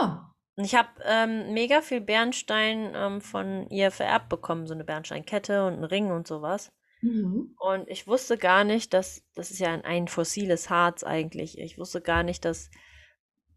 Ah. 0.01 0.33
Und 0.57 0.65
ich 0.65 0.75
habe 0.75 0.89
ähm, 1.05 1.53
mega 1.53 1.83
viel 1.83 2.01
Bernstein 2.01 2.93
ähm, 2.95 3.21
von 3.21 3.69
ihr 3.69 3.91
vererbt 3.91 4.29
bekommen, 4.29 4.67
so 4.67 4.75
eine 4.75 4.85
Bernsteinkette 4.85 5.67
und 5.67 5.75
einen 5.75 5.85
Ring 5.85 6.11
und 6.11 6.27
sowas. 6.27 6.73
Mhm. 7.03 7.55
Und 7.59 7.89
ich 7.89 8.07
wusste 8.07 8.39
gar 8.39 8.65
nicht, 8.65 8.95
dass 8.95 9.23
das 9.35 9.51
ist 9.51 9.61
ja 9.61 9.73
ein, 9.73 9.85
ein 9.85 10.09
fossiles 10.09 10.71
Harz 10.71 11.05
eigentlich. 11.05 11.59
Ich 11.59 11.79
wusste 11.79 12.01
gar 12.01 12.23
nicht, 12.23 12.45
dass 12.45 12.71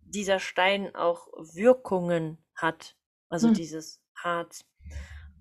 dieser 0.01 0.39
Stein 0.39 0.93
auch 0.93 1.27
Wirkungen 1.53 2.37
hat. 2.53 2.97
Also 3.29 3.47
mhm. 3.47 3.53
dieses 3.53 4.01
Harz. 4.15 4.65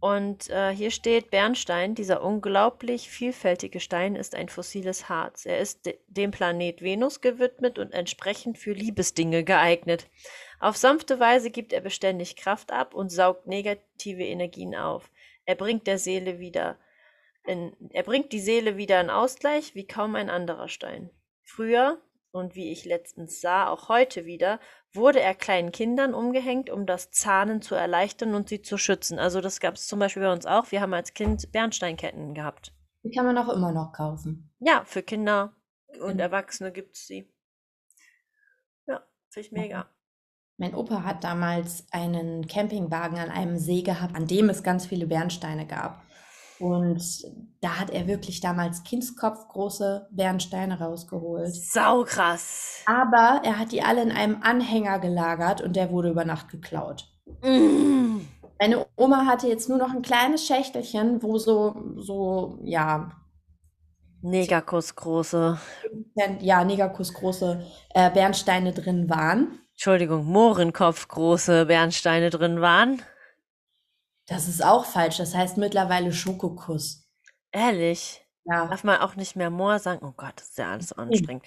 Und 0.00 0.48
äh, 0.50 0.70
hier 0.70 0.92
steht 0.92 1.30
Bernstein, 1.30 1.96
dieser 1.96 2.22
unglaublich 2.22 3.10
vielfältige 3.10 3.80
Stein 3.80 4.14
ist 4.14 4.36
ein 4.36 4.48
fossiles 4.48 5.08
Harz. 5.08 5.44
Er 5.44 5.58
ist 5.58 5.86
de 5.86 5.98
dem 6.06 6.30
Planet 6.30 6.82
Venus 6.82 7.20
gewidmet 7.20 7.78
und 7.78 7.92
entsprechend 7.92 8.58
für 8.58 8.72
Liebesdinge 8.72 9.42
geeignet. 9.42 10.08
Auf 10.60 10.76
sanfte 10.76 11.18
Weise 11.18 11.50
gibt 11.50 11.72
er 11.72 11.80
beständig 11.80 12.36
Kraft 12.36 12.70
ab 12.72 12.94
und 12.94 13.10
saugt 13.10 13.48
negative 13.48 14.24
Energien 14.24 14.76
auf. 14.76 15.10
Er 15.44 15.56
bringt 15.56 15.86
der 15.88 15.98
Seele 15.98 16.38
wieder 16.38 16.78
in, 17.44 17.72
er 17.90 18.02
bringt 18.02 18.32
die 18.32 18.40
Seele 18.40 18.76
wieder 18.76 19.00
in 19.00 19.10
Ausgleich 19.10 19.74
wie 19.74 19.86
kaum 19.86 20.14
ein 20.14 20.30
anderer 20.30 20.68
Stein. 20.68 21.10
Früher 21.42 22.00
und 22.30 22.54
wie 22.54 22.70
ich 22.70 22.84
letztens 22.84 23.40
sah, 23.40 23.68
auch 23.68 23.88
heute 23.88 24.24
wieder, 24.24 24.60
wurde 24.92 25.20
er 25.20 25.34
kleinen 25.34 25.72
Kindern 25.72 26.14
umgehängt, 26.14 26.70
um 26.70 26.86
das 26.86 27.10
Zahnen 27.10 27.62
zu 27.62 27.74
erleichtern 27.74 28.34
und 28.34 28.48
sie 28.48 28.62
zu 28.62 28.78
schützen. 28.78 29.18
Also 29.18 29.40
das 29.40 29.60
gab 29.60 29.74
es 29.74 29.86
zum 29.86 29.98
Beispiel 29.98 30.22
bei 30.22 30.32
uns 30.32 30.46
auch. 30.46 30.70
Wir 30.70 30.80
haben 30.80 30.94
als 30.94 31.14
Kind 31.14 31.50
Bernsteinketten 31.52 32.34
gehabt. 32.34 32.72
Die 33.02 33.10
kann 33.10 33.26
man 33.26 33.38
auch 33.38 33.48
immer 33.48 33.72
noch 33.72 33.92
kaufen. 33.92 34.50
Ja, 34.58 34.84
für 34.84 35.02
Kinder 35.02 35.54
und 36.00 36.14
mhm. 36.14 36.20
Erwachsene 36.20 36.72
gibt 36.72 36.96
es 36.96 37.06
sie. 37.06 37.32
Ja, 38.86 39.02
finde 39.30 39.46
ich 39.46 39.52
mega. 39.52 39.88
Mein 40.56 40.74
Opa 40.74 41.04
hat 41.04 41.22
damals 41.22 41.86
einen 41.92 42.48
Campingwagen 42.48 43.18
an 43.18 43.30
einem 43.30 43.58
See 43.58 43.82
gehabt, 43.82 44.16
an 44.16 44.26
dem 44.26 44.48
es 44.48 44.64
ganz 44.64 44.86
viele 44.86 45.06
Bernsteine 45.06 45.66
gab. 45.66 46.04
Und 46.60 47.02
da 47.60 47.78
hat 47.78 47.90
er 47.90 48.06
wirklich 48.06 48.40
damals 48.40 48.82
Kindskopfgroße 48.82 50.08
Bernsteine 50.10 50.80
rausgeholt. 50.80 51.54
Sau 51.54 52.04
krass. 52.04 52.82
Aber 52.86 53.42
er 53.44 53.58
hat 53.58 53.72
die 53.72 53.82
alle 53.82 54.02
in 54.02 54.12
einem 54.12 54.38
Anhänger 54.42 54.98
gelagert 54.98 55.60
und 55.60 55.76
der 55.76 55.90
wurde 55.90 56.10
über 56.10 56.24
Nacht 56.24 56.48
geklaut. 56.48 57.08
Mm. 57.42 58.20
Meine 58.60 58.86
Oma 58.96 59.24
hatte 59.26 59.46
jetzt 59.46 59.68
nur 59.68 59.78
noch 59.78 59.92
ein 59.92 60.02
kleines 60.02 60.44
Schächtelchen, 60.44 61.22
wo 61.22 61.38
so, 61.38 61.94
so, 61.96 62.58
ja, 62.64 63.12
Negerkuss 64.20 64.96
große. 64.96 65.58
Ja, 66.40 66.64
Negerkuss 66.64 67.14
große 67.14 67.64
äh, 67.94 68.10
Bernsteine 68.10 68.72
drin 68.72 69.08
waren. 69.08 69.60
Entschuldigung, 69.72 70.26
Mohrenkopf 70.26 71.06
große 71.06 71.66
Bernsteine 71.66 72.30
drin 72.30 72.60
waren. 72.60 73.00
Das 74.28 74.46
ist 74.46 74.64
auch 74.64 74.84
falsch. 74.84 75.16
Das 75.16 75.34
heißt 75.34 75.56
mittlerweile 75.56 76.12
Schokokuss. 76.12 77.08
Ehrlich? 77.50 78.24
Ja. 78.44 78.66
Darf 78.66 78.84
man 78.84 79.00
auch 79.00 79.16
nicht 79.16 79.36
mehr 79.36 79.50
Moor 79.50 79.78
sagen? 79.78 80.06
Oh 80.06 80.14
Gott, 80.16 80.34
das 80.36 80.50
ist 80.50 80.58
ja 80.58 80.72
alles 80.72 80.88
so 80.88 80.96
anstrengend. 80.96 81.44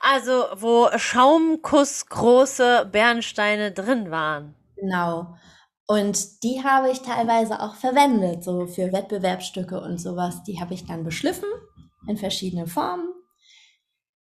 Also, 0.00 0.44
wo 0.56 0.88
Schaumkuss 0.96 2.06
große 2.06 2.88
Bernsteine 2.92 3.72
drin 3.72 4.10
waren. 4.10 4.54
Genau. 4.76 5.36
Und 5.86 6.42
die 6.42 6.62
habe 6.64 6.90
ich 6.90 7.02
teilweise 7.02 7.60
auch 7.60 7.74
verwendet, 7.74 8.42
so 8.42 8.66
für 8.66 8.92
Wettbewerbsstücke 8.92 9.80
und 9.80 9.98
sowas. 9.98 10.42
Die 10.44 10.60
habe 10.60 10.74
ich 10.74 10.86
dann 10.86 11.04
beschliffen 11.04 11.48
in 12.08 12.16
verschiedenen 12.16 12.66
Formen. 12.66 13.12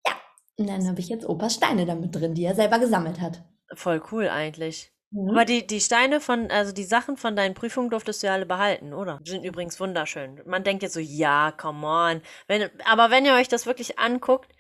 Ja, 0.05 0.13
und 0.57 0.67
dann 0.67 0.87
habe 0.87 0.99
ich 0.99 1.09
jetzt 1.09 1.27
Opas 1.27 1.55
Steine 1.55 1.85
damit 1.85 2.15
drin, 2.15 2.35
die 2.35 2.43
er 2.43 2.55
selber 2.55 2.79
gesammelt 2.79 3.21
hat. 3.21 3.43
Voll 3.73 4.01
cool 4.11 4.29
eigentlich. 4.29 4.91
Mhm. 5.11 5.29
Aber 5.29 5.45
die, 5.45 5.65
die 5.65 5.81
Steine 5.81 6.19
von, 6.19 6.51
also 6.51 6.73
die 6.73 6.83
Sachen 6.83 7.17
von 7.17 7.35
deinen 7.35 7.53
Prüfungen 7.53 7.89
durftest 7.89 8.23
du 8.23 8.27
ja 8.27 8.33
alle 8.33 8.45
behalten, 8.45 8.93
oder? 8.93 9.19
Die 9.23 9.31
sind 9.31 9.43
übrigens 9.43 9.79
wunderschön. 9.79 10.41
Man 10.45 10.63
denkt 10.63 10.83
jetzt 10.83 10.93
so, 10.93 10.99
ja, 10.99 11.51
come 11.51 11.87
on. 11.87 12.21
Wenn, 12.47 12.69
aber 12.85 13.09
wenn 13.09 13.25
ihr 13.25 13.33
euch 13.33 13.47
das 13.47 13.65
wirklich 13.65 13.99
anguckt, 13.99 14.51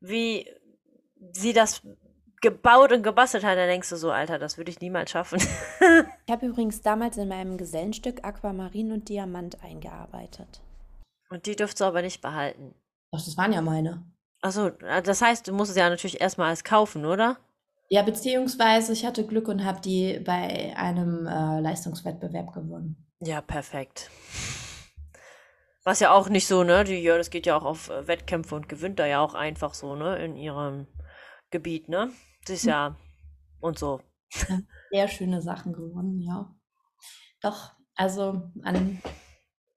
wie 0.00 0.48
sie 1.32 1.52
das 1.52 1.82
gebaut 2.40 2.92
und 2.92 3.02
gebastelt 3.02 3.42
hat, 3.42 3.56
dann 3.56 3.68
denkst 3.68 3.88
du 3.88 3.96
so, 3.96 4.10
Alter, 4.10 4.38
das 4.38 4.58
würde 4.58 4.70
ich 4.70 4.80
niemals 4.80 5.10
schaffen. 5.10 5.40
Ich 6.26 6.32
habe 6.32 6.46
übrigens 6.46 6.80
damals 6.80 7.18
in 7.18 7.28
meinem 7.28 7.58
Gesellenstück 7.58 8.24
Aquamarin 8.24 8.92
und 8.92 9.10
Diamant 9.10 9.62
eingearbeitet. 9.62 10.62
Und 11.28 11.44
die 11.44 11.54
dürftest 11.54 11.82
du 11.82 11.84
aber 11.84 12.00
nicht 12.00 12.22
behalten. 12.22 12.74
Ach, 13.12 13.22
das 13.22 13.36
waren 13.36 13.52
ja 13.52 13.60
meine. 13.60 14.02
Achso, 14.40 14.70
das 14.70 15.20
heißt, 15.20 15.46
du 15.46 15.52
musst 15.52 15.70
es 15.70 15.76
ja 15.76 15.88
natürlich 15.88 16.20
erstmal 16.22 16.48
alles 16.48 16.64
kaufen, 16.64 17.04
oder? 17.04 17.38
Ja, 17.94 18.02
beziehungsweise 18.02 18.92
ich 18.92 19.06
hatte 19.06 19.24
Glück 19.24 19.46
und 19.46 19.64
habe 19.64 19.80
die 19.80 20.18
bei 20.18 20.76
einem 20.76 21.28
äh, 21.28 21.60
Leistungswettbewerb 21.60 22.52
gewonnen. 22.52 22.96
Ja, 23.20 23.40
perfekt. 23.40 24.10
Was 25.84 26.00
ja 26.00 26.10
auch 26.10 26.28
nicht 26.28 26.48
so, 26.48 26.64
ne? 26.64 26.82
Die, 26.82 26.96
ja, 26.96 27.16
das 27.16 27.30
geht 27.30 27.46
ja 27.46 27.56
auch 27.56 27.64
auf 27.64 27.90
äh, 27.90 28.08
Wettkämpfe 28.08 28.56
und 28.56 28.68
gewinnt 28.68 28.98
da 28.98 29.06
ja 29.06 29.20
auch 29.20 29.34
einfach 29.34 29.74
so, 29.74 29.94
ne? 29.94 30.16
In 30.24 30.34
ihrem 30.34 30.88
Gebiet, 31.50 31.88
ne? 31.88 32.10
Sie 32.48 32.54
ist 32.54 32.64
ja 32.64 32.96
und 33.60 33.78
so. 33.78 34.00
Sehr 34.90 35.06
schöne 35.06 35.40
Sachen 35.40 35.72
gewonnen, 35.72 36.18
ja. 36.18 36.52
Doch, 37.42 37.74
also 37.94 38.50
an 38.64 39.00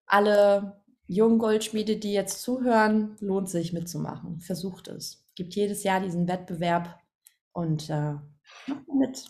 alle 0.07 0.82
jungen 1.05 1.38
Goldschmiede, 1.38 1.97
die 1.97 2.13
jetzt 2.13 2.41
zuhören, 2.41 3.15
lohnt 3.20 3.47
sich 3.47 3.74
mitzumachen. 3.74 4.39
Versucht 4.39 4.88
es. 4.88 5.24
Gibt 5.36 5.53
jedes 5.53 5.84
Jahr 5.84 5.99
diesen 5.99 6.28
Wettbewerb 6.28 6.97
und 7.57 7.89
äh, 7.89 8.13
macht 8.67 8.87
mit. 8.93 9.29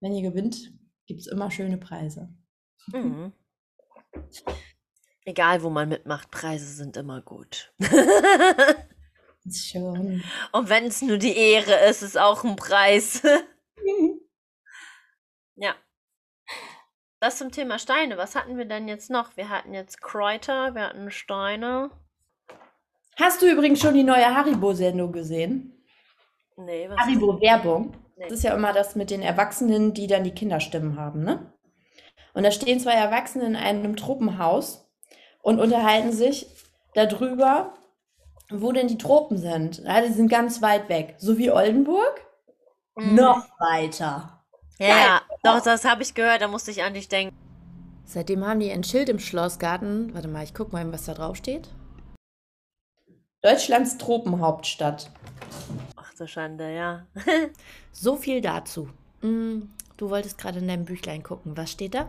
Wenn 0.00 0.12
ihr 0.12 0.30
gewinnt, 0.30 0.70
gibt 1.06 1.20
es 1.20 1.28
immer 1.28 1.50
schöne 1.50 1.78
Preise. 1.78 2.28
Mhm. 2.88 3.32
Egal, 5.24 5.62
wo 5.62 5.70
man 5.70 5.88
mitmacht, 5.88 6.30
Preise 6.30 6.66
sind 6.66 6.98
immer 6.98 7.22
gut. 7.22 7.72
Schon. 9.50 10.22
Und 10.52 10.68
wenn 10.68 10.84
es 10.84 11.00
nur 11.00 11.16
die 11.16 11.34
Ehre 11.34 11.72
ist, 11.88 12.02
ist 12.02 12.18
auch 12.18 12.44
ein 12.44 12.56
Preis. 12.56 13.22
ja. 15.56 15.74
Das 17.18 17.38
zum 17.38 17.50
Thema 17.50 17.78
Steine. 17.78 18.18
Was 18.18 18.36
hatten 18.36 18.58
wir 18.58 18.66
denn 18.66 18.88
jetzt 18.88 19.08
noch? 19.08 19.38
Wir 19.38 19.48
hatten 19.48 19.72
jetzt 19.72 20.02
Kräuter, 20.02 20.74
wir 20.74 20.82
hatten 20.82 21.10
Steine. 21.10 21.90
Hast 23.16 23.40
du 23.40 23.50
übrigens 23.50 23.80
schon 23.80 23.94
die 23.94 24.04
neue 24.04 24.34
Haribo-Sendung 24.34 25.12
gesehen? 25.12 25.77
Nee, 26.58 26.88
was 26.90 26.98
Haribo-Werbung. 26.98 27.94
Nee. 28.16 28.24
Das 28.24 28.38
ist 28.38 28.42
ja 28.42 28.54
immer 28.54 28.72
das 28.72 28.96
mit 28.96 29.10
den 29.10 29.22
Erwachsenen, 29.22 29.94
die 29.94 30.08
dann 30.08 30.24
die 30.24 30.34
Kinderstimmen 30.34 30.98
haben, 30.98 31.22
ne? 31.22 31.52
Und 32.34 32.42
da 32.42 32.50
stehen 32.50 32.80
zwei 32.80 32.92
Erwachsene 32.92 33.46
in 33.46 33.56
einem 33.56 33.96
Tropenhaus 33.96 34.88
und 35.40 35.60
unterhalten 35.60 36.12
sich 36.12 36.46
darüber, 36.94 37.74
wo 38.50 38.72
denn 38.72 38.88
die 38.88 38.98
Tropen 38.98 39.38
sind. 39.38 39.78
Ja, 39.78 40.00
die 40.00 40.12
sind 40.12 40.28
ganz 40.28 40.60
weit 40.62 40.88
weg. 40.88 41.14
So 41.18 41.38
wie 41.38 41.50
Oldenburg? 41.50 42.20
Mhm. 42.96 43.14
Noch 43.14 43.46
weiter. 43.58 44.42
Ja, 44.78 44.88
ja, 44.88 45.22
doch, 45.42 45.60
das 45.60 45.84
habe 45.84 46.02
ich 46.02 46.14
gehört, 46.14 46.42
da 46.42 46.48
musste 46.48 46.70
ich 46.70 46.82
an 46.82 46.94
dich 46.94 47.08
denken. 47.08 47.36
Seitdem 48.04 48.44
haben 48.46 48.60
die 48.60 48.70
ein 48.70 48.84
Schild 48.84 49.08
im 49.08 49.18
Schlossgarten. 49.18 50.14
Warte 50.14 50.28
mal, 50.28 50.44
ich 50.44 50.54
guck 50.54 50.72
mal, 50.72 50.90
was 50.92 51.04
da 51.04 51.14
drauf 51.14 51.36
steht. 51.36 51.68
Deutschlands 53.42 53.98
Tropenhauptstadt. 53.98 55.10
Ach 55.96 56.12
du 56.14 56.26
Schande, 56.26 56.74
ja. 56.74 57.06
So 57.92 58.16
viel 58.16 58.40
dazu. 58.40 58.88
Mm, 59.22 59.62
Du 59.98 60.10
wolltest 60.10 60.38
gerade 60.38 60.60
in 60.60 60.68
deinem 60.68 60.84
Büchlein 60.84 61.22
gucken. 61.24 61.56
Was 61.56 61.72
steht 61.72 61.94
da? 61.94 62.08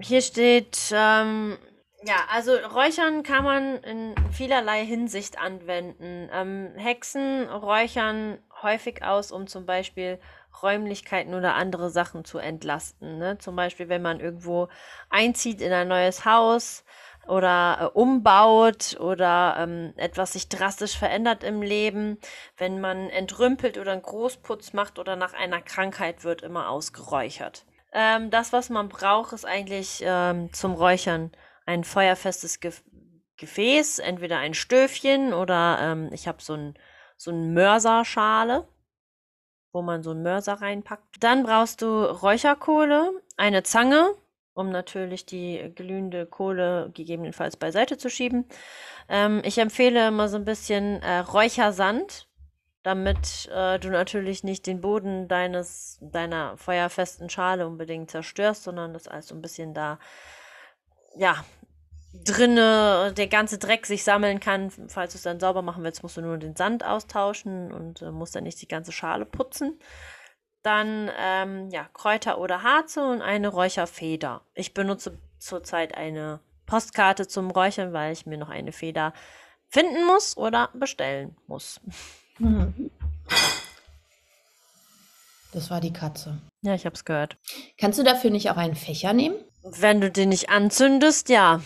Hier 0.00 0.22
steht, 0.22 0.78
ähm, 0.90 1.58
ja, 2.02 2.16
also 2.30 2.52
Räuchern 2.54 3.22
kann 3.22 3.44
man 3.44 3.76
in 3.84 4.14
vielerlei 4.32 4.84
Hinsicht 4.86 5.38
anwenden. 5.38 6.30
Ähm, 6.32 6.70
Hexen 6.76 7.46
räuchern 7.46 8.38
häufig 8.62 9.04
aus, 9.04 9.32
um 9.32 9.46
zum 9.46 9.66
Beispiel 9.66 10.18
Räumlichkeiten 10.62 11.34
oder 11.34 11.54
andere 11.56 11.90
Sachen 11.90 12.24
zu 12.24 12.38
entlasten. 12.38 13.18
Ne? 13.18 13.36
Zum 13.36 13.54
Beispiel, 13.54 13.90
wenn 13.90 14.02
man 14.02 14.20
irgendwo 14.20 14.68
einzieht 15.10 15.60
in 15.60 15.72
ein 15.74 15.88
neues 15.88 16.24
Haus 16.24 16.84
oder 17.26 17.78
äh, 17.80 17.98
umbaut 17.98 18.96
oder 19.00 19.56
ähm, 19.58 19.92
etwas 19.96 20.32
sich 20.32 20.48
drastisch 20.48 20.96
verändert 20.96 21.44
im 21.44 21.62
Leben, 21.62 22.18
wenn 22.56 22.80
man 22.80 23.10
entrümpelt 23.10 23.78
oder 23.78 23.92
einen 23.92 24.02
Großputz 24.02 24.72
macht 24.72 24.98
oder 24.98 25.16
nach 25.16 25.34
einer 25.34 25.62
Krankheit 25.62 26.24
wird 26.24 26.42
immer 26.42 26.68
ausgeräuchert. 26.68 27.64
Ähm, 27.92 28.30
das, 28.30 28.52
was 28.52 28.70
man 28.70 28.88
braucht, 28.88 29.32
ist 29.32 29.44
eigentlich 29.44 30.02
ähm, 30.04 30.52
zum 30.52 30.74
Räuchern 30.74 31.30
ein 31.66 31.84
feuerfestes 31.84 32.60
Gef 32.60 32.82
Gefäß, 33.38 33.98
entweder 33.98 34.38
ein 34.38 34.54
Stöfchen 34.54 35.32
oder 35.32 35.78
ähm, 35.80 36.10
ich 36.12 36.28
habe 36.28 36.40
so 36.40 36.52
ein 36.54 36.78
so 37.16 37.30
ein 37.30 37.54
Mörserschale, 37.54 38.68
wo 39.72 39.82
man 39.82 40.02
so 40.02 40.10
einen 40.10 40.22
Mörser 40.22 40.54
reinpackt. 40.54 41.16
Dann 41.20 41.44
brauchst 41.44 41.82
du 41.82 42.04
Räucherkohle, 42.04 43.10
eine 43.36 43.62
Zange, 43.62 44.14
um 44.54 44.70
natürlich 44.70 45.26
die 45.26 45.72
glühende 45.74 46.26
Kohle 46.26 46.90
gegebenenfalls 46.94 47.56
beiseite 47.56 47.96
zu 47.98 48.10
schieben. 48.10 48.46
Ähm, 49.08 49.42
ich 49.44 49.58
empfehle 49.58 50.08
immer 50.08 50.28
so 50.28 50.36
ein 50.36 50.44
bisschen 50.44 51.02
äh, 51.02 51.18
Räuchersand, 51.18 52.28
damit 52.82 53.48
äh, 53.54 53.78
du 53.78 53.90
natürlich 53.90 54.44
nicht 54.44 54.66
den 54.66 54.80
Boden 54.80 55.28
deines 55.28 55.98
deiner 56.00 56.56
feuerfesten 56.56 57.30
Schale 57.30 57.66
unbedingt 57.66 58.10
zerstörst, 58.10 58.64
sondern 58.64 58.92
das 58.92 59.08
alles 59.08 59.28
so 59.28 59.34
ein 59.34 59.42
bisschen 59.42 59.72
da 59.74 59.98
ja 61.16 61.44
drinne 62.24 63.14
der 63.16 63.28
ganze 63.28 63.58
Dreck 63.58 63.86
sich 63.86 64.04
sammeln 64.04 64.40
kann. 64.40 64.70
Falls 64.88 65.12
du 65.12 65.16
es 65.16 65.22
dann 65.22 65.40
sauber 65.40 65.62
machen 65.62 65.82
willst, 65.82 66.02
musst 66.02 66.16
du 66.16 66.20
nur 66.20 66.36
den 66.36 66.56
Sand 66.56 66.84
austauschen 66.84 67.72
und 67.72 68.02
äh, 68.02 68.10
musst 68.10 68.36
dann 68.36 68.44
nicht 68.44 68.60
die 68.60 68.68
ganze 68.68 68.92
Schale 68.92 69.24
putzen. 69.24 69.78
Dann 70.62 71.10
ähm, 71.18 71.70
ja, 71.70 71.88
Kräuter 71.92 72.38
oder 72.38 72.62
Harze 72.62 73.04
und 73.04 73.20
eine 73.22 73.48
Räucherfeder. 73.48 74.42
Ich 74.54 74.74
benutze 74.74 75.18
zurzeit 75.38 75.96
eine 75.96 76.40
Postkarte 76.66 77.26
zum 77.26 77.50
Räuchern, 77.50 77.92
weil 77.92 78.12
ich 78.12 78.26
mir 78.26 78.38
noch 78.38 78.48
eine 78.48 78.72
Feder 78.72 79.12
finden 79.68 80.06
muss 80.06 80.36
oder 80.36 80.70
bestellen 80.74 81.36
muss. 81.46 81.80
Das 85.52 85.70
war 85.70 85.82
die 85.82 85.92
Katze. 85.92 86.40
Ja, 86.62 86.74
ich 86.74 86.86
hab's 86.86 87.04
gehört. 87.04 87.36
Kannst 87.76 87.98
du 87.98 88.02
dafür 88.02 88.30
nicht 88.30 88.50
auch 88.50 88.56
einen 88.56 88.74
Fächer 88.74 89.12
nehmen? 89.12 89.36
Wenn 89.62 90.00
du 90.00 90.10
den 90.10 90.30
nicht 90.30 90.48
anzündest, 90.48 91.28
ja. 91.28 91.60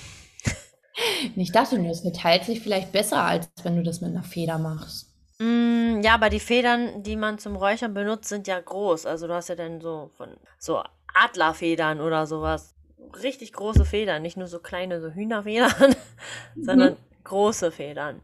Ich 1.37 1.53
dachte 1.53 1.79
nur, 1.79 1.91
es 1.91 2.01
verteilt 2.01 2.45
sich 2.45 2.61
vielleicht 2.61 2.91
besser, 2.91 3.23
als 3.23 3.49
wenn 3.63 3.77
du 3.77 3.83
das 3.83 4.01
mit 4.01 4.11
einer 4.11 4.23
Feder 4.25 4.59
machst. 4.59 5.15
Mm, 5.39 6.01
ja, 6.03 6.15
aber 6.15 6.31
die 6.31 6.41
Federn, 6.41 7.03
die 7.03 7.17
man 7.17 7.39
zum 7.39 7.57
Räuchern 7.57 7.93
benutzt, 7.95 8.29
sind 8.29 8.47
ja 8.47 8.59
groß. 8.59 9.07
Also 9.07 9.27
du 9.27 9.35
hast 9.35 9.49
ja 9.49 9.55
dann 9.55 9.81
so 9.81 10.11
von 10.17 10.29
so 10.59 10.83
Adlerfedern 11.15 12.01
oder 12.01 12.27
sowas. 12.27 12.75
Richtig 13.23 13.53
große 13.53 13.85
Federn, 13.85 14.23
nicht 14.23 14.37
nur 14.37 14.47
so 14.47 14.59
kleine 14.59 15.01
so 15.01 15.11
Hühnerfedern, 15.11 15.95
sondern 16.61 16.97
große 17.25 17.71
Federn. 17.71 18.21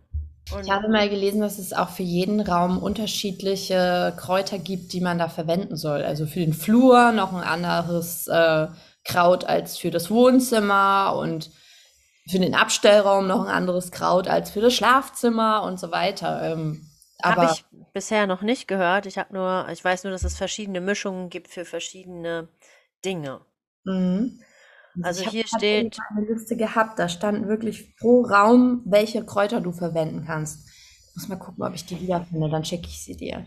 Und 0.50 0.64
Ich 0.64 0.70
habe 0.70 0.88
mal 0.88 1.08
gelesen, 1.08 1.40
dass 1.40 1.58
es 1.58 1.72
auch 1.72 1.90
für 1.90 2.02
jeden 2.02 2.40
Raum 2.40 2.78
unterschiedliche 2.78 4.12
Kräuter 4.16 4.58
gibt, 4.58 4.92
die 4.92 5.00
man 5.00 5.18
da 5.18 5.28
verwenden 5.28 5.76
soll. 5.76 6.02
Also 6.02 6.26
für 6.26 6.40
den 6.40 6.52
Flur 6.52 7.12
noch 7.12 7.32
ein 7.32 7.42
anderes 7.44 8.26
äh, 8.28 8.66
Kraut 9.04 9.44
als 9.44 9.78
für 9.78 9.90
das 9.90 10.10
Wohnzimmer 10.10 11.16
und 11.18 11.50
für 12.28 12.38
den 12.38 12.54
Abstellraum 12.54 13.26
noch 13.26 13.42
ein 13.44 13.52
anderes 13.52 13.90
Kraut 13.90 14.28
als 14.28 14.50
für 14.50 14.60
das 14.60 14.74
Schlafzimmer 14.74 15.62
und 15.62 15.78
so 15.80 15.90
weiter. 15.90 16.42
Ähm, 16.42 16.86
habe 17.22 17.42
aber 17.42 17.52
ich 17.52 17.64
bisher 17.92 18.26
noch 18.26 18.42
nicht 18.42 18.68
gehört. 18.68 19.06
Ich 19.06 19.18
habe 19.18 19.34
nur, 19.34 19.68
ich 19.70 19.84
weiß 19.84 20.04
nur, 20.04 20.10
dass 20.10 20.24
es 20.24 20.36
verschiedene 20.36 20.80
Mischungen 20.80 21.30
gibt 21.30 21.48
für 21.48 21.64
verschiedene 21.64 22.48
Dinge. 23.04 23.40
Mhm. 23.84 24.40
Also 25.00 25.22
ich 25.22 25.28
hier 25.30 25.44
habe 25.44 25.58
steht, 25.58 25.98
eine 26.10 26.26
Liste 26.26 26.56
gehabt, 26.56 26.98
da 26.98 27.08
stand 27.08 27.48
wirklich 27.48 27.96
pro 27.96 28.22
Raum, 28.22 28.82
welche 28.84 29.24
Kräuter 29.24 29.60
du 29.60 29.72
verwenden 29.72 30.24
kannst. 30.26 30.68
Ich 31.10 31.16
muss 31.16 31.28
mal 31.28 31.38
gucken, 31.38 31.64
ob 31.64 31.74
ich 31.74 31.86
die 31.86 32.00
wiederfinde, 32.00 32.50
dann 32.50 32.64
schicke 32.64 32.88
ich 32.88 33.02
sie 33.02 33.16
dir. 33.16 33.46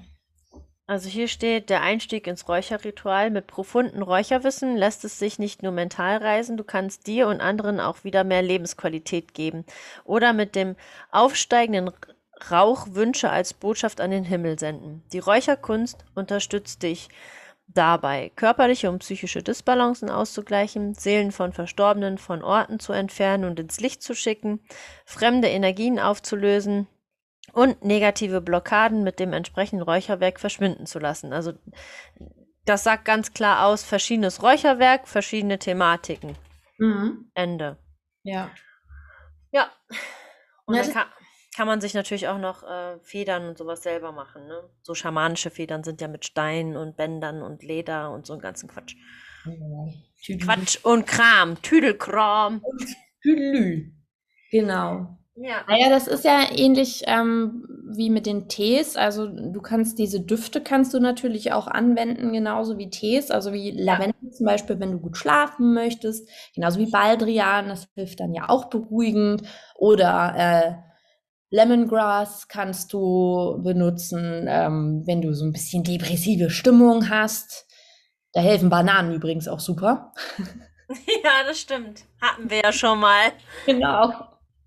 also 0.87 1.09
hier 1.09 1.27
steht, 1.27 1.69
der 1.69 1.81
Einstieg 1.81 2.27
ins 2.27 2.47
Räucherritual 2.47 3.31
mit 3.31 3.47
profunden 3.47 4.01
Räucherwissen 4.03 4.75
lässt 4.75 5.03
es 5.05 5.17
sich 5.19 5.39
nicht 5.39 5.63
nur 5.63 5.71
mental 5.71 6.17
reisen, 6.17 6.57
du 6.57 6.63
kannst 6.63 7.07
dir 7.07 7.27
und 7.27 7.41
anderen 7.41 7.79
auch 7.79 8.03
wieder 8.03 8.23
mehr 8.23 8.41
Lebensqualität 8.43 9.33
geben. 9.33 9.65
Oder 10.03 10.33
mit 10.33 10.55
dem 10.55 10.75
aufsteigenden 11.11 11.91
Rauch 12.51 12.87
Wünsche 12.91 13.29
als 13.29 13.53
Botschaft 13.53 14.01
an 14.01 14.11
den 14.11 14.23
Himmel 14.25 14.59
senden. 14.59 15.03
Die 15.13 15.19
Räucherkunst 15.19 16.03
unterstützt 16.15 16.83
dich 16.83 17.09
dabei, 17.67 18.31
körperliche 18.35 18.89
und 18.89 18.99
psychische 18.99 19.41
Disbalancen 19.41 20.09
auszugleichen, 20.09 20.93
Seelen 20.93 21.31
von 21.31 21.51
Verstorbenen 21.53 22.17
von 22.17 22.43
Orten 22.43 22.79
zu 22.79 22.93
entfernen 22.93 23.45
und 23.45 23.59
ins 23.59 23.79
Licht 23.79 24.03
zu 24.03 24.13
schicken, 24.13 24.59
fremde 25.05 25.47
Energien 25.47 25.99
aufzulösen 25.99 26.87
und 27.53 27.83
negative 27.83 28.41
Blockaden 28.41 29.03
mit 29.03 29.19
dem 29.19 29.33
entsprechenden 29.33 29.81
Räucherwerk 29.83 30.39
verschwinden 30.39 30.85
zu 30.85 30.99
lassen. 30.99 31.33
Also 31.33 31.53
das 32.65 32.83
sagt 32.83 33.05
ganz 33.05 33.33
klar 33.33 33.65
aus, 33.65 33.83
verschiedenes 33.83 34.43
Räucherwerk, 34.43 35.07
verschiedene 35.07 35.57
Thematiken. 35.57 36.37
Mhm. 36.77 37.31
Ende. 37.33 37.77
Ja. 38.23 38.51
Ja. 39.51 39.71
Und 40.65 40.75
dann 40.75 40.85
das- 40.85 40.93
kann, 40.93 41.07
kann 41.55 41.67
man 41.67 41.79
sich 41.79 41.93
natürlich 41.93 42.27
auch 42.27 42.37
noch 42.37 42.63
äh, 42.63 42.99
Federn 43.01 43.47
und 43.47 43.57
sowas 43.57 43.81
selber 43.81 44.11
machen. 44.11 44.45
Ne? 44.45 44.61
So 44.81 44.93
schamanische 44.93 45.49
Federn 45.49 45.85
sind 45.85 46.01
ja 46.01 46.09
mit 46.09 46.25
Steinen 46.25 46.75
und 46.75 46.97
Bändern 46.97 47.41
und 47.41 47.63
Leder 47.63 48.11
und 48.11 48.25
so 48.25 48.33
einen 48.33 48.41
ganzen 48.41 48.67
Quatsch. 48.67 48.95
Tüdelü. 50.21 50.45
Quatsch 50.45 50.79
und 50.83 51.07
Kram, 51.07 51.61
Tüdelkram. 51.61 52.61
Tüdelü. 53.21 53.93
Genau. 54.51 55.17
Ja. 55.37 55.63
Naja, 55.67 55.89
das 55.89 56.07
ist 56.07 56.25
ja 56.25 56.45
ähnlich 56.51 57.03
ähm, 57.07 57.65
wie 57.95 58.09
mit 58.09 58.25
den 58.25 58.49
Tees. 58.49 58.97
Also 58.97 59.27
du 59.27 59.61
kannst 59.61 59.97
diese 59.97 60.19
Düfte 60.21 60.61
kannst 60.61 60.93
du 60.93 60.99
natürlich 60.99 61.53
auch 61.53 61.67
anwenden, 61.67 62.33
genauso 62.33 62.77
wie 62.77 62.89
Tees. 62.89 63.31
Also 63.31 63.53
wie 63.53 63.71
Lavendel 63.71 64.31
zum 64.31 64.45
Beispiel, 64.45 64.79
wenn 64.79 64.91
du 64.91 64.99
gut 64.99 65.15
schlafen 65.15 65.73
möchtest. 65.73 66.27
Genauso 66.53 66.79
wie 66.79 66.89
Baldrian, 66.89 67.69
das 67.69 67.87
hilft 67.95 68.19
dann 68.19 68.33
ja 68.33 68.49
auch 68.49 68.65
beruhigend. 68.65 69.43
Oder 69.75 70.33
äh, 70.37 70.94
Lemongrass 71.55 72.49
kannst 72.49 72.91
du 72.91 73.61
benutzen, 73.63 74.45
ähm, 74.49 75.03
wenn 75.05 75.21
du 75.21 75.33
so 75.33 75.45
ein 75.45 75.53
bisschen 75.53 75.83
depressive 75.83 76.49
Stimmung 76.49 77.09
hast. 77.09 77.65
Da 78.33 78.41
helfen 78.41 78.69
Bananen 78.69 79.13
übrigens 79.13 79.47
auch 79.47 79.61
super. 79.61 80.11
ja, 81.23 81.43
das 81.47 81.59
stimmt. 81.59 82.03
Hatten 82.21 82.49
wir 82.49 82.61
ja 82.61 82.73
schon 82.73 82.99
mal. 82.99 83.31
Genau. 83.65 84.11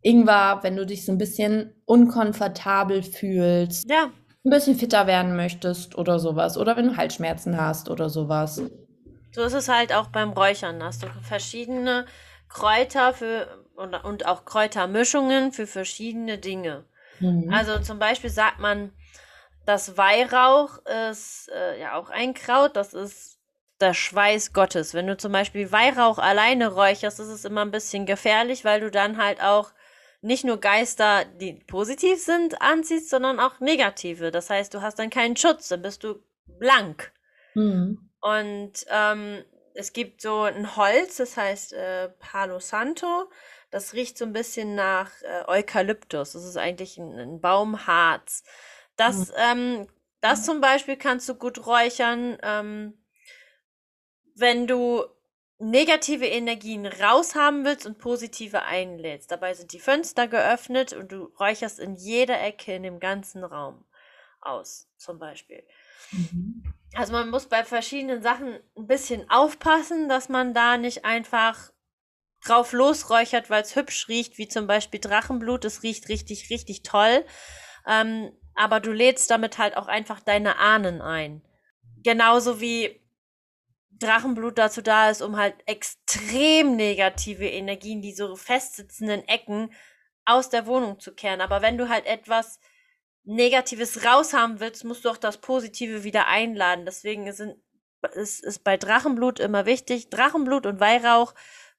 Ingwer, 0.01 0.61
wenn 0.63 0.77
du 0.77 0.87
dich 0.87 1.05
so 1.05 1.13
ein 1.13 1.19
bisschen 1.19 1.75
unkomfortabel 1.85 3.03
fühlst, 3.03 3.91
Ja, 3.91 4.11
ein 4.45 4.51
bisschen 4.51 4.77
fitter 4.77 5.07
werden 5.07 5.37
möchtest 5.37 5.99
oder 5.99 6.19
sowas. 6.19 6.57
Oder 6.57 6.77
wenn 6.79 6.89
du 6.89 6.97
Halsschmerzen 6.97 7.61
hast 7.61 7.91
oder 7.91 8.09
sowas. 8.09 8.63
so 9.33 9.43
ist 9.43 9.53
es 9.53 9.69
halt 9.69 9.93
auch 9.93 10.07
beim 10.07 10.31
Räuchern. 10.31 10.83
Hast 10.83 11.03
du 11.03 11.09
verschiedene 11.21 12.07
Kräuter 12.49 13.13
für 13.13 13.47
und, 13.79 13.95
und 13.95 14.27
auch 14.27 14.45
Kräutermischungen 14.45 15.53
für 15.53 15.67
verschiedene 15.67 16.39
Dinge. 16.39 16.85
Mhm. 17.21 17.51
Also 17.53 17.79
zum 17.79 17.99
Beispiel 17.99 18.31
sagt 18.31 18.59
man, 18.59 18.93
das 19.65 19.97
Weihrauch 19.97 20.79
ist 21.11 21.51
äh, 21.55 21.81
ja 21.81 21.95
auch 21.95 22.11
ein 22.11 22.35
Kraut, 22.35 22.77
das 22.77 22.95
ist 22.95 23.39
der 23.81 23.95
Schweiß 23.95 24.53
Gottes. 24.53 24.95
Wenn 24.95 25.07
du 25.07 25.17
zum 25.17 25.31
Beispiel 25.31 25.71
Weihrauch 25.71 26.19
alleine 26.19 26.73
räucherst, 26.73 27.21
ist 27.21 27.29
es 27.29 27.45
immer 27.45 27.63
ein 27.63 27.71
bisschen 27.71 28.07
gefährlich, 28.07 28.65
weil 28.65 28.81
du 28.81 28.91
dann 28.91 29.23
halt 29.23 29.41
auch 29.41 29.71
nicht 30.21 30.45
nur 30.45 30.59
Geister, 30.59 31.25
die 31.25 31.53
positiv 31.53 32.21
sind, 32.21 32.61
anziehst, 32.61 33.09
sondern 33.09 33.39
auch 33.39 33.61
negative. 33.61 34.33
Das 34.33 34.51
heißt, 34.51 34.75
du 34.75 34.83
hast 34.83 34.99
dann 34.99 35.11
keinen 35.11 35.37
Schutz, 35.37 35.69
dann 35.69 35.83
bist 35.83 36.03
du 36.03 36.17
blank. 36.59 37.13
Mhm. 37.55 38.11
Und 38.21 38.73
ähm, 38.91 39.45
es 39.75 39.93
gibt 39.93 40.23
so 40.23 40.43
ein 40.43 40.75
Holz, 40.77 41.19
das 41.19 41.37
heißt 41.37 41.73
äh, 41.73 42.09
Palo 42.19 42.59
Santo. 42.59 43.31
Das 43.71 43.93
riecht 43.93 44.17
so 44.17 44.25
ein 44.25 44.33
bisschen 44.33 44.75
nach 44.75 45.11
äh, 45.23 45.45
Eukalyptus. 45.47 46.33
Das 46.33 46.45
ist 46.45 46.57
eigentlich 46.57 46.99
ein, 46.99 47.19
ein 47.19 47.41
Baumharz. 47.41 48.43
Das, 48.97 49.33
ähm, 49.37 49.87
das 50.21 50.45
zum 50.45 50.61
Beispiel 50.61 50.97
kannst 50.97 51.29
du 51.29 51.35
gut 51.35 51.67
räuchern, 51.67 52.39
ähm, 52.43 53.05
wenn 54.35 54.67
du 54.67 55.05
negative 55.59 56.27
Energien 56.27 56.87
raushaben 56.87 57.65
willst 57.65 57.87
und 57.87 57.99
positive 57.99 58.63
einlädst. 58.63 59.31
Dabei 59.31 59.55
sind 59.55 59.73
die 59.73 59.81
Fenster 59.81 60.29
geöffnet 60.29 60.93
und 60.93 61.11
du 61.11 61.25
räucherst 61.39 61.81
in 61.81 61.97
jeder 61.97 62.41
Ecke 62.41 62.75
in 62.75 62.85
dem 62.85 63.01
ganzen 63.01 63.45
Raum 63.45 63.85
aus, 64.41 64.89
zum 64.97 65.19
Beispiel. 65.19 65.65
Mhm. 66.13 66.63
Also 66.95 67.13
man 67.13 67.31
muss 67.31 67.47
bei 67.47 67.65
verschiedenen 67.65 68.23
Sachen 68.23 68.59
ein 68.77 68.87
bisschen 68.87 69.29
aufpassen, 69.29 70.09
dass 70.09 70.29
man 70.29 70.55
da 70.55 70.79
nicht 70.79 71.05
einfach 71.05 71.73
drauf 72.49 72.73
losräuchert, 72.73 73.51
weil 73.51 73.63
es 73.63 73.77
hübsch 73.77 74.09
riecht, 74.09 74.39
wie 74.39 74.49
zum 74.49 74.67
Beispiel 74.67 75.01
Drachenblut. 75.01 75.65
Es 75.65 75.83
riecht 75.83 76.09
richtig, 76.09 76.51
richtig 76.51 76.83
toll. 76.83 77.25
Ähm, 77.87 78.33
aber 78.55 78.81
du 78.81 78.93
lädst 78.93 79.31
damit 79.31 79.59
halt 79.59 79.77
auch 79.77 79.89
einfach 79.89 80.21
deine 80.21 80.59
Ahnen 80.59 81.01
ein. 81.01 81.43
Genauso 82.03 82.61
wie 82.61 83.01
Drachenblut 83.91 84.59
dazu 84.59 84.83
da 84.83 85.11
ist, 85.11 85.23
um 85.23 85.37
halt 85.37 85.55
extrem 85.67 86.77
negative 86.77 87.49
Energien, 87.49 88.03
die 88.03 88.13
so 88.13 88.37
festsitzenden 88.37 89.27
Ecken 89.27 89.73
aus 90.25 90.51
der 90.51 90.67
Wohnung 90.67 91.01
zu 91.01 91.15
kehren. 91.15 91.41
Aber 91.41 91.63
wenn 91.63 91.79
du 91.79 91.89
halt 91.89 92.07
etwas 92.07 92.61
Negatives 93.25 94.05
raushaben 94.05 94.61
willst, 94.61 94.85
musst 94.85 95.05
du 95.05 95.11
auch 95.11 95.17
das 95.17 95.39
Positive 95.39 96.05
wieder 96.05 96.29
einladen. 96.29 96.85
Deswegen 96.85 97.33
sind, 97.33 97.57
ist, 98.15 98.45
ist 98.45 98.65
bei 98.65 98.77
Drachenblut 98.77 99.41
immer 99.41 99.67
wichtig, 99.67 100.11
Drachenblut 100.11 100.67
und 100.67 100.81
Weihrauch 100.81 101.35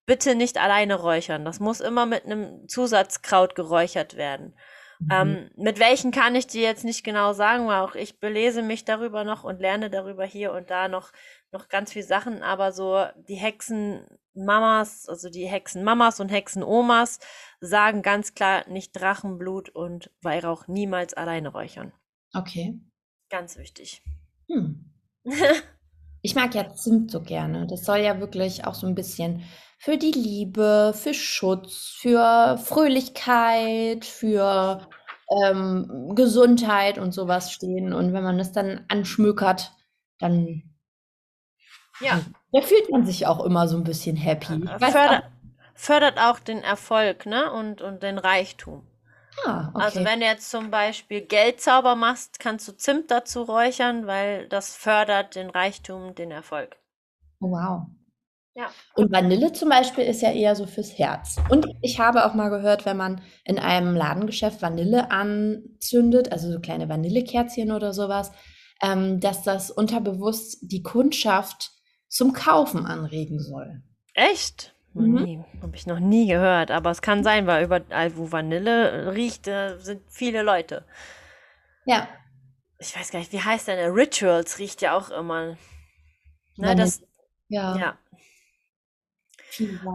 bitte 0.09 0.33
nicht 0.33 0.57
alleine 0.57 0.95
räuchern. 0.95 1.45
Das 1.45 1.59
muss 1.59 1.81
immer 1.81 2.07
mit 2.07 2.25
einem 2.25 2.67
Zusatzkraut 2.67 3.53
geräuchert 3.53 4.17
werden. 4.17 4.55
Mhm. 4.97 5.07
Ähm, 5.11 5.51
mit 5.55 5.79
welchen 5.79 6.09
kann 6.09 6.33
ich 6.33 6.47
dir 6.47 6.63
jetzt 6.63 6.83
nicht 6.83 7.03
genau 7.03 7.33
sagen, 7.33 7.67
weil 7.67 7.81
auch 7.81 7.93
ich 7.93 8.19
belese 8.19 8.63
mich 8.63 8.85
darüber 8.85 9.23
noch 9.23 9.43
und 9.43 9.59
lerne 9.59 9.91
darüber 9.91 10.25
hier 10.25 10.51
und 10.51 10.71
da 10.71 10.87
noch, 10.87 11.11
noch 11.51 11.69
ganz 11.69 11.93
viel 11.93 12.01
Sachen, 12.01 12.41
aber 12.41 12.71
so 12.71 13.05
die 13.27 13.35
Hexenmamas, 13.35 15.07
also 15.07 15.29
die 15.29 15.45
Hexenmamas 15.45 16.19
und 16.19 16.29
Hexenomas 16.29 17.19
sagen 17.59 18.01
ganz 18.01 18.33
klar 18.33 18.67
nicht 18.67 18.99
Drachenblut 18.99 19.69
und 19.69 20.09
Weihrauch 20.21 20.67
niemals 20.67 21.13
alleine 21.13 21.49
räuchern. 21.49 21.93
Okay. 22.33 22.79
Ganz 23.29 23.59
wichtig. 23.59 24.01
Hm. 24.47 24.91
Ich 26.29 26.35
mag 26.35 26.53
ja 26.53 26.71
Zimt 26.75 27.09
so 27.09 27.21
gerne. 27.21 27.65
Das 27.65 27.83
soll 27.83 27.97
ja 28.01 28.19
wirklich 28.19 28.63
auch 28.63 28.75
so 28.75 28.85
ein 28.85 28.93
bisschen 28.93 29.41
für 29.79 29.97
die 29.97 30.11
Liebe, 30.11 30.93
für 30.95 31.15
Schutz, 31.15 31.95
für 31.99 32.59
Fröhlichkeit, 32.63 34.05
für 34.05 34.87
ähm, 35.43 36.11
Gesundheit 36.13 36.99
und 36.99 37.13
sowas 37.13 37.51
stehen. 37.51 37.93
Und 37.93 38.13
wenn 38.13 38.21
man 38.21 38.37
das 38.37 38.51
dann 38.51 38.85
anschmökert, 38.89 39.71
dann 40.19 40.61
ja, 41.99 42.21
da 42.51 42.61
fühlt 42.61 42.91
man 42.91 43.07
sich 43.07 43.25
auch 43.25 43.43
immer 43.43 43.67
so 43.67 43.75
ein 43.75 43.83
bisschen 43.83 44.15
happy. 44.15 44.67
Weiß 44.67 44.91
fördert, 44.91 45.23
fördert 45.73 46.19
auch 46.19 46.39
den 46.39 46.61
Erfolg, 46.61 47.25
ne? 47.25 47.51
Und, 47.51 47.81
und 47.81 48.03
den 48.03 48.19
Reichtum. 48.19 48.85
Ah, 49.45 49.71
okay. 49.73 49.83
Also 49.83 50.05
wenn 50.05 50.19
du 50.19 50.25
jetzt 50.25 50.49
zum 50.49 50.71
Beispiel 50.71 51.21
Geldzauber 51.21 51.95
machst, 51.95 52.39
kannst 52.39 52.67
du 52.67 52.75
Zimt 52.75 53.11
dazu 53.11 53.43
räuchern, 53.43 54.07
weil 54.07 54.47
das 54.47 54.75
fördert 54.75 55.35
den 55.35 55.49
Reichtum, 55.49 56.15
den 56.15 56.31
Erfolg. 56.31 56.77
Oh, 57.39 57.51
wow. 57.51 57.87
Ja. 58.55 58.69
Und 58.95 59.11
Vanille 59.11 59.53
zum 59.53 59.69
Beispiel 59.69 60.03
ist 60.03 60.21
ja 60.21 60.31
eher 60.31 60.55
so 60.55 60.65
fürs 60.65 60.97
Herz. 60.97 61.37
Und 61.49 61.67
ich 61.81 61.99
habe 61.99 62.25
auch 62.25 62.33
mal 62.33 62.49
gehört, 62.49 62.85
wenn 62.85 62.97
man 62.97 63.21
in 63.45 63.57
einem 63.57 63.95
Ladengeschäft 63.95 64.61
Vanille 64.61 65.11
anzündet, 65.11 66.31
also 66.31 66.51
so 66.51 66.59
kleine 66.59 66.89
Vanillekerzchen 66.89 67.71
oder 67.71 67.93
sowas, 67.93 68.31
ähm, 68.81 69.19
dass 69.19 69.43
das 69.43 69.71
unterbewusst 69.71 70.57
die 70.61 70.83
Kundschaft 70.83 71.71
zum 72.09 72.33
Kaufen 72.33 72.85
anregen 72.85 73.39
soll. 73.39 73.81
Echt? 74.13 74.75
Noch 74.99 75.19
Mhm. 75.19 75.23
nie. 75.23 75.43
Habe 75.61 75.75
ich 75.75 75.87
noch 75.87 75.99
nie 75.99 76.27
gehört. 76.27 76.71
Aber 76.71 76.91
es 76.91 77.01
kann 77.01 77.23
sein, 77.23 77.47
weil 77.47 77.65
überall, 77.65 78.15
wo 78.17 78.31
Vanille 78.31 79.13
riecht, 79.15 79.47
äh, 79.47 79.77
sind 79.79 80.01
viele 80.09 80.41
Leute. 80.43 80.83
Ja. 81.85 82.07
Ich 82.77 82.95
weiß 82.95 83.11
gar 83.11 83.19
nicht, 83.19 83.31
wie 83.33 83.41
heißt 83.41 83.67
denn 83.67 83.77
der? 83.77 83.93
Rituals 83.93 84.59
riecht 84.59 84.81
ja 84.81 84.95
auch 84.97 85.09
immer. 85.09 85.57
Ne, 86.57 86.75
das, 86.75 87.01
Ja. 87.49 87.75
ja. 87.77 87.97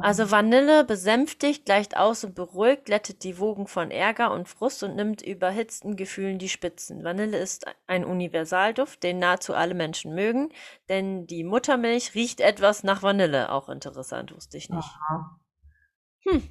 Also 0.02 0.30
Vanille 0.30 0.84
besänftigt, 0.84 1.64
gleicht 1.64 1.96
aus 1.96 2.24
und 2.24 2.34
beruhigt, 2.34 2.86
glättet 2.86 3.24
die 3.24 3.38
Wogen 3.38 3.66
von 3.66 3.90
Ärger 3.90 4.32
und 4.32 4.48
Frust 4.48 4.82
und 4.82 4.96
nimmt 4.96 5.22
überhitzten 5.22 5.96
Gefühlen 5.96 6.38
die 6.38 6.48
Spitzen. 6.48 7.04
Vanille 7.04 7.38
ist 7.38 7.66
ein 7.86 8.04
Universalduft, 8.04 9.02
den 9.02 9.18
nahezu 9.18 9.54
alle 9.54 9.74
Menschen 9.74 10.14
mögen, 10.14 10.50
denn 10.88 11.26
die 11.26 11.44
Muttermilch 11.44 12.14
riecht 12.14 12.40
etwas 12.40 12.84
nach 12.84 13.02
Vanille. 13.02 13.50
Auch 13.52 13.68
interessant, 13.68 14.34
wusste 14.34 14.56
ich 14.56 14.70
nicht. 14.70 14.88
Aha. 15.08 15.40
Hm. 16.24 16.48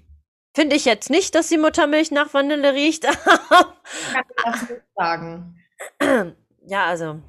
Finde 0.56 0.76
ich 0.76 0.86
jetzt 0.86 1.10
nicht, 1.10 1.34
dass 1.34 1.50
die 1.50 1.58
Muttermilch 1.58 2.12
nach 2.12 2.34
Vanille 2.34 2.74
riecht. 2.74 3.04
Kann 3.04 4.26
ich 4.30 4.44
das 4.44 4.70
nicht 4.70 4.82
sagen. 4.96 5.60
ja, 6.66 6.86
also 6.86 7.20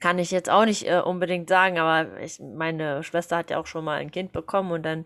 kann 0.00 0.18
ich 0.18 0.30
jetzt 0.30 0.50
auch 0.50 0.64
nicht 0.64 0.86
äh, 0.88 1.00
unbedingt 1.00 1.48
sagen, 1.48 1.78
aber 1.78 2.20
ich, 2.20 2.40
meine 2.40 3.02
Schwester 3.02 3.36
hat 3.36 3.50
ja 3.50 3.58
auch 3.58 3.66
schon 3.66 3.84
mal 3.84 3.98
ein 3.98 4.10
Kind 4.10 4.32
bekommen 4.32 4.72
und 4.72 4.82
dann 4.82 5.04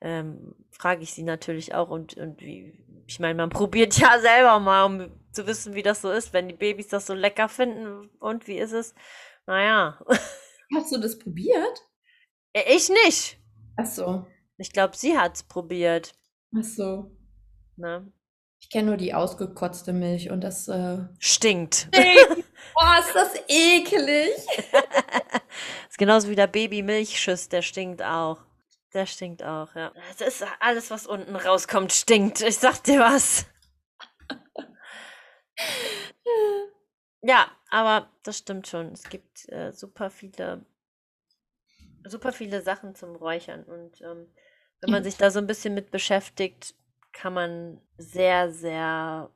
ähm, 0.00 0.54
frage 0.70 1.02
ich 1.02 1.14
sie 1.14 1.22
natürlich 1.22 1.74
auch 1.74 1.88
und, 1.88 2.16
und 2.16 2.40
wie, 2.40 2.78
ich 3.06 3.20
meine, 3.20 3.34
man 3.34 3.50
probiert 3.50 3.98
ja 3.98 4.18
selber 4.18 4.58
mal, 4.60 4.84
um 4.84 5.10
zu 5.32 5.46
wissen, 5.46 5.74
wie 5.74 5.82
das 5.82 6.02
so 6.02 6.10
ist, 6.10 6.32
wenn 6.32 6.48
die 6.48 6.54
Babys 6.54 6.88
das 6.88 7.06
so 7.06 7.14
lecker 7.14 7.48
finden 7.48 8.10
und 8.18 8.46
wie 8.46 8.58
ist 8.58 8.72
es? 8.72 8.94
Naja, 9.46 9.98
Hast 10.74 10.92
du 10.92 10.98
das 10.98 11.18
probiert? 11.18 11.86
ich 12.54 12.88
nicht. 12.88 13.38
Ach 13.76 13.86
so. 13.86 14.26
Ich 14.56 14.72
glaube, 14.72 14.96
sie 14.96 15.18
hat 15.18 15.36
es 15.36 15.42
probiert. 15.42 16.14
Ach 16.56 16.64
so. 16.64 17.16
Ne? 17.76 18.12
Ich 18.62 18.70
kenne 18.70 18.88
nur 18.88 18.96
die 18.96 19.12
ausgekotzte 19.12 19.92
Milch 19.92 20.30
und 20.30 20.40
das. 20.40 20.68
Äh... 20.68 20.98
Stinkt. 21.18 21.88
Oh, 22.74 23.00
ist 23.00 23.14
das 23.14 23.34
eklig. 23.48 24.30
ist 25.90 25.98
genauso 25.98 26.28
wie 26.28 26.36
der 26.36 26.46
Babymilchschuss, 26.46 27.48
der 27.48 27.60
stinkt 27.60 28.02
auch. 28.02 28.38
Der 28.94 29.04
stinkt 29.06 29.42
auch, 29.42 29.74
ja. 29.74 29.92
Das 30.18 30.26
ist 30.26 30.46
alles, 30.60 30.90
was 30.90 31.06
unten 31.06 31.36
rauskommt, 31.36 31.92
stinkt. 31.92 32.40
Ich 32.40 32.58
sag 32.58 32.82
dir 32.84 33.00
was. 33.00 33.46
ja, 37.22 37.50
aber 37.70 38.10
das 38.22 38.38
stimmt 38.38 38.68
schon. 38.68 38.92
Es 38.92 39.04
gibt 39.04 39.48
äh, 39.50 39.72
super 39.72 40.10
viele, 40.10 40.64
super 42.06 42.32
viele 42.32 42.62
Sachen 42.62 42.94
zum 42.94 43.16
Räuchern. 43.16 43.64
Und 43.64 44.00
ähm, 44.02 44.32
wenn 44.80 44.90
man 44.90 45.04
sich 45.04 45.16
da 45.16 45.30
so 45.30 45.38
ein 45.38 45.46
bisschen 45.46 45.74
mit 45.74 45.90
beschäftigt, 45.90 46.74
kann 47.12 47.34
man 47.34 47.80
sehr, 47.98 48.50
sehr 48.52 49.30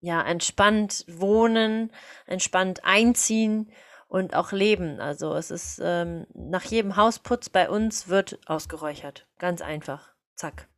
ja, 0.00 0.22
entspannt 0.22 1.04
wohnen, 1.08 1.92
entspannt 2.26 2.84
einziehen 2.84 3.70
und 4.06 4.34
auch 4.34 4.52
leben. 4.52 5.00
Also 5.00 5.34
es 5.34 5.50
ist 5.50 5.80
ähm, 5.82 6.26
nach 6.34 6.64
jedem 6.64 6.96
Hausputz 6.96 7.48
bei 7.48 7.68
uns 7.68 8.08
wird 8.08 8.38
ausgeräuchert. 8.46 9.26
Ganz 9.38 9.60
einfach. 9.60 10.14
Zack. 10.34 10.68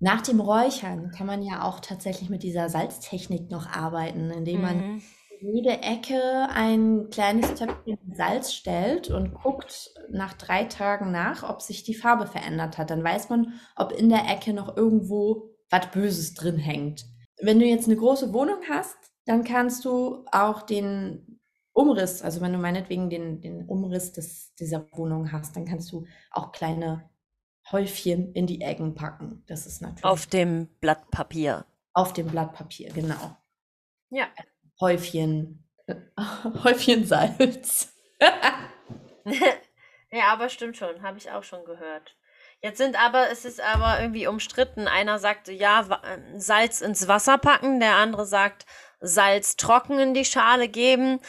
Nach 0.00 0.20
dem 0.20 0.40
Räuchern 0.40 1.10
kann 1.10 1.26
man 1.26 1.42
ja 1.42 1.62
auch 1.62 1.80
tatsächlich 1.80 2.30
mit 2.30 2.42
dieser 2.42 2.68
Salztechnik 2.68 3.50
noch 3.50 3.66
arbeiten, 3.66 4.30
indem 4.30 4.62
man 4.62 4.76
Mhm. 4.76 5.02
in 5.40 5.54
jede 5.54 5.82
Ecke 5.82 6.48
ein 6.52 7.08
kleines 7.10 7.54
Töpfchen 7.54 7.98
Salz 8.12 8.52
stellt 8.52 9.08
und 9.10 9.34
guckt 9.34 9.90
nach 10.10 10.34
drei 10.34 10.64
Tagen 10.64 11.10
nach, 11.12 11.48
ob 11.48 11.62
sich 11.62 11.84
die 11.84 11.94
Farbe 11.94 12.26
verändert 12.26 12.76
hat. 12.78 12.90
Dann 12.90 13.02
weiß 13.04 13.28
man, 13.28 13.54
ob 13.76 13.92
in 13.92 14.08
der 14.08 14.28
Ecke 14.28 14.52
noch 14.52 14.76
irgendwo 14.76 15.54
was 15.70 15.90
Böses 15.90 16.34
drin 16.34 16.58
hängt. 16.58 17.06
Wenn 17.40 17.58
du 17.58 17.66
jetzt 17.66 17.86
eine 17.86 17.96
große 17.96 18.32
Wohnung 18.32 18.58
hast, 18.68 18.96
dann 19.26 19.44
kannst 19.44 19.84
du 19.84 20.24
auch 20.32 20.62
den 20.62 21.40
Umriss, 21.72 22.22
also 22.22 22.40
wenn 22.40 22.52
du 22.52 22.58
meinetwegen 22.58 23.08
den, 23.10 23.40
den 23.40 23.66
Umriss 23.66 24.12
des, 24.12 24.54
dieser 24.56 24.90
Wohnung 24.92 25.30
hast, 25.30 25.54
dann 25.54 25.64
kannst 25.64 25.92
du 25.92 26.06
auch 26.30 26.50
kleine 26.50 27.08
Häufchen 27.70 28.32
in 28.32 28.46
die 28.46 28.62
Ecken 28.62 28.94
packen. 28.94 29.44
Das 29.46 29.66
ist 29.66 29.80
natürlich 29.82 30.04
Auf 30.04 30.26
dem 30.26 30.66
Blatt 30.80 31.10
Papier. 31.10 31.66
auf 31.92 32.12
dem 32.12 32.26
Blatt 32.28 32.54
Papier, 32.54 32.90
genau. 32.92 33.36
Ja. 34.10 34.26
Häufchen, 34.80 35.68
Häufchen 36.64 37.04
Salz. 37.04 37.94
ja, 40.10 40.32
aber 40.32 40.48
stimmt 40.48 40.76
schon, 40.76 41.02
habe 41.02 41.18
ich 41.18 41.30
auch 41.30 41.42
schon 41.44 41.64
gehört. 41.64 42.16
Jetzt 42.60 42.78
sind 42.78 43.00
aber, 43.02 43.30
es 43.30 43.44
ist 43.44 43.60
aber 43.60 44.00
irgendwie 44.00 44.26
umstritten. 44.26 44.88
Einer 44.88 45.18
sagt, 45.18 45.48
ja, 45.48 45.86
ähm, 46.04 46.40
Salz 46.40 46.80
ins 46.80 47.06
Wasser 47.06 47.38
packen, 47.38 47.78
der 47.78 47.96
andere 47.96 48.26
sagt, 48.26 48.66
Salz 49.00 49.56
trocken 49.56 49.98
in 50.00 50.14
die 50.14 50.24
Schale 50.24 50.68
geben. 50.68 51.20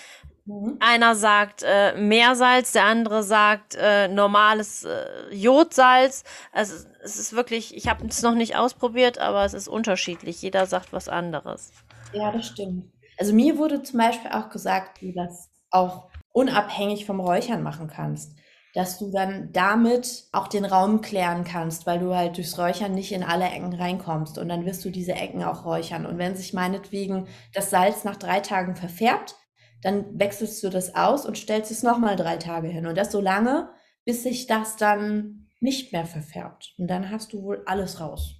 Mhm. 0.45 0.77
Einer 0.79 1.13
sagt 1.13 1.63
äh, 1.63 1.93
Meersalz, 1.95 2.71
der 2.71 2.85
andere 2.85 3.21
sagt 3.21 3.75
äh, 3.79 4.07
normales 4.07 4.83
äh, 4.85 5.05
Jodsalz. 5.31 6.23
Also 6.51 6.87
es 7.03 7.17
ist 7.17 7.33
wirklich, 7.33 7.75
ich 7.75 7.87
habe 7.87 8.07
es 8.07 8.23
noch 8.23 8.33
nicht 8.33 8.55
ausprobiert, 8.55 9.19
aber 9.19 9.45
es 9.45 9.53
ist 9.53 9.67
unterschiedlich. 9.67 10.41
Jeder 10.41 10.65
sagt 10.65 10.91
was 10.91 11.07
anderes. 11.07 11.71
Ja, 12.11 12.31
das 12.31 12.47
stimmt. 12.47 12.91
Also 13.19 13.33
mir 13.33 13.59
wurde 13.59 13.83
zum 13.83 13.99
Beispiel 13.99 14.31
auch 14.31 14.49
gesagt, 14.49 15.01
wie 15.01 15.13
du 15.13 15.21
das 15.21 15.51
auch 15.69 16.09
unabhängig 16.31 17.05
vom 17.05 17.19
Räuchern 17.19 17.61
machen 17.61 17.87
kannst. 17.87 18.35
Dass 18.73 18.99
du 18.99 19.11
dann 19.11 19.51
damit 19.51 20.25
auch 20.31 20.47
den 20.47 20.65
Raum 20.65 21.01
klären 21.01 21.43
kannst, 21.43 21.87
weil 21.87 21.99
du 21.99 22.15
halt 22.15 22.37
durchs 22.37 22.57
Räuchern 22.57 22.93
nicht 22.93 23.11
in 23.11 23.23
alle 23.23 23.45
Ecken 23.45 23.73
reinkommst. 23.73 24.37
Und 24.37 24.49
dann 24.49 24.65
wirst 24.65 24.85
du 24.85 24.89
diese 24.89 25.13
Ecken 25.13 25.43
auch 25.43 25.65
räuchern. 25.65 26.05
Und 26.05 26.17
wenn 26.17 26.35
sich 26.35 26.53
meinetwegen 26.53 27.27
das 27.53 27.69
Salz 27.69 28.03
nach 28.03 28.15
drei 28.15 28.39
Tagen 28.39 28.75
verfärbt, 28.75 29.35
dann 29.81 30.19
wechselst 30.19 30.63
du 30.63 30.69
das 30.69 30.95
aus 30.95 31.25
und 31.25 31.37
stellst 31.37 31.71
es 31.71 31.83
nochmal 31.83 32.15
drei 32.15 32.37
Tage 32.37 32.67
hin. 32.67 32.85
Und 32.85 32.97
das 32.97 33.11
so 33.11 33.21
lange, 33.21 33.69
bis 34.05 34.23
sich 34.23 34.45
das 34.45 34.75
dann 34.75 35.47
nicht 35.59 35.91
mehr 35.91 36.05
verfärbt. 36.05 36.73
Und 36.77 36.87
dann 36.87 37.09
hast 37.09 37.33
du 37.33 37.43
wohl 37.43 37.63
alles 37.65 37.99
raus. 37.99 38.38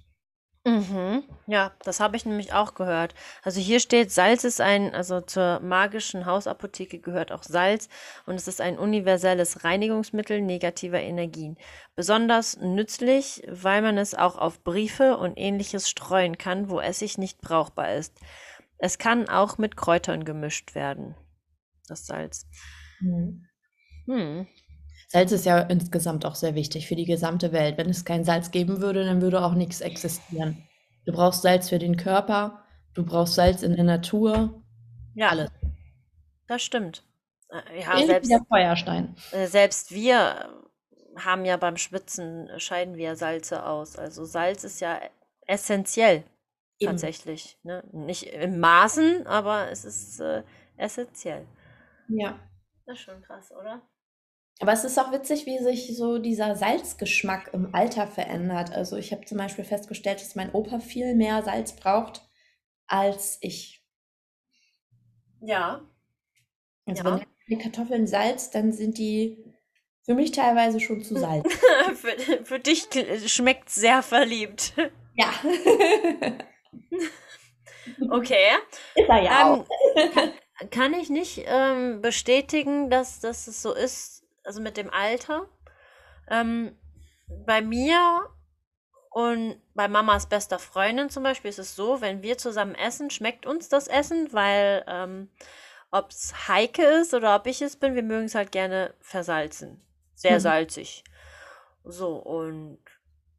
Mhm. 0.66 1.24
Ja, 1.46 1.72
das 1.84 2.00
habe 2.00 2.16
ich 2.16 2.26
nämlich 2.26 2.52
auch 2.52 2.74
gehört. 2.74 3.14
Also 3.42 3.60
hier 3.60 3.80
steht, 3.80 4.12
Salz 4.12 4.44
ist 4.44 4.60
ein, 4.60 4.94
also 4.94 5.22
zur 5.22 5.58
magischen 5.60 6.26
Hausapotheke 6.26 6.98
gehört 6.98 7.32
auch 7.32 7.42
Salz 7.42 7.88
und 8.26 8.34
es 8.34 8.46
ist 8.46 8.60
ein 8.60 8.78
universelles 8.78 9.64
Reinigungsmittel 9.64 10.42
negativer 10.42 11.00
Energien. 11.00 11.56
Besonders 11.96 12.58
nützlich, 12.58 13.42
weil 13.48 13.80
man 13.80 13.96
es 13.96 14.14
auch 14.14 14.36
auf 14.36 14.62
Briefe 14.62 15.16
und 15.16 15.38
ähnliches 15.38 15.88
streuen 15.88 16.36
kann, 16.36 16.68
wo 16.68 16.78
Essig 16.78 17.16
nicht 17.16 17.40
brauchbar 17.40 17.94
ist. 17.94 18.20
Es 18.76 18.98
kann 18.98 19.30
auch 19.30 19.56
mit 19.56 19.78
Kräutern 19.78 20.24
gemischt 20.24 20.74
werden, 20.74 21.14
das 21.88 22.06
Salz. 22.06 22.46
Mhm. 23.00 23.46
Hm. 24.06 24.46
Salz 25.12 25.32
ist 25.32 25.44
ja 25.44 25.58
insgesamt 25.58 26.24
auch 26.24 26.36
sehr 26.36 26.54
wichtig 26.54 26.86
für 26.86 26.94
die 26.94 27.04
gesamte 27.04 27.50
Welt. 27.50 27.76
Wenn 27.78 27.90
es 27.90 28.04
kein 28.04 28.22
Salz 28.24 28.52
geben 28.52 28.80
würde, 28.80 29.04
dann 29.04 29.20
würde 29.20 29.44
auch 29.44 29.54
nichts 29.54 29.80
existieren. 29.80 30.62
Du 31.04 31.12
brauchst 31.12 31.42
Salz 31.42 31.68
für 31.68 31.80
den 31.80 31.96
Körper, 31.96 32.62
du 32.94 33.04
brauchst 33.04 33.34
Salz 33.34 33.62
in 33.62 33.74
der 33.74 33.84
Natur, 33.84 34.62
Ja, 35.14 35.30
alles. 35.30 35.50
das 36.46 36.62
stimmt. 36.62 37.02
Äh, 37.48 37.80
Ja, 37.80 37.92
Ähnlich 37.94 38.06
selbst, 38.06 38.30
der 38.30 38.40
Feuerstein. 38.48 39.16
äh, 39.32 39.46
selbst 39.48 39.90
wir 39.92 40.48
haben 41.16 41.44
ja 41.44 41.56
beim 41.56 41.76
Schwitzen, 41.76 42.48
äh, 42.48 42.60
scheiden 42.60 42.94
wir 42.96 43.16
Salze 43.16 43.66
aus. 43.66 43.96
Also 43.96 44.24
Salz 44.24 44.62
ist 44.62 44.80
ja 44.80 45.00
essentiell 45.46 46.22
Eben. 46.78 46.92
tatsächlich. 46.92 47.58
Ne? 47.64 47.82
Nicht 47.90 48.22
in 48.28 48.60
Maßen, 48.60 49.26
aber 49.26 49.72
es 49.72 49.84
ist 49.84 50.20
äh, 50.20 50.44
essentiell. 50.76 51.46
Ja. 52.06 52.38
Das 52.86 52.96
ist 52.98 53.02
schon 53.02 53.20
krass, 53.22 53.50
oder? 53.50 53.82
Aber 54.60 54.72
es 54.72 54.84
ist 54.84 54.98
auch 54.98 55.10
witzig, 55.10 55.46
wie 55.46 55.58
sich 55.58 55.96
so 55.96 56.18
dieser 56.18 56.54
Salzgeschmack 56.54 57.50
im 57.54 57.74
Alter 57.74 58.06
verändert. 58.06 58.72
Also 58.72 58.96
ich 58.96 59.10
habe 59.12 59.24
zum 59.24 59.38
Beispiel 59.38 59.64
festgestellt, 59.64 60.20
dass 60.20 60.34
mein 60.34 60.52
Opa 60.52 60.80
viel 60.80 61.14
mehr 61.14 61.42
Salz 61.42 61.72
braucht 61.74 62.28
als 62.86 63.38
ich. 63.40 63.82
Ja. 65.40 65.80
Also 66.86 67.02
Ja. 67.04 67.20
wenn 67.20 67.26
die 67.48 67.62
Kartoffeln 67.62 68.06
salzt, 68.06 68.54
dann 68.54 68.72
sind 68.72 68.98
die 68.98 69.42
für 70.04 70.14
mich 70.14 70.32
teilweise 70.32 70.78
schon 70.78 71.02
zu 71.02 71.16
salzig. 71.18 71.52
für, 71.94 72.44
für 72.44 72.58
dich 72.58 72.86
schmeckt 73.26 73.70
sehr 73.70 74.02
verliebt. 74.02 74.74
Ja. 75.14 75.32
Okay. 78.10 78.50
Ist 78.94 79.08
er 79.08 79.22
ja. 79.22 79.54
Ähm, 79.54 80.10
kann, 80.12 80.70
kann 80.70 80.94
ich 80.94 81.10
nicht 81.10 81.42
ähm, 81.46 82.00
bestätigen, 82.00 82.88
dass, 82.90 83.20
dass 83.20 83.46
es 83.46 83.62
so 83.62 83.74
ist, 83.74 84.19
also 84.44 84.60
mit 84.60 84.76
dem 84.76 84.90
Alter. 84.90 85.48
Ähm, 86.28 86.76
bei 87.46 87.62
mir 87.62 88.28
und 89.10 89.60
bei 89.74 89.88
Mamas 89.88 90.28
bester 90.28 90.58
Freundin 90.58 91.10
zum 91.10 91.22
Beispiel 91.22 91.48
ist 91.48 91.58
es 91.58 91.74
so, 91.74 92.00
wenn 92.00 92.22
wir 92.22 92.38
zusammen 92.38 92.74
essen, 92.74 93.10
schmeckt 93.10 93.46
uns 93.46 93.68
das 93.68 93.88
Essen, 93.88 94.32
weil 94.32 94.84
ähm, 94.86 95.30
ob 95.90 96.10
es 96.10 96.48
Heike 96.48 96.82
ist 96.82 97.14
oder 97.14 97.34
ob 97.34 97.46
ich 97.46 97.60
es 97.62 97.76
bin, 97.76 97.94
wir 97.94 98.02
mögen 98.04 98.26
es 98.26 98.34
halt 98.34 98.52
gerne 98.52 98.94
versalzen. 99.00 99.82
Sehr 100.14 100.36
Mhm. 100.36 100.40
salzig. 100.40 101.04
So, 101.84 102.16
und 102.16 102.78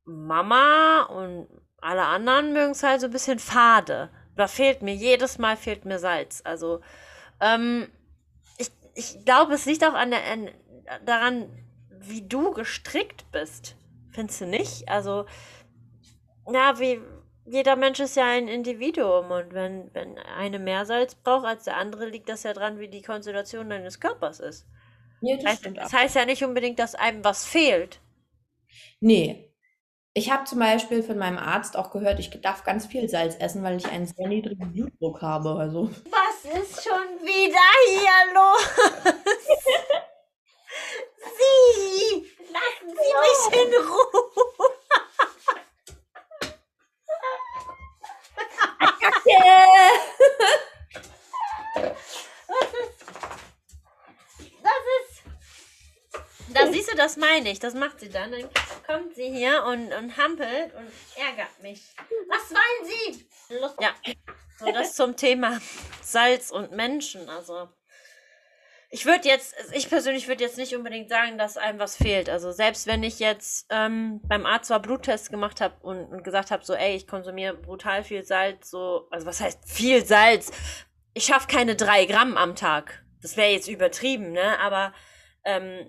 Mama 0.04 1.04
und 1.04 1.48
alle 1.78 2.04
anderen 2.04 2.54
mögen 2.54 2.72
es 2.72 2.84
halt 2.84 3.02
so 3.02 3.08
ein 3.08 3.14
bisschen 3.14 3.40
fade. 3.40 4.10
Da 4.36 4.48
fehlt 4.48 4.82
mir, 4.82 4.94
jedes 4.94 5.38
Mal 5.38 5.58
fehlt 5.58 5.86
mir 5.86 6.00
Salz. 6.00 6.42
Also, 6.44 6.82
ähm, 7.40 7.90
ich, 8.58 8.72
ich 8.96 9.24
glaube, 9.26 9.54
es 9.54 9.66
liegt 9.66 9.84
auch 9.86 9.94
an 9.94 10.12
der, 10.12 10.24
an, 10.26 10.50
daran, 11.06 11.50
wie 11.90 12.28
du 12.28 12.52
gestrickt 12.52 13.32
bist. 13.32 13.76
Findest 14.12 14.42
du 14.42 14.46
nicht? 14.46 14.90
Also, 14.90 15.26
ja, 16.52 16.80
wie 16.80 17.02
jeder 17.46 17.76
Mensch 17.76 18.00
ist 18.00 18.16
ja 18.16 18.26
ein 18.26 18.48
Individuum 18.48 19.32
und 19.32 19.54
wenn, 19.54 19.94
wenn 19.94 20.18
eine 20.20 20.60
mehr 20.60 20.86
Salz 20.86 21.16
braucht 21.16 21.46
als 21.46 21.64
der 21.64 21.78
andere, 21.78 22.08
liegt 22.08 22.30
das 22.30 22.44
ja 22.44 22.54
dran, 22.54 22.80
wie 22.80 22.88
die 22.88 23.02
Konstellation 23.02 23.70
deines 23.70 24.00
Körpers 24.00 24.40
ist. 24.40 24.68
Ja, 25.22 25.38
das 25.38 25.46
Heißt, 25.46 25.70
das 25.76 25.94
heißt 25.94 26.16
ja 26.16 26.26
nicht 26.26 26.44
unbedingt, 26.44 26.80
dass 26.80 26.96
einem 26.96 27.24
was 27.24 27.46
fehlt. 27.46 28.00
Nee. 29.00 29.48
Ich 30.14 30.30
habe 30.30 30.44
zum 30.44 30.60
Beispiel 30.60 31.04
von 31.04 31.18
meinem 31.18 31.38
Arzt 31.38 31.78
auch 31.78 31.90
gehört, 31.90 32.20
ich 32.20 32.30
darf 32.42 32.66
ganz 32.66 32.86
viel 32.86 33.08
Salz 33.08 33.36
essen, 33.40 33.64
weil 33.64 33.78
ich 33.78 33.88
einen 33.88 34.08
sehr 34.08 34.28
niedrigen 34.28 34.74
Blutdruck 34.74 35.22
habe. 35.22 35.52
Also. 35.52 35.90
Was 36.10 36.52
ist 36.62 36.84
schon 36.84 37.26
wieder 37.26 37.58
hier 37.88 38.34
los? 38.34 39.41
Lassen 42.52 42.90
Sie 42.90 43.14
mich 43.22 43.62
in 43.62 43.74
Ruhe! 43.88 44.32
Das 54.64 54.84
ist. 55.02 55.24
Da 56.54 56.72
siehst 56.72 56.92
du, 56.92 56.96
das 56.96 57.18
meine 57.18 57.52
ich. 57.52 57.60
Das 57.60 57.74
macht 57.74 58.00
sie 58.00 58.10
dann. 58.10 58.32
Dann 58.32 58.50
kommt 58.86 59.16
sie 59.16 59.30
hier 59.30 59.64
und, 59.64 59.94
und 59.94 60.18
hampelt 60.18 60.74
und 60.74 60.92
ärgert 61.16 61.60
mich. 61.62 61.82
Was 62.28 62.52
wollen 62.52 62.86
Sie? 62.90 63.26
Ja. 63.80 63.96
So, 64.60 64.72
das 64.72 64.96
zum 64.96 65.16
Thema 65.16 65.60
Salz 66.02 66.52
und 66.52 66.72
Menschen. 66.72 67.30
Also. 67.30 67.70
Ich 68.94 69.06
würde 69.06 69.26
jetzt, 69.26 69.56
ich 69.72 69.90
persönlich 69.90 70.28
würde 70.28 70.44
jetzt 70.44 70.58
nicht 70.58 70.76
unbedingt 70.76 71.10
sagen, 71.10 71.38
dass 71.38 71.56
einem 71.56 71.80
was 71.80 71.96
fehlt. 71.96 72.30
Also 72.30 72.52
selbst 72.52 72.88
wenn 72.88 73.04
ich 73.04 73.20
jetzt 73.20 73.68
ähm, 73.70 74.20
beim 74.26 74.46
Arzt 74.46 74.68
zwar 74.68 74.82
Bluttests 74.82 75.30
gemacht 75.30 75.62
habe 75.62 75.76
und, 75.82 76.04
und 76.08 76.24
gesagt 76.26 76.52
habe, 76.52 76.66
so, 76.66 76.74
ey, 76.74 76.98
ich 76.98 77.08
konsumiere 77.08 77.54
brutal 77.56 78.04
viel 78.04 78.26
Salz, 78.26 78.70
so, 78.70 79.08
also 79.10 79.26
was 79.26 79.40
heißt 79.40 79.60
viel 79.66 80.06
Salz? 80.06 80.52
Ich 81.14 81.24
schaffe 81.24 81.48
keine 81.48 81.78
drei 81.78 82.06
Gramm 82.06 82.36
am 82.36 82.54
Tag. 82.54 83.02
Das 83.22 83.38
wäre 83.38 83.52
jetzt 83.52 83.70
übertrieben, 83.70 84.34
ne? 84.34 84.60
Aber 84.60 84.94
ähm, 85.46 85.88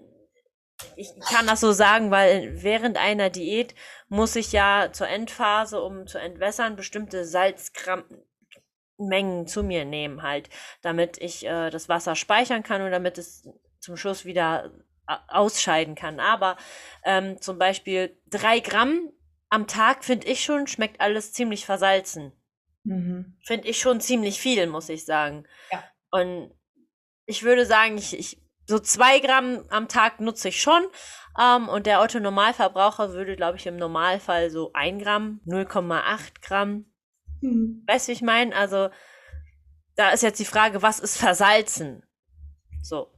ich 0.95 1.09
kann 1.29 1.49
das 1.49 1.61
so 1.61 1.73
sagen, 1.73 2.13
weil 2.13 2.63
während 2.63 2.99
einer 2.99 3.31
Diät 3.31 3.75
muss 4.09 4.37
ich 4.37 4.53
ja 4.53 4.91
zur 4.93 5.09
Endphase, 5.09 5.83
um 5.83 6.07
zu 6.07 6.19
entwässern, 6.19 6.77
bestimmte 6.77 7.25
Salzgramm 7.25 8.05
Mengen 9.09 9.47
zu 9.47 9.63
mir 9.63 9.85
nehmen 9.85 10.23
halt, 10.23 10.49
damit 10.83 11.19
ich 11.19 11.47
äh, 11.47 11.71
das 11.71 11.89
Wasser 11.89 12.17
speichern 12.17 12.63
kann 12.63 12.83
und 12.83 12.91
damit 12.91 13.19
es 13.19 13.49
zum 13.81 13.97
Schluss 13.97 14.25
wieder 14.25 14.73
a- 15.07 15.21
ausscheiden 15.29 15.95
kann. 15.95 16.21
Aber 16.21 16.57
ähm, 17.05 17.41
zum 17.41 17.59
Beispiel 17.59 18.17
drei 18.29 18.61
Gramm 18.61 19.11
am 19.49 19.67
Tag 19.67 20.05
finde 20.05 20.27
ich 20.29 20.43
schon, 20.43 20.67
schmeckt 20.67 21.01
alles 21.01 21.33
ziemlich 21.33 21.67
versalzen. 21.67 22.33
Mhm. 22.85 23.37
Finde 23.45 23.69
ich 23.69 23.79
schon 23.79 24.01
ziemlich 24.01 24.41
viel, 24.41 24.67
muss 24.67 24.89
ich 24.89 25.05
sagen. 25.05 25.45
Ja. 25.71 25.85
Und 26.11 26.53
ich 27.27 27.43
würde 27.43 27.67
sagen, 27.67 27.99
ich, 27.99 28.19
ich 28.19 28.43
so 28.67 28.79
zwei 28.79 29.19
Gramm 29.19 29.65
am 29.71 29.89
Tag 29.89 30.21
nutze 30.21 30.49
ich 30.49 30.61
schon. 30.61 30.83
Ähm, 31.41 31.69
und 31.69 31.87
der 31.87 32.01
Otto-Normalverbraucher 32.01 33.13
würde, 33.13 33.37
glaube 33.37 33.57
ich, 33.59 33.67
im 33.67 33.77
Normalfall 33.77 34.51
so 34.51 34.71
ein 34.73 34.99
Gramm, 34.99 35.41
0,8 35.47 36.41
Gramm 36.43 36.92
Mhm. 37.43 37.83
Weißt 37.87 38.07
du, 38.07 38.11
wie 38.11 38.15
ich 38.15 38.23
meine? 38.23 38.55
Also, 38.57 38.89
da 39.97 40.11
ist 40.11 40.23
jetzt 40.23 40.39
die 40.41 40.45
Frage, 40.45 40.81
was 40.83 40.99
ist 40.99 41.19
versalzen? 41.19 42.03
So, 42.83 43.13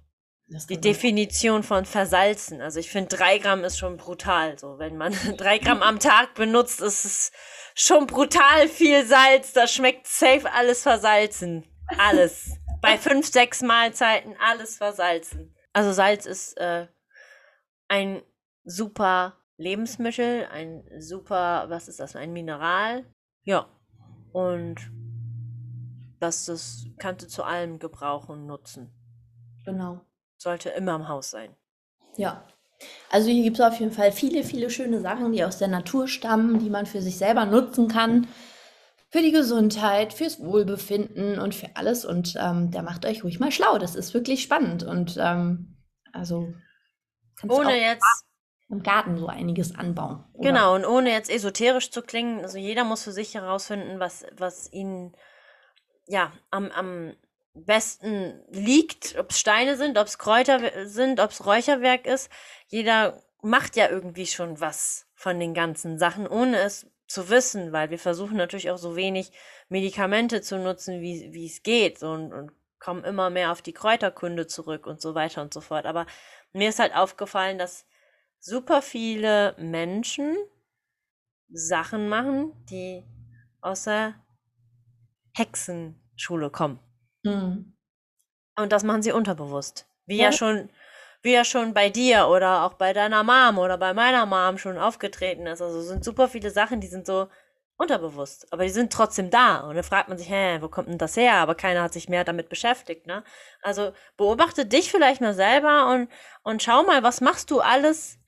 die 0.47 0.81
Definition 0.81 1.63
von 1.63 1.85
versalzen. 1.85 2.61
Also, 2.61 2.81
ich 2.81 2.91
finde, 2.91 3.17
drei 3.17 3.39
Gramm 3.39 3.65
ist 3.65 3.79
schon 3.79 3.97
brutal. 3.97 4.59
So, 4.59 4.79
wenn 4.79 4.97
man 4.97 5.13
drei 5.37 5.59
Gramm 5.59 5.83
am 5.83 5.99
Tag 5.99 6.35
benutzt, 6.35 6.81
ist 6.81 7.05
es 7.05 7.33
schon 7.75 8.07
brutal 8.07 8.69
viel 8.69 9.07
Salz. 9.07 9.53
Da 9.53 9.67
schmeckt 9.67 10.07
safe 10.07 10.51
alles 10.53 10.83
versalzen. 10.83 11.65
Alles. 11.99 12.57
Bei 12.81 12.99
fünf, 12.99 13.27
sechs 13.27 13.63
Mahlzeiten 13.63 14.35
alles 14.39 14.77
versalzen. 14.77 15.55
Also, 15.73 15.93
Salz 15.93 16.27
ist 16.27 16.59
äh, 16.59 16.89
ein 17.89 18.23
super 18.65 19.39
Lebensmittel, 19.57 20.47
ein 20.51 20.85
super, 20.99 21.67
was 21.69 21.89
ist 21.89 22.01
das, 22.01 22.17
ein 22.17 22.33
Mineral. 22.33 23.05
Ja. 23.43 23.69
Und 24.35 24.91
das, 26.19 26.47
das 26.47 26.87
kannst 26.99 27.25
du 27.25 27.29
zu 27.29 27.45
allem 27.45 27.79
gebrauchen 27.79 28.33
und 28.33 28.47
nutzen. 28.47 28.91
Genau. 29.65 30.01
Sollte 30.39 30.71
immer 30.71 30.97
im 30.97 31.09
Haus 31.09 31.31
sein. 31.31 31.55
Ja. 32.17 32.45
Also 33.11 33.31
hier 33.31 33.45
gibt 33.45 33.61
es 33.61 33.65
auf 33.65 33.79
jeden 33.79 33.93
Fall 33.93 34.11
viele, 34.11 34.43
viele 34.43 34.71
schöne 34.71 35.01
Sachen, 35.01 35.31
die 35.31 35.45
aus 35.45 35.59
der 35.59 35.69
Natur 35.69 36.09
stammen, 36.09 36.59
die 36.59 36.69
man 36.69 36.85
für 36.85 37.01
sich 37.01 37.17
selber 37.17 37.47
nutzen 37.47 37.87
kann. 37.87 38.27
Für 39.09 39.23
die 39.23 39.31
Gesundheit, 39.31 40.13
fürs 40.13 40.41
Wohlbefinden 40.41 41.39
und 41.39 41.55
für 41.55 41.77
alles. 41.77 42.05
Und 42.05 42.35
ähm, 42.37 42.73
der 42.73 42.83
macht 42.83 43.07
euch 43.07 43.23
ruhig 43.23 43.39
mal 43.39 43.53
schlau. 43.53 43.79
Das 43.79 43.95
ist 43.95 44.15
wirklich 44.15 44.43
spannend. 44.43 44.83
Und 44.83 45.17
ähm, 45.17 45.77
also 46.13 46.53
kannst 47.37 47.57
du 47.57 47.61
Ohne 47.61 47.81
jetzt, 47.81 48.27
im 48.71 48.83
Garten 48.83 49.17
so 49.19 49.27
einiges 49.27 49.75
anbauen. 49.75 50.25
Oder? 50.33 50.51
genau, 50.51 50.75
und 50.75 50.85
ohne 50.85 51.11
jetzt 51.11 51.31
esoterisch 51.31 51.91
zu 51.91 52.03
klingen, 52.03 52.41
also 52.41 52.59
jeder 52.59 52.85
muss 52.85 53.05
für 53.05 53.13
sich 53.13 53.35
herausfinden, 53.35 54.01
was, 54.01 54.25
was 54.37 54.73
ihn 54.73 55.15
ja 56.07 56.33
am, 56.51 56.71
am 56.71 57.15
besten 57.55 58.43
liegt, 58.51 59.17
ob 59.19 59.31
es 59.31 59.39
Steine 59.39 59.77
sind, 59.77 59.99
ob 59.99 60.07
es 60.07 60.19
Kräuter 60.19 60.87
sind, 60.87 61.21
ob 61.21 61.31
es 61.31 61.47
Räucherwerk 61.47 62.07
ist. 62.07 62.31
Jeder 62.67 63.23
macht 63.43 63.77
ja 63.77 63.89
irgendwie 63.89 64.27
schon 64.27 64.61
was 64.61 65.07
von 65.15 65.39
den 65.39 65.55
ganzen 65.55 65.99
Sachen, 65.99 66.27
ohne 66.27 66.59
es 66.59 66.91
zu 67.07 67.29
wissen, 67.29 67.73
weil 67.73 67.91
wir 67.91 67.99
versuchen 67.99 68.37
natürlich 68.37 68.71
auch 68.71 68.79
so 68.79 68.97
wenig 68.97 69.31
Medikamente 69.69 70.41
zu 70.41 70.59
nutzen, 70.59 71.01
wie 71.01 71.33
wie 71.33 71.47
es 71.47 71.63
geht 71.63 71.99
so, 71.99 72.11
und, 72.11 72.33
und 72.33 72.51
kommen 72.81 73.05
immer 73.05 73.31
mehr 73.31 73.53
auf 73.53 73.63
die 73.63 73.73
Kräuterkunde 73.73 74.47
zurück 74.47 74.87
und 74.87 75.01
so 75.01 75.15
weiter 75.15 75.41
und 75.43 75.55
so 75.55 75.61
fort. 75.61 75.87
Aber 75.87 76.07
mir 76.53 76.69
ist 76.69 76.79
halt 76.79 76.95
aufgefallen, 76.95 77.59
dass 77.59 77.87
super 78.45 78.83
viele 78.83 79.55
Menschen 79.59 80.37
Sachen 81.51 82.09
machen, 82.09 82.53
die 82.69 83.05
aus 83.61 83.85
der 83.85 84.15
Hexenschule 85.37 86.51
kommen. 86.51 86.79
Mhm. 87.25 87.77
Und 88.57 88.73
das 88.73 88.85
machen 88.85 89.03
sie 89.03 89.13
unterbewusst. 89.13 89.87
Wie 90.07 90.19
ja 90.19 90.25
Ja. 90.25 90.33
schon, 90.33 90.71
wie 91.23 91.33
ja 91.33 91.45
schon 91.45 91.75
bei 91.75 91.91
dir 91.91 92.29
oder 92.29 92.65
auch 92.65 92.75
bei 92.75 92.93
deiner 92.93 93.25
Mom 93.25 93.59
oder 93.59 93.79
bei 93.79 93.95
meiner 93.95 94.27
Mom 94.27 94.59
schon 94.59 94.79
aufgetreten 94.79 95.47
ist. 95.47 95.63
Also 95.63 95.79
es 95.81 95.89
sind 95.89 96.05
super 96.05 96.29
viele 96.29 96.51
Sachen, 96.51 96.81
die 96.81 96.87
sind 96.87 97.07
so 97.07 97.29
unterbewusst, 97.77 98.53
aber 98.53 98.63
die 98.65 98.71
sind 98.71 98.93
trotzdem 98.93 99.31
da. 99.31 99.61
Und 99.61 99.75
dann 99.75 99.83
fragt 99.85 100.09
man 100.09 100.19
sich, 100.19 100.29
hä, 100.31 100.59
wo 100.61 100.69
kommt 100.69 100.89
denn 100.89 100.99
das 100.99 101.17
her? 101.17 101.35
Aber 101.37 101.55
keiner 101.57 101.83
hat 101.83 101.93
sich 101.93 102.09
mehr 102.09 102.23
damit 102.25 102.49
beschäftigt, 102.49 103.07
ne? 103.07 103.25
Also 103.63 103.93
beobachte 104.17 104.67
dich 104.67 104.91
vielleicht 104.93 105.21
mal 105.21 105.35
selber 105.35 105.91
und, 105.93 106.09
und 106.45 106.63
schau 106.63 106.85
mal, 106.85 107.03
was 107.03 107.21
machst 107.21 107.51
du 107.51 107.61
alles, 107.61 108.19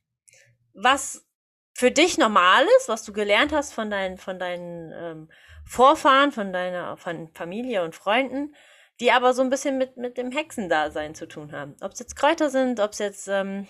was 0.76 1.26
für 1.74 1.90
dich 1.90 2.16
normal 2.18 2.64
ist, 2.78 2.88
was 2.88 3.02
du 3.02 3.12
gelernt 3.12 3.52
hast 3.52 3.74
von 3.74 3.90
deinen, 3.90 4.18
von 4.18 4.38
deinen 4.38 4.92
ähm, 4.92 5.28
Vorfahren, 5.64 6.32
von 6.32 6.52
deiner 6.52 6.96
von 6.96 7.28
Familie 7.34 7.82
und 7.82 7.94
Freunden, 7.94 8.54
die 9.00 9.12
aber 9.12 9.34
so 9.34 9.42
ein 9.42 9.50
bisschen 9.50 9.76
mit, 9.78 9.96
mit 9.96 10.16
dem 10.16 10.30
Hexendasein 10.30 11.14
zu 11.14 11.26
tun 11.26 11.52
haben. 11.52 11.76
Ob 11.80 11.92
es 11.92 11.98
jetzt 11.98 12.16
Kräuter 12.16 12.50
sind, 12.50 12.80
ob 12.80 12.92
es 12.92 12.98
jetzt 12.98 13.28
ähm, 13.28 13.66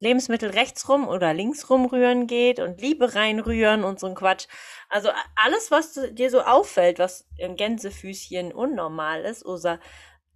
Lebensmittel 0.00 0.50
rechts 0.50 0.88
rum 0.88 1.06
oder 1.06 1.32
links 1.34 1.70
rumrühren 1.70 2.26
geht 2.26 2.58
und 2.58 2.80
Liebe 2.80 3.14
reinrühren 3.14 3.84
und 3.84 4.00
so 4.00 4.06
ein 4.06 4.14
Quatsch. 4.14 4.46
Also 4.88 5.10
alles, 5.36 5.70
was 5.70 6.00
dir 6.12 6.30
so 6.30 6.40
auffällt, 6.40 6.98
was 6.98 7.28
im 7.38 7.54
Gänsefüßchen 7.56 8.52
unnormal 8.52 9.22
ist 9.22 9.44
oder 9.44 9.78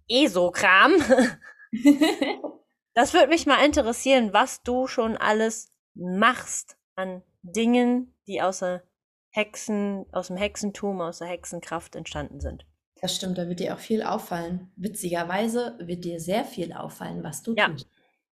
ESO-Kram, 0.07 0.93
das 2.99 3.13
würde 3.13 3.27
mich 3.27 3.45
mal 3.45 3.63
interessieren, 3.65 4.33
was 4.33 4.61
du 4.63 4.87
schon 4.87 5.15
alles 5.15 5.71
machst 5.95 6.77
an 6.95 7.21
Dingen, 7.43 8.13
die 8.27 8.41
aus 8.41 8.59
der 8.59 8.83
Hexen, 9.31 10.05
aus 10.11 10.27
dem 10.27 10.35
Hexentum, 10.35 10.99
aus 10.99 11.19
der 11.19 11.29
Hexenkraft 11.29 11.95
entstanden 11.95 12.41
sind. 12.41 12.65
Das 13.01 13.15
stimmt, 13.15 13.37
da 13.37 13.47
wird 13.47 13.61
dir 13.61 13.73
auch 13.73 13.79
viel 13.79 14.03
auffallen. 14.03 14.71
Witzigerweise 14.75 15.77
wird 15.79 16.03
dir 16.03 16.19
sehr 16.19 16.43
viel 16.43 16.73
auffallen, 16.73 17.23
was 17.23 17.41
du 17.41 17.53
Ja. 17.55 17.69
tust. 17.69 17.87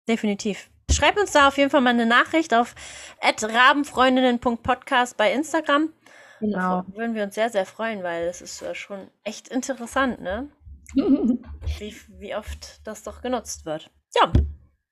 Definitiv. 0.06 0.70
Schreib 0.90 1.16
uns 1.18 1.32
da 1.32 1.48
auf 1.48 1.56
jeden 1.58 1.70
Fall 1.70 1.80
mal 1.80 1.90
eine 1.90 2.06
Nachricht 2.06 2.54
auf 2.54 2.74
rabenfreundinnen.podcast 3.20 5.16
bei 5.16 5.32
Instagram. 5.32 5.92
Genau. 6.38 6.82
Da 6.82 6.86
würden 6.94 7.14
wir 7.16 7.24
uns 7.24 7.34
sehr, 7.34 7.50
sehr 7.50 7.66
freuen, 7.66 8.04
weil 8.04 8.24
es 8.28 8.40
ist 8.42 8.62
äh, 8.62 8.74
schon 8.76 9.10
echt 9.24 9.48
interessant, 9.48 10.20
ne? 10.20 10.50
Wie, 10.94 11.96
wie 12.18 12.34
oft 12.36 12.86
das 12.86 13.02
doch 13.02 13.22
genutzt 13.22 13.64
wird. 13.64 13.90
Ja, 14.14 14.30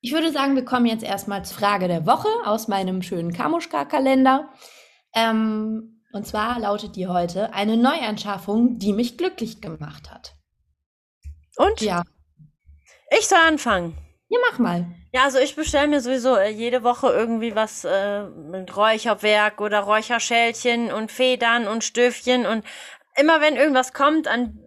Ich 0.02 0.12
würde 0.12 0.32
sagen, 0.32 0.56
wir 0.56 0.64
kommen 0.64 0.86
jetzt 0.86 1.04
erstmal 1.04 1.44
zur 1.44 1.58
Frage 1.58 1.86
der 1.86 2.06
Woche 2.06 2.28
aus 2.44 2.68
meinem 2.68 3.02
schönen 3.02 3.32
Kamuschka-Kalender. 3.32 4.48
Ähm, 5.14 6.02
und 6.12 6.26
zwar 6.26 6.58
lautet 6.58 6.96
die 6.96 7.06
heute 7.06 7.52
eine 7.52 7.76
Neuanschaffung, 7.76 8.78
die 8.78 8.92
mich 8.92 9.18
glücklich 9.18 9.60
gemacht 9.60 10.10
hat. 10.10 10.36
und 11.56 11.80
Ja, 11.82 12.02
ich 13.10 13.28
soll 13.28 13.38
anfangen. 13.46 13.96
Ja, 14.28 14.38
mach 14.50 14.58
mal. 14.58 14.86
Ja, 15.12 15.24
also 15.24 15.38
ich 15.38 15.56
bestelle 15.56 15.88
mir 15.88 16.00
sowieso 16.00 16.36
äh, 16.36 16.48
jede 16.48 16.82
Woche 16.84 17.08
irgendwie 17.08 17.54
was 17.54 17.84
äh, 17.84 18.24
mit 18.24 18.76
Räucherwerk 18.76 19.60
oder 19.60 19.80
Räucherschälchen 19.80 20.92
und 20.92 21.10
Federn 21.10 21.66
und 21.66 21.84
Stöfchen 21.84 22.46
und 22.46 22.64
immer 23.16 23.40
wenn 23.40 23.56
irgendwas 23.56 23.92
kommt 23.92 24.28
an 24.28 24.60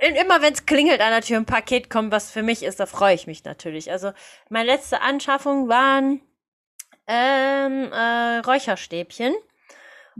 immer 0.00 0.42
wenn 0.42 0.52
es 0.52 0.66
klingelt 0.66 1.00
an 1.00 1.10
der 1.10 1.22
Tür 1.22 1.38
ein 1.38 1.46
Paket 1.46 1.90
kommt, 1.90 2.12
was 2.12 2.30
für 2.30 2.42
mich 2.42 2.62
ist, 2.62 2.80
da 2.80 2.86
freue 2.86 3.14
ich 3.14 3.26
mich 3.26 3.44
natürlich. 3.44 3.90
Also 3.90 4.12
meine 4.48 4.66
letzte 4.66 5.00
Anschaffung 5.00 5.68
waren 5.68 6.20
ähm, 7.06 7.92
äh, 7.92 8.38
Räucherstäbchen. 8.38 9.34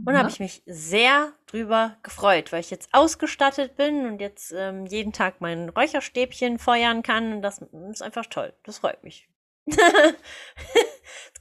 Und 0.05 0.13
ja. 0.13 0.19
habe 0.19 0.29
ich 0.29 0.39
mich 0.39 0.61
sehr 0.67 1.33
drüber 1.47 1.97
gefreut, 2.03 2.51
weil 2.51 2.59
ich 2.59 2.69
jetzt 2.69 2.89
ausgestattet 2.93 3.75
bin 3.77 4.05
und 4.05 4.21
jetzt 4.21 4.53
ähm, 4.55 4.85
jeden 4.85 5.11
Tag 5.11 5.41
mein 5.41 5.69
Räucherstäbchen 5.69 6.59
feuern 6.59 7.01
kann. 7.01 7.33
Und 7.33 7.41
das 7.41 7.63
ist 7.91 8.03
einfach 8.03 8.27
toll. 8.27 8.53
Das 8.63 8.77
freut 8.77 9.03
mich. 9.03 9.27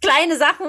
Kleine 0.00 0.36
Sachen, 0.36 0.66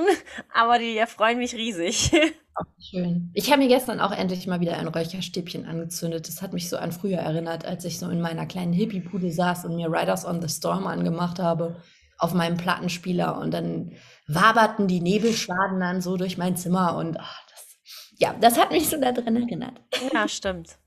aber 0.53 0.79
die 0.79 0.97
erfreuen 0.97 1.37
mich 1.37 1.53
riesig. 1.53 2.11
Schön. 2.79 3.29
Ich 3.33 3.51
habe 3.51 3.61
mir 3.61 3.67
gestern 3.67 3.99
auch 3.99 4.11
endlich 4.11 4.47
mal 4.47 4.59
wieder 4.59 4.77
ein 4.77 4.87
Räucherstäbchen 4.87 5.65
angezündet. 5.65 6.27
Das 6.27 6.41
hat 6.41 6.53
mich 6.53 6.69
so 6.69 6.77
an 6.77 6.91
früher 6.91 7.19
erinnert, 7.19 7.65
als 7.65 7.85
ich 7.85 7.99
so 7.99 8.09
in 8.09 8.21
meiner 8.21 8.45
kleinen 8.45 8.73
Hippie-Bude 8.73 9.31
saß 9.31 9.65
und 9.65 9.75
mir 9.75 9.91
Riders 9.91 10.25
on 10.25 10.41
the 10.41 10.49
Storm 10.49 10.87
angemacht 10.87 11.39
habe 11.39 11.81
auf 12.17 12.33
meinem 12.33 12.57
Plattenspieler 12.57 13.37
und 13.37 13.53
dann 13.53 13.91
waberten 14.27 14.87
die 14.87 15.01
Nebelschwaden 15.01 15.79
dann 15.79 16.01
so 16.01 16.17
durch 16.17 16.37
mein 16.37 16.57
Zimmer 16.57 16.95
und 16.95 17.19
ach, 17.19 17.41
das, 17.49 17.77
ja, 18.17 18.35
das 18.41 18.57
hat 18.57 18.71
mich 18.71 18.89
so 18.89 18.99
da 18.99 19.11
drin 19.11 19.35
erinnert. 19.35 19.79
Ja, 20.11 20.27
stimmt. 20.27 20.77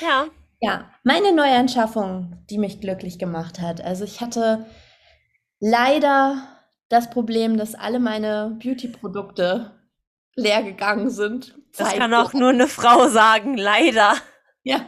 Ja. 0.00 0.26
Ja, 0.60 0.90
meine 1.02 1.34
Neuanschaffung, 1.34 2.44
die 2.48 2.58
mich 2.58 2.80
glücklich 2.80 3.18
gemacht 3.18 3.60
hat. 3.60 3.82
Also 3.82 4.04
ich 4.04 4.20
hatte 4.20 4.66
leider 5.60 6.53
das 6.88 7.10
Problem, 7.10 7.56
dass 7.56 7.74
alle 7.74 8.00
meine 8.00 8.56
Beauty-Produkte 8.62 9.72
leer 10.36 10.62
gegangen 10.62 11.10
sind. 11.10 11.56
Das 11.76 11.94
kann 11.94 12.14
auch 12.14 12.32
nur 12.32 12.50
eine 12.50 12.68
Frau 12.68 13.08
sagen, 13.08 13.56
leider. 13.56 14.14
Ja, 14.62 14.86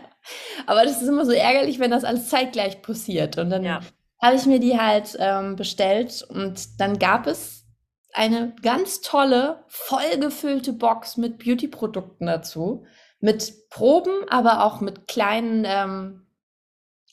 aber 0.66 0.84
das 0.84 1.02
ist 1.02 1.08
immer 1.08 1.24
so 1.24 1.32
ärgerlich, 1.32 1.78
wenn 1.78 1.90
das 1.90 2.04
alles 2.04 2.28
zeitgleich 2.28 2.82
passiert. 2.82 3.38
Und 3.38 3.50
dann 3.50 3.64
ja. 3.64 3.80
habe 4.20 4.36
ich 4.36 4.46
mir 4.46 4.60
die 4.60 4.78
halt 4.78 5.16
ähm, 5.18 5.56
bestellt 5.56 6.24
und 6.28 6.80
dann 6.80 6.98
gab 6.98 7.26
es 7.26 7.64
eine 8.12 8.54
ganz 8.62 9.02
tolle, 9.02 9.64
vollgefüllte 9.68 10.72
Box 10.72 11.16
mit 11.16 11.38
Beauty-Produkten 11.38 12.26
dazu. 12.26 12.86
Mit 13.20 13.68
Proben, 13.70 14.28
aber 14.28 14.64
auch 14.64 14.80
mit 14.80 15.06
kleinen, 15.06 15.64
ähm, 15.66 16.26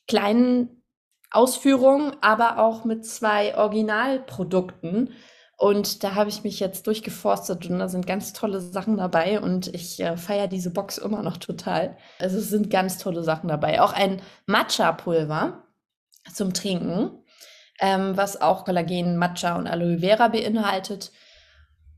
kleinen 0.08 0.83
Ausführungen, 1.34 2.16
aber 2.22 2.60
auch 2.60 2.86
mit 2.86 3.06
zwei 3.06 3.58
Originalprodukten. 3.58 5.14
Und 5.58 6.04
da 6.04 6.16
habe 6.16 6.30
ich 6.30 6.44
mich 6.44 6.60
jetzt 6.60 6.88
durchgeforstet 6.88 7.70
und 7.70 7.80
da 7.80 7.88
sind 7.88 8.08
ganz 8.08 8.34
tolle 8.34 8.60
Sachen 8.60 8.98
dabei 8.98 9.40
und 9.40 9.74
ich 9.74 10.00
äh, 10.00 10.18
feiere 10.18 10.48
diese 10.48 10.72
Box 10.72 10.98
immer 10.98 11.22
noch 11.22 11.38
total. 11.38 11.98
Also 12.20 12.38
es 12.38 12.50
sind 12.50 12.70
ganz 12.70 12.98
tolle 12.98 13.24
Sachen 13.24 13.48
dabei. 13.48 13.82
Auch 13.82 13.94
ein 13.94 14.22
Matcha-Pulver 14.46 15.64
zum 16.34 16.54
Trinken, 16.54 17.12
ähm, 17.80 18.18
was 18.18 18.42
auch 18.42 18.66
Kollagen, 18.66 19.18
Matcha 19.18 19.56
und 19.58 19.68
Aloe 19.68 20.00
Vera 20.00 20.28
beinhaltet. 20.28 21.12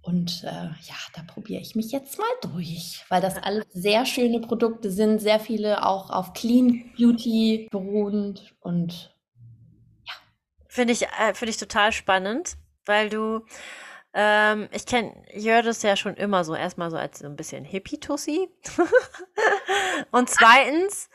Und 0.01 0.43
äh, 0.43 0.47
ja, 0.51 0.95
da 1.15 1.23
probiere 1.23 1.61
ich 1.61 1.75
mich 1.75 1.91
jetzt 1.91 2.19
mal 2.19 2.51
durch, 2.53 3.03
weil 3.09 3.21
das 3.21 3.37
alles 3.37 3.65
sehr 3.71 4.05
schöne 4.05 4.39
Produkte 4.39 4.91
sind, 4.91 5.19
sehr 5.19 5.39
viele 5.39 5.83
auch 5.83 6.11
auf 6.11 6.33
Clean 6.33 6.91
Beauty 6.95 7.67
beruhend 7.71 8.53
und. 8.59 9.14
Finde 10.75 10.93
ich, 10.93 11.07
äh, 11.07 11.33
find 11.33 11.49
ich 11.49 11.57
total 11.57 11.91
spannend 11.91 12.57
weil 12.85 13.09
du, 13.09 13.45
ähm, 14.13 14.69
ich 14.71 14.85
kenne 14.85 15.13
Jördis 15.33 15.81
ja 15.81 15.95
schon 15.95 16.15
immer 16.15 16.43
so, 16.43 16.55
erstmal 16.55 16.91
so 16.91 16.97
als 16.97 17.19
so 17.19 17.25
ein 17.25 17.35
bisschen 17.35 17.65
Hippie-Tussi. 17.65 18.49
und 20.11 20.29
zweitens, 20.29 21.09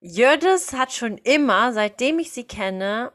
Jördis 0.00 0.72
hat 0.72 0.92
schon 0.92 1.18
immer, 1.18 1.72
seitdem 1.72 2.18
ich 2.18 2.32
sie 2.32 2.46
kenne, 2.46 3.12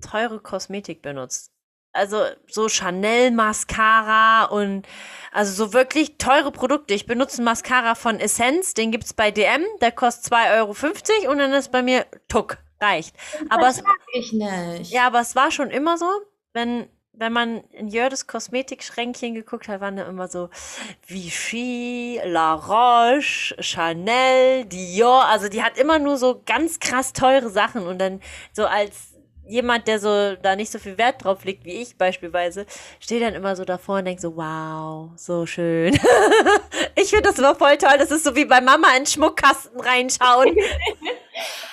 teure 0.00 0.40
Kosmetik 0.40 1.02
benutzt. 1.02 1.52
Also 1.92 2.22
so 2.46 2.68
Chanel 2.68 3.30
Mascara 3.30 4.44
und 4.44 4.86
also 5.32 5.64
so 5.64 5.72
wirklich 5.72 6.18
teure 6.18 6.52
Produkte. 6.52 6.92
Ich 6.92 7.06
benutze 7.06 7.38
einen 7.38 7.46
Mascara 7.46 7.94
von 7.94 8.20
Essence, 8.20 8.74
den 8.74 8.90
gibt 8.90 9.04
es 9.04 9.14
bei 9.14 9.30
DM, 9.30 9.64
der 9.80 9.92
kostet 9.92 10.30
2,50 10.34 11.22
Euro 11.22 11.32
und 11.32 11.38
dann 11.38 11.54
ist 11.54 11.72
bei 11.72 11.80
mir 11.80 12.04
Tuck, 12.28 12.58
reicht. 12.80 13.16
Aber 13.48 13.68
es, 13.68 13.82
ich 14.12 14.32
nicht. 14.32 14.90
Ja, 14.90 15.06
aber 15.06 15.20
es 15.20 15.34
war 15.34 15.50
schon 15.50 15.70
immer 15.70 15.98
so, 15.98 16.06
wenn 16.52 16.88
wenn 17.18 17.32
man 17.32 17.64
in 17.70 17.88
Jördes 17.88 18.26
Kosmetikschränkchen 18.26 19.34
geguckt 19.34 19.68
hat, 19.68 19.80
waren 19.80 19.96
da 19.96 20.06
immer 20.06 20.28
so 20.28 20.50
Vichy, 21.06 22.20
La 22.24 22.54
Roche, 22.54 23.56
Chanel, 23.60 24.66
Dior. 24.66 25.24
Also 25.24 25.48
die 25.48 25.62
hat 25.62 25.78
immer 25.78 25.98
nur 25.98 26.18
so 26.18 26.42
ganz 26.44 26.78
krass 26.78 27.12
teure 27.12 27.48
Sachen 27.48 27.86
und 27.86 27.98
dann 27.98 28.20
so 28.52 28.66
als 28.66 29.15
jemand, 29.48 29.88
der 29.88 29.98
so 29.98 30.36
da 30.36 30.56
nicht 30.56 30.70
so 30.70 30.78
viel 30.78 30.98
Wert 30.98 31.24
drauf 31.24 31.44
legt 31.44 31.64
wie 31.64 31.72
ich 31.72 31.96
beispielsweise, 31.96 32.66
steht 33.00 33.22
dann 33.22 33.34
immer 33.34 33.56
so 33.56 33.64
davor 33.64 33.98
und 33.98 34.04
denkt 34.04 34.20
so, 34.20 34.36
wow, 34.36 35.10
so 35.16 35.46
schön. 35.46 35.94
ich 36.96 37.10
finde 37.10 37.24
das 37.24 37.38
immer 37.38 37.54
voll 37.54 37.76
toll. 37.78 37.96
Das 37.98 38.10
ist 38.10 38.24
so 38.24 38.34
wie 38.36 38.44
bei 38.44 38.60
Mama 38.60 38.88
in 38.98 39.06
Schmuckkasten 39.06 39.80
reinschauen. 39.80 40.56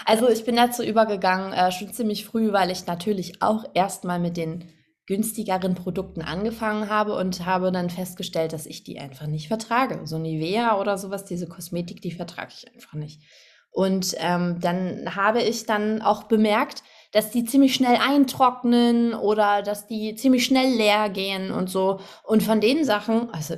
Also 0.05 0.27
ich 0.27 0.43
bin 0.43 0.57
dazu 0.57 0.83
übergegangen, 0.83 1.53
äh, 1.53 1.71
schon 1.71 1.93
ziemlich 1.93 2.25
früh, 2.25 2.51
weil 2.51 2.69
ich 2.69 2.85
natürlich 2.85 3.41
auch 3.41 3.63
erstmal 3.73 4.19
mit 4.19 4.35
den 4.35 4.69
günstigeren 5.05 5.75
Produkten 5.75 6.21
angefangen 6.21 6.89
habe 6.89 7.15
und 7.15 7.45
habe 7.45 7.71
dann 7.71 7.89
festgestellt, 7.89 8.53
dass 8.53 8.65
ich 8.65 8.83
die 8.83 8.99
einfach 8.99 9.27
nicht 9.27 9.47
vertrage. 9.47 10.05
So 10.05 10.17
Nivea 10.17 10.79
oder 10.79 10.97
sowas, 10.97 11.25
diese 11.25 11.47
Kosmetik, 11.47 12.01
die 12.01 12.11
vertrage 12.11 12.53
ich 12.57 12.73
einfach 12.73 12.93
nicht. 12.93 13.21
Und 13.71 14.15
ähm, 14.19 14.59
dann 14.61 15.15
habe 15.15 15.41
ich 15.41 15.65
dann 15.65 16.01
auch 16.01 16.23
bemerkt, 16.23 16.83
dass 17.13 17.29
die 17.29 17.45
ziemlich 17.45 17.75
schnell 17.75 17.95
eintrocknen 17.95 19.13
oder 19.13 19.61
dass 19.61 19.87
die 19.87 20.15
ziemlich 20.15 20.43
schnell 20.43 20.75
leer 20.75 21.09
gehen 21.09 21.51
und 21.51 21.69
so. 21.69 21.99
Und 22.23 22.43
von 22.43 22.59
den 22.59 22.83
Sachen, 22.83 23.29
also 23.29 23.55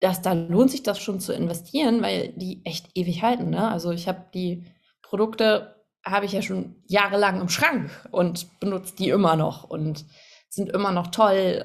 das, 0.00 0.20
da 0.20 0.34
lohnt 0.34 0.70
sich 0.70 0.82
das 0.82 1.00
schon 1.00 1.18
zu 1.18 1.32
investieren, 1.32 2.02
weil 2.02 2.34
die 2.36 2.60
echt 2.64 2.90
ewig 2.94 3.22
halten. 3.22 3.50
Ne? 3.50 3.68
Also 3.68 3.90
ich 3.90 4.06
habe 4.06 4.26
die 4.34 4.66
Produkte 5.02 5.74
habe 6.04 6.26
ich 6.26 6.32
ja 6.32 6.42
schon 6.42 6.76
jahrelang 6.86 7.40
im 7.40 7.48
Schrank 7.48 7.90
und 8.12 8.60
benutze 8.60 8.94
die 8.96 9.08
immer 9.08 9.36
noch 9.36 9.64
und 9.64 10.04
sind 10.50 10.70
immer 10.70 10.92
noch 10.92 11.06
toll. 11.06 11.64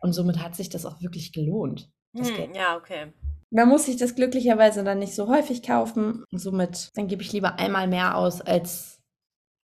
Und 0.00 0.12
somit 0.12 0.38
hat 0.42 0.54
sich 0.54 0.68
das 0.68 0.86
auch 0.86 1.00
wirklich 1.00 1.32
gelohnt. 1.32 1.90
Hm, 2.14 2.54
ja, 2.54 2.76
okay. 2.76 3.12
Man 3.50 3.68
muss 3.68 3.86
sich 3.86 3.96
das 3.96 4.14
glücklicherweise 4.14 4.84
dann 4.84 5.00
nicht 5.00 5.14
so 5.14 5.28
häufig 5.28 5.62
kaufen. 5.62 6.24
Somit, 6.30 6.90
dann 6.94 7.08
gebe 7.08 7.22
ich 7.22 7.32
lieber 7.32 7.58
einmal 7.58 7.88
mehr 7.88 8.16
aus, 8.16 8.40
als 8.40 9.01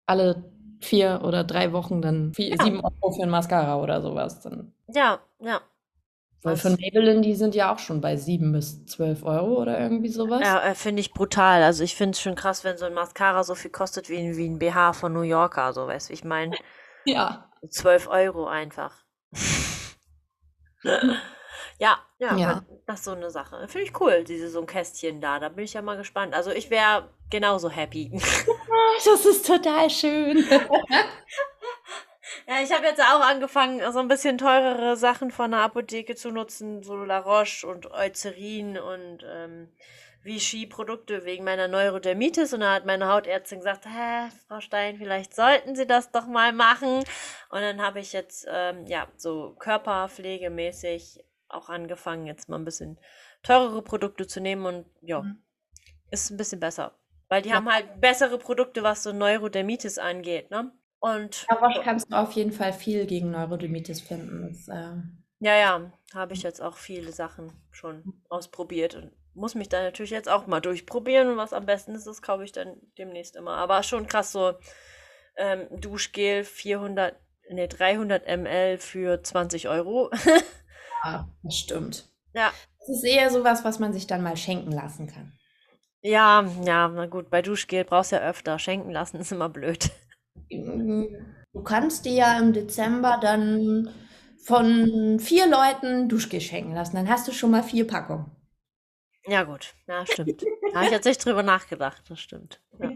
alle 0.06 0.44
vier 0.80 1.20
oder 1.24 1.44
drei 1.44 1.72
Wochen 1.72 2.02
dann 2.02 2.34
vier, 2.34 2.50
ja. 2.50 2.62
sieben 2.62 2.80
Euro 2.80 3.12
für 3.12 3.22
ein 3.22 3.30
Mascara 3.30 3.80
oder 3.80 4.02
sowas. 4.02 4.40
Dann. 4.40 4.72
Ja, 4.88 5.20
ja. 5.40 5.60
Weil 6.42 6.56
von 6.58 6.72
Maybelline, 6.72 7.22
die 7.22 7.34
sind 7.34 7.54
ja 7.54 7.72
auch 7.72 7.78
schon 7.78 8.02
bei 8.02 8.16
7 8.16 8.52
bis 8.52 8.84
12 8.84 9.24
Euro 9.24 9.62
oder 9.62 9.80
irgendwie 9.80 10.10
sowas. 10.10 10.42
Ja, 10.42 10.62
äh, 10.62 10.74
finde 10.74 11.00
ich 11.00 11.14
brutal. 11.14 11.62
Also 11.62 11.82
ich 11.82 11.96
finde 11.96 12.10
es 12.10 12.20
schon 12.20 12.34
krass, 12.34 12.64
wenn 12.64 12.76
so 12.76 12.84
ein 12.84 12.92
Mascara 12.92 13.44
so 13.44 13.54
viel 13.54 13.70
kostet 13.70 14.10
wie 14.10 14.18
ein, 14.18 14.36
wie 14.36 14.46
ein 14.46 14.58
BH 14.58 14.92
von 14.92 15.14
New 15.14 15.22
Yorker, 15.22 15.72
so 15.72 15.86
weißt 15.86 16.10
du, 16.10 16.12
ich 16.12 16.24
meine. 16.24 16.54
Ja. 17.06 17.50
12 17.68 18.08
Euro 18.08 18.46
einfach. 18.46 19.04
ja, 21.78 21.98
ja, 22.18 22.36
ja, 22.36 22.64
das 22.86 23.00
ist 23.00 23.04
so 23.04 23.12
eine 23.12 23.30
Sache. 23.30 23.66
Finde 23.68 23.88
ich 23.88 24.00
cool, 24.00 24.24
diese 24.24 24.48
so 24.48 24.60
ein 24.60 24.66
Kästchen 24.66 25.20
da. 25.20 25.38
Da 25.38 25.48
bin 25.48 25.64
ich 25.64 25.74
ja 25.74 25.82
mal 25.82 25.96
gespannt. 25.96 26.34
Also 26.34 26.50
ich 26.50 26.70
wäre 26.70 27.08
genauso 27.30 27.68
happy. 27.68 28.10
das 29.04 29.24
ist 29.24 29.46
total 29.46 29.90
schön. 29.90 30.44
Ja, 32.46 32.60
ich 32.62 32.72
habe 32.72 32.84
jetzt 32.84 33.00
auch 33.00 33.20
angefangen, 33.20 33.80
so 33.92 34.00
ein 34.00 34.08
bisschen 34.08 34.36
teurere 34.36 34.96
Sachen 34.96 35.30
von 35.30 35.52
der 35.52 35.60
Apotheke 35.60 36.14
zu 36.14 36.30
nutzen, 36.30 36.82
so 36.82 36.96
La 36.96 37.18
Roche 37.18 37.66
und 37.66 37.90
Eucerin 37.90 38.76
und 38.76 39.24
ähm, 39.26 39.68
Vichy-Produkte 40.24 41.24
wegen 41.24 41.44
meiner 41.44 41.68
Neurodermitis. 41.68 42.52
Und 42.52 42.60
da 42.60 42.74
hat 42.74 42.86
meine 42.86 43.08
Hautärztin 43.08 43.58
gesagt, 43.58 43.86
hä, 43.86 44.28
Frau 44.46 44.60
Stein, 44.60 44.96
vielleicht 44.96 45.34
sollten 45.34 45.74
Sie 45.74 45.86
das 45.86 46.10
doch 46.10 46.26
mal 46.26 46.52
machen. 46.52 46.98
Und 47.50 47.60
dann 47.60 47.80
habe 47.80 48.00
ich 48.00 48.12
jetzt, 48.12 48.46
ähm, 48.50 48.86
ja, 48.86 49.08
so 49.16 49.54
körperpflegemäßig 49.58 51.24
auch 51.54 51.68
angefangen, 51.68 52.26
jetzt 52.26 52.48
mal 52.48 52.56
ein 52.56 52.64
bisschen 52.64 52.98
teurere 53.42 53.82
Produkte 53.82 54.26
zu 54.26 54.40
nehmen 54.40 54.66
und 54.66 54.86
ja, 55.00 55.22
mhm. 55.22 55.42
ist 56.10 56.30
ein 56.30 56.36
bisschen 56.36 56.60
besser. 56.60 56.98
Weil 57.28 57.42
die 57.42 57.50
ja. 57.50 57.56
haben 57.56 57.72
halt 57.72 58.00
bessere 58.00 58.38
Produkte, 58.38 58.82
was 58.82 59.02
so 59.02 59.12
Neurodermitis 59.12 59.98
angeht, 59.98 60.50
ne? 60.50 60.72
Und 61.00 61.46
ja, 61.50 61.56
Roche 61.56 61.82
kannst 61.82 62.10
du 62.10 62.16
auf 62.16 62.32
jeden 62.32 62.52
Fall 62.52 62.72
viel 62.72 63.06
gegen 63.06 63.30
Neurodermitis 63.30 64.00
finden. 64.00 64.48
Das, 64.48 64.68
äh 64.68 64.96
ja, 65.40 65.56
ja, 65.56 65.92
habe 66.14 66.32
ich 66.32 66.42
jetzt 66.42 66.62
auch 66.62 66.76
viele 66.76 67.12
Sachen 67.12 67.52
schon 67.70 68.22
ausprobiert 68.30 68.94
und 68.94 69.12
muss 69.34 69.54
mich 69.54 69.68
da 69.68 69.82
natürlich 69.82 70.12
jetzt 70.12 70.28
auch 70.28 70.46
mal 70.46 70.60
durchprobieren 70.60 71.28
und 71.28 71.36
was 71.36 71.52
am 71.52 71.66
besten 71.66 71.94
ist, 71.94 72.06
das 72.06 72.22
kaufe 72.22 72.44
ich 72.44 72.52
dann 72.52 72.76
demnächst 72.96 73.36
immer. 73.36 73.56
Aber 73.56 73.82
schon 73.82 74.06
krass 74.06 74.32
so, 74.32 74.54
ähm, 75.36 75.66
Duschgel 75.70 76.44
400, 76.44 77.16
nee, 77.50 77.66
300 77.66 78.26
ml 78.26 78.78
für 78.78 79.22
20 79.22 79.68
Euro. 79.68 80.10
Ja, 81.04 81.28
das 81.42 81.56
stimmt. 81.56 82.08
Ja. 82.32 82.50
Das 82.80 82.88
ist 82.88 83.04
eher 83.04 83.30
sowas, 83.30 83.64
was 83.64 83.78
man 83.78 83.92
sich 83.92 84.06
dann 84.06 84.22
mal 84.22 84.36
schenken 84.36 84.72
lassen 84.72 85.06
kann. 85.06 85.32
Ja, 86.02 86.44
ja, 86.64 86.88
na 86.88 87.06
gut, 87.06 87.30
bei 87.30 87.40
Duschgel 87.40 87.84
brauchst 87.84 88.12
du 88.12 88.16
ja 88.16 88.22
öfter. 88.22 88.58
Schenken 88.58 88.90
lassen 88.90 89.18
ist 89.18 89.32
immer 89.32 89.48
blöd. 89.48 89.90
Du 90.50 91.62
kannst 91.62 92.04
dir 92.04 92.12
ja 92.12 92.38
im 92.38 92.52
Dezember 92.52 93.18
dann 93.20 93.88
von 94.44 95.18
vier 95.18 95.46
Leuten 95.48 96.08
Duschgel 96.08 96.40
schenken 96.40 96.74
lassen. 96.74 96.96
Dann 96.96 97.08
hast 97.08 97.26
du 97.26 97.32
schon 97.32 97.50
mal 97.50 97.62
vier 97.62 97.86
Packungen. 97.86 98.30
Ja, 99.26 99.44
gut. 99.44 99.74
Ja, 99.86 100.04
stimmt. 100.04 100.42
Da 100.42 100.74
habe 100.74 100.86
ich 100.86 100.92
jetzt 100.92 101.06
nicht 101.06 101.24
drüber 101.24 101.42
nachgedacht. 101.42 102.02
Das 102.10 102.20
stimmt. 102.20 102.60
Ja, 102.78 102.90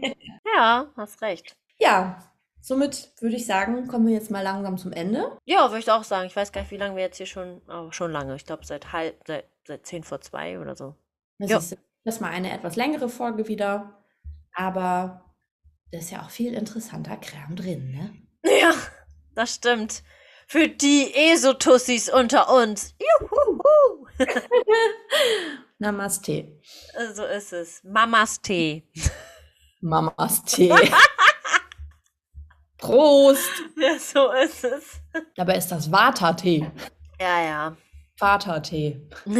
ja 0.55 0.93
hast 0.95 1.21
recht. 1.23 1.55
Ja, 1.79 2.28
somit 2.61 3.11
würde 3.19 3.35
ich 3.35 3.45
sagen, 3.45 3.87
kommen 3.87 4.07
wir 4.07 4.13
jetzt 4.13 4.31
mal 4.31 4.41
langsam 4.43 4.77
zum 4.77 4.91
Ende. 4.91 5.37
Ja, 5.45 5.69
würde 5.69 5.79
ich 5.79 5.91
auch 5.91 6.03
sagen. 6.03 6.27
Ich 6.27 6.35
weiß 6.35 6.51
gar 6.51 6.61
nicht, 6.61 6.71
wie 6.71 6.77
lange 6.77 6.95
wir 6.95 7.03
jetzt 7.03 7.17
hier 7.17 7.25
schon, 7.25 7.61
oh, 7.69 7.91
schon 7.91 8.11
lange. 8.11 8.35
Ich 8.35 8.45
glaube, 8.45 8.65
seit 8.65 8.91
halb, 8.91 9.15
seit, 9.27 9.45
seit 9.67 9.85
10 9.85 10.03
vor 10.03 10.21
2 10.21 10.59
oder 10.59 10.75
so. 10.75 10.95
Das 11.37 11.49
Ja. 11.49 11.57
ist 11.57 11.77
das 12.05 12.19
mal 12.19 12.29
eine 12.31 12.51
etwas 12.51 12.75
längere 12.75 13.09
Folge 13.09 13.47
wieder. 13.47 14.03
Aber 14.53 15.25
da 15.91 15.97
ist 15.99 16.11
ja 16.11 16.21
auch 16.23 16.29
viel 16.29 16.53
interessanter 16.53 17.17
Kram 17.17 17.55
drin, 17.55 17.91
ne? 17.91 18.13
Ja, 18.61 18.73
das 19.35 19.55
stimmt. 19.55 20.03
Für 20.47 20.67
die 20.67 21.13
Esotussis 21.13 22.09
unter 22.11 22.51
uns. 22.53 22.95
Juhu. 23.21 24.07
Namaste. 25.77 26.59
So 27.13 27.23
ist 27.23 27.53
es. 27.53 27.83
Mamas 27.83 28.41
Tee. 28.41 28.83
Prost! 32.79 33.49
Ja, 33.77 33.97
so 33.97 34.31
ist 34.31 34.63
es. 34.63 35.01
Dabei 35.35 35.55
ist 35.55 35.69
das 35.69 35.91
Vata-Tee. 35.91 36.69
Ja, 37.19 37.43
ja. 37.43 37.77
Vater-Tee. 38.17 38.99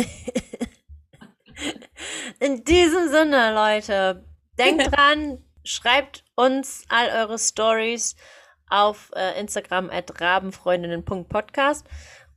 In 2.40 2.64
diesem 2.64 3.10
Sinne, 3.10 3.54
Leute, 3.54 4.26
denkt 4.58 4.96
dran, 4.96 5.44
schreibt 5.66 6.24
uns 6.36 6.86
all 6.88 7.10
eure 7.10 7.38
Stories 7.38 8.16
auf 8.70 9.12
äh, 9.16 9.38
Instagram 9.40 9.90
at 9.90 10.22
rabenfreundinnen.podcast 10.22 11.86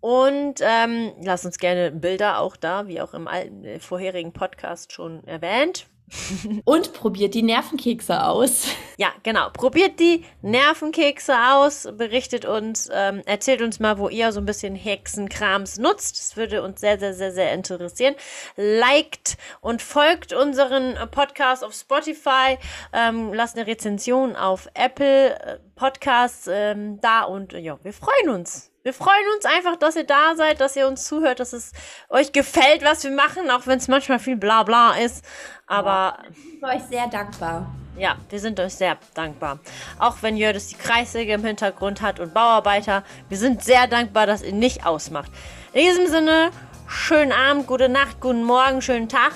und 0.00 0.55
ähm, 0.61 1.12
lasst 1.22 1.46
uns 1.46 1.59
gerne 1.59 1.92
Bilder 1.92 2.40
auch 2.40 2.57
da, 2.57 2.88
wie 2.88 3.00
auch 3.00 3.14
im 3.14 3.28
alten, 3.28 3.64
äh, 3.64 3.78
vorherigen 3.78 4.32
Podcast 4.32 4.92
schon 4.92 5.22
erwähnt. 5.24 5.86
Und 6.64 6.92
probiert 6.92 7.34
die 7.34 7.42
Nervenkekse 7.42 8.24
aus. 8.24 8.66
Ja, 8.98 9.08
genau. 9.24 9.48
Probiert 9.50 9.98
die 9.98 10.24
Nervenkekse 10.42 11.34
aus, 11.54 11.88
berichtet 11.96 12.44
uns, 12.44 12.88
ähm, 12.92 13.22
erzählt 13.24 13.60
uns 13.62 13.80
mal, 13.80 13.98
wo 13.98 14.08
ihr 14.08 14.30
so 14.30 14.38
ein 14.38 14.44
bisschen 14.44 14.76
Hexenkrams 14.76 15.78
nutzt. 15.78 16.20
Das 16.20 16.36
würde 16.36 16.62
uns 16.62 16.80
sehr, 16.80 17.00
sehr, 17.00 17.14
sehr, 17.14 17.32
sehr 17.32 17.52
interessieren. 17.52 18.14
Liked 18.54 19.38
und 19.60 19.82
folgt 19.82 20.34
unseren 20.34 20.94
Podcast 21.10 21.64
auf 21.64 21.72
Spotify. 21.72 22.58
Ähm, 22.92 23.32
lasst 23.32 23.56
eine 23.56 23.66
Rezension 23.66 24.36
auf 24.36 24.68
Apple 24.74 25.40
äh, 25.40 25.58
Podcasts 25.74 26.46
ähm, 26.48 27.00
da 27.00 27.22
und 27.22 27.54
ja, 27.54 27.78
wir 27.82 27.92
freuen 27.92 28.28
uns. 28.28 28.71
Wir 28.83 28.93
freuen 28.93 29.24
uns 29.37 29.45
einfach, 29.45 29.76
dass 29.76 29.95
ihr 29.97 30.05
da 30.05 30.35
seid, 30.35 30.61
dass 30.61 30.74
ihr 30.74 30.89
uns 30.89 31.05
zuhört, 31.05 31.39
dass 31.39 31.53
es 31.53 31.70
euch 32.09 32.33
gefällt, 32.33 32.83
was 32.85 33.05
wir 33.05 33.12
machen, 33.12 33.51
auch 33.51 33.66
wenn 33.66 33.78
es 33.78 33.87
manchmal 33.87 34.18
viel 34.18 34.37
Blabla 34.37 34.95
ist. 34.97 35.24
Aber 35.68 36.18
Ich 36.33 36.61
bin 36.61 36.68
euch 36.68 36.83
sehr 36.91 37.07
dankbar. 37.07 37.72
ja, 37.97 38.16
wir 38.28 38.41
sind 38.41 38.59
euch 38.59 38.74
sehr 38.74 38.97
dankbar. 39.14 39.61
Auch 40.01 40.16
wenn 40.22 40.37
Jördis 40.37 40.66
die 40.68 40.74
Kreissäge 40.76 41.33
im 41.33 41.45
Hintergrund 41.45 42.03
hat 42.03 42.18
und 42.18 42.35
Bauarbeiter, 42.35 43.05
wir 43.28 43.39
sind 43.39 43.62
sehr 43.62 43.87
dankbar, 43.87 44.26
dass 44.26 44.43
ihr 44.43 44.53
nicht 44.53 44.85
ausmacht. 44.85 45.30
In 45.72 45.83
diesem 45.85 46.09
Sinne, 46.09 46.51
schönen 46.89 47.33
Abend, 47.33 47.68
gute 47.68 47.89
Nacht, 47.89 48.20
guten 48.20 48.43
Morgen, 48.43 48.83
schönen 48.83 49.09
Tag. 49.09 49.33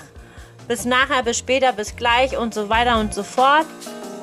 Bis 0.67 0.85
nachher, 0.85 1.23
bis 1.23 1.39
später, 1.39 1.73
bis 1.73 1.95
gleich 1.95 2.37
und 2.37 2.53
so 2.53 2.69
weiter 2.69 2.99
und 2.99 3.15
so 3.15 3.23
fort. 3.23 3.67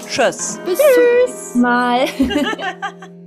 Tschüss. 0.06 0.60
Bis 0.66 0.80
zum 0.80 1.04
nächsten 1.26 1.62
Mal. 1.62 2.08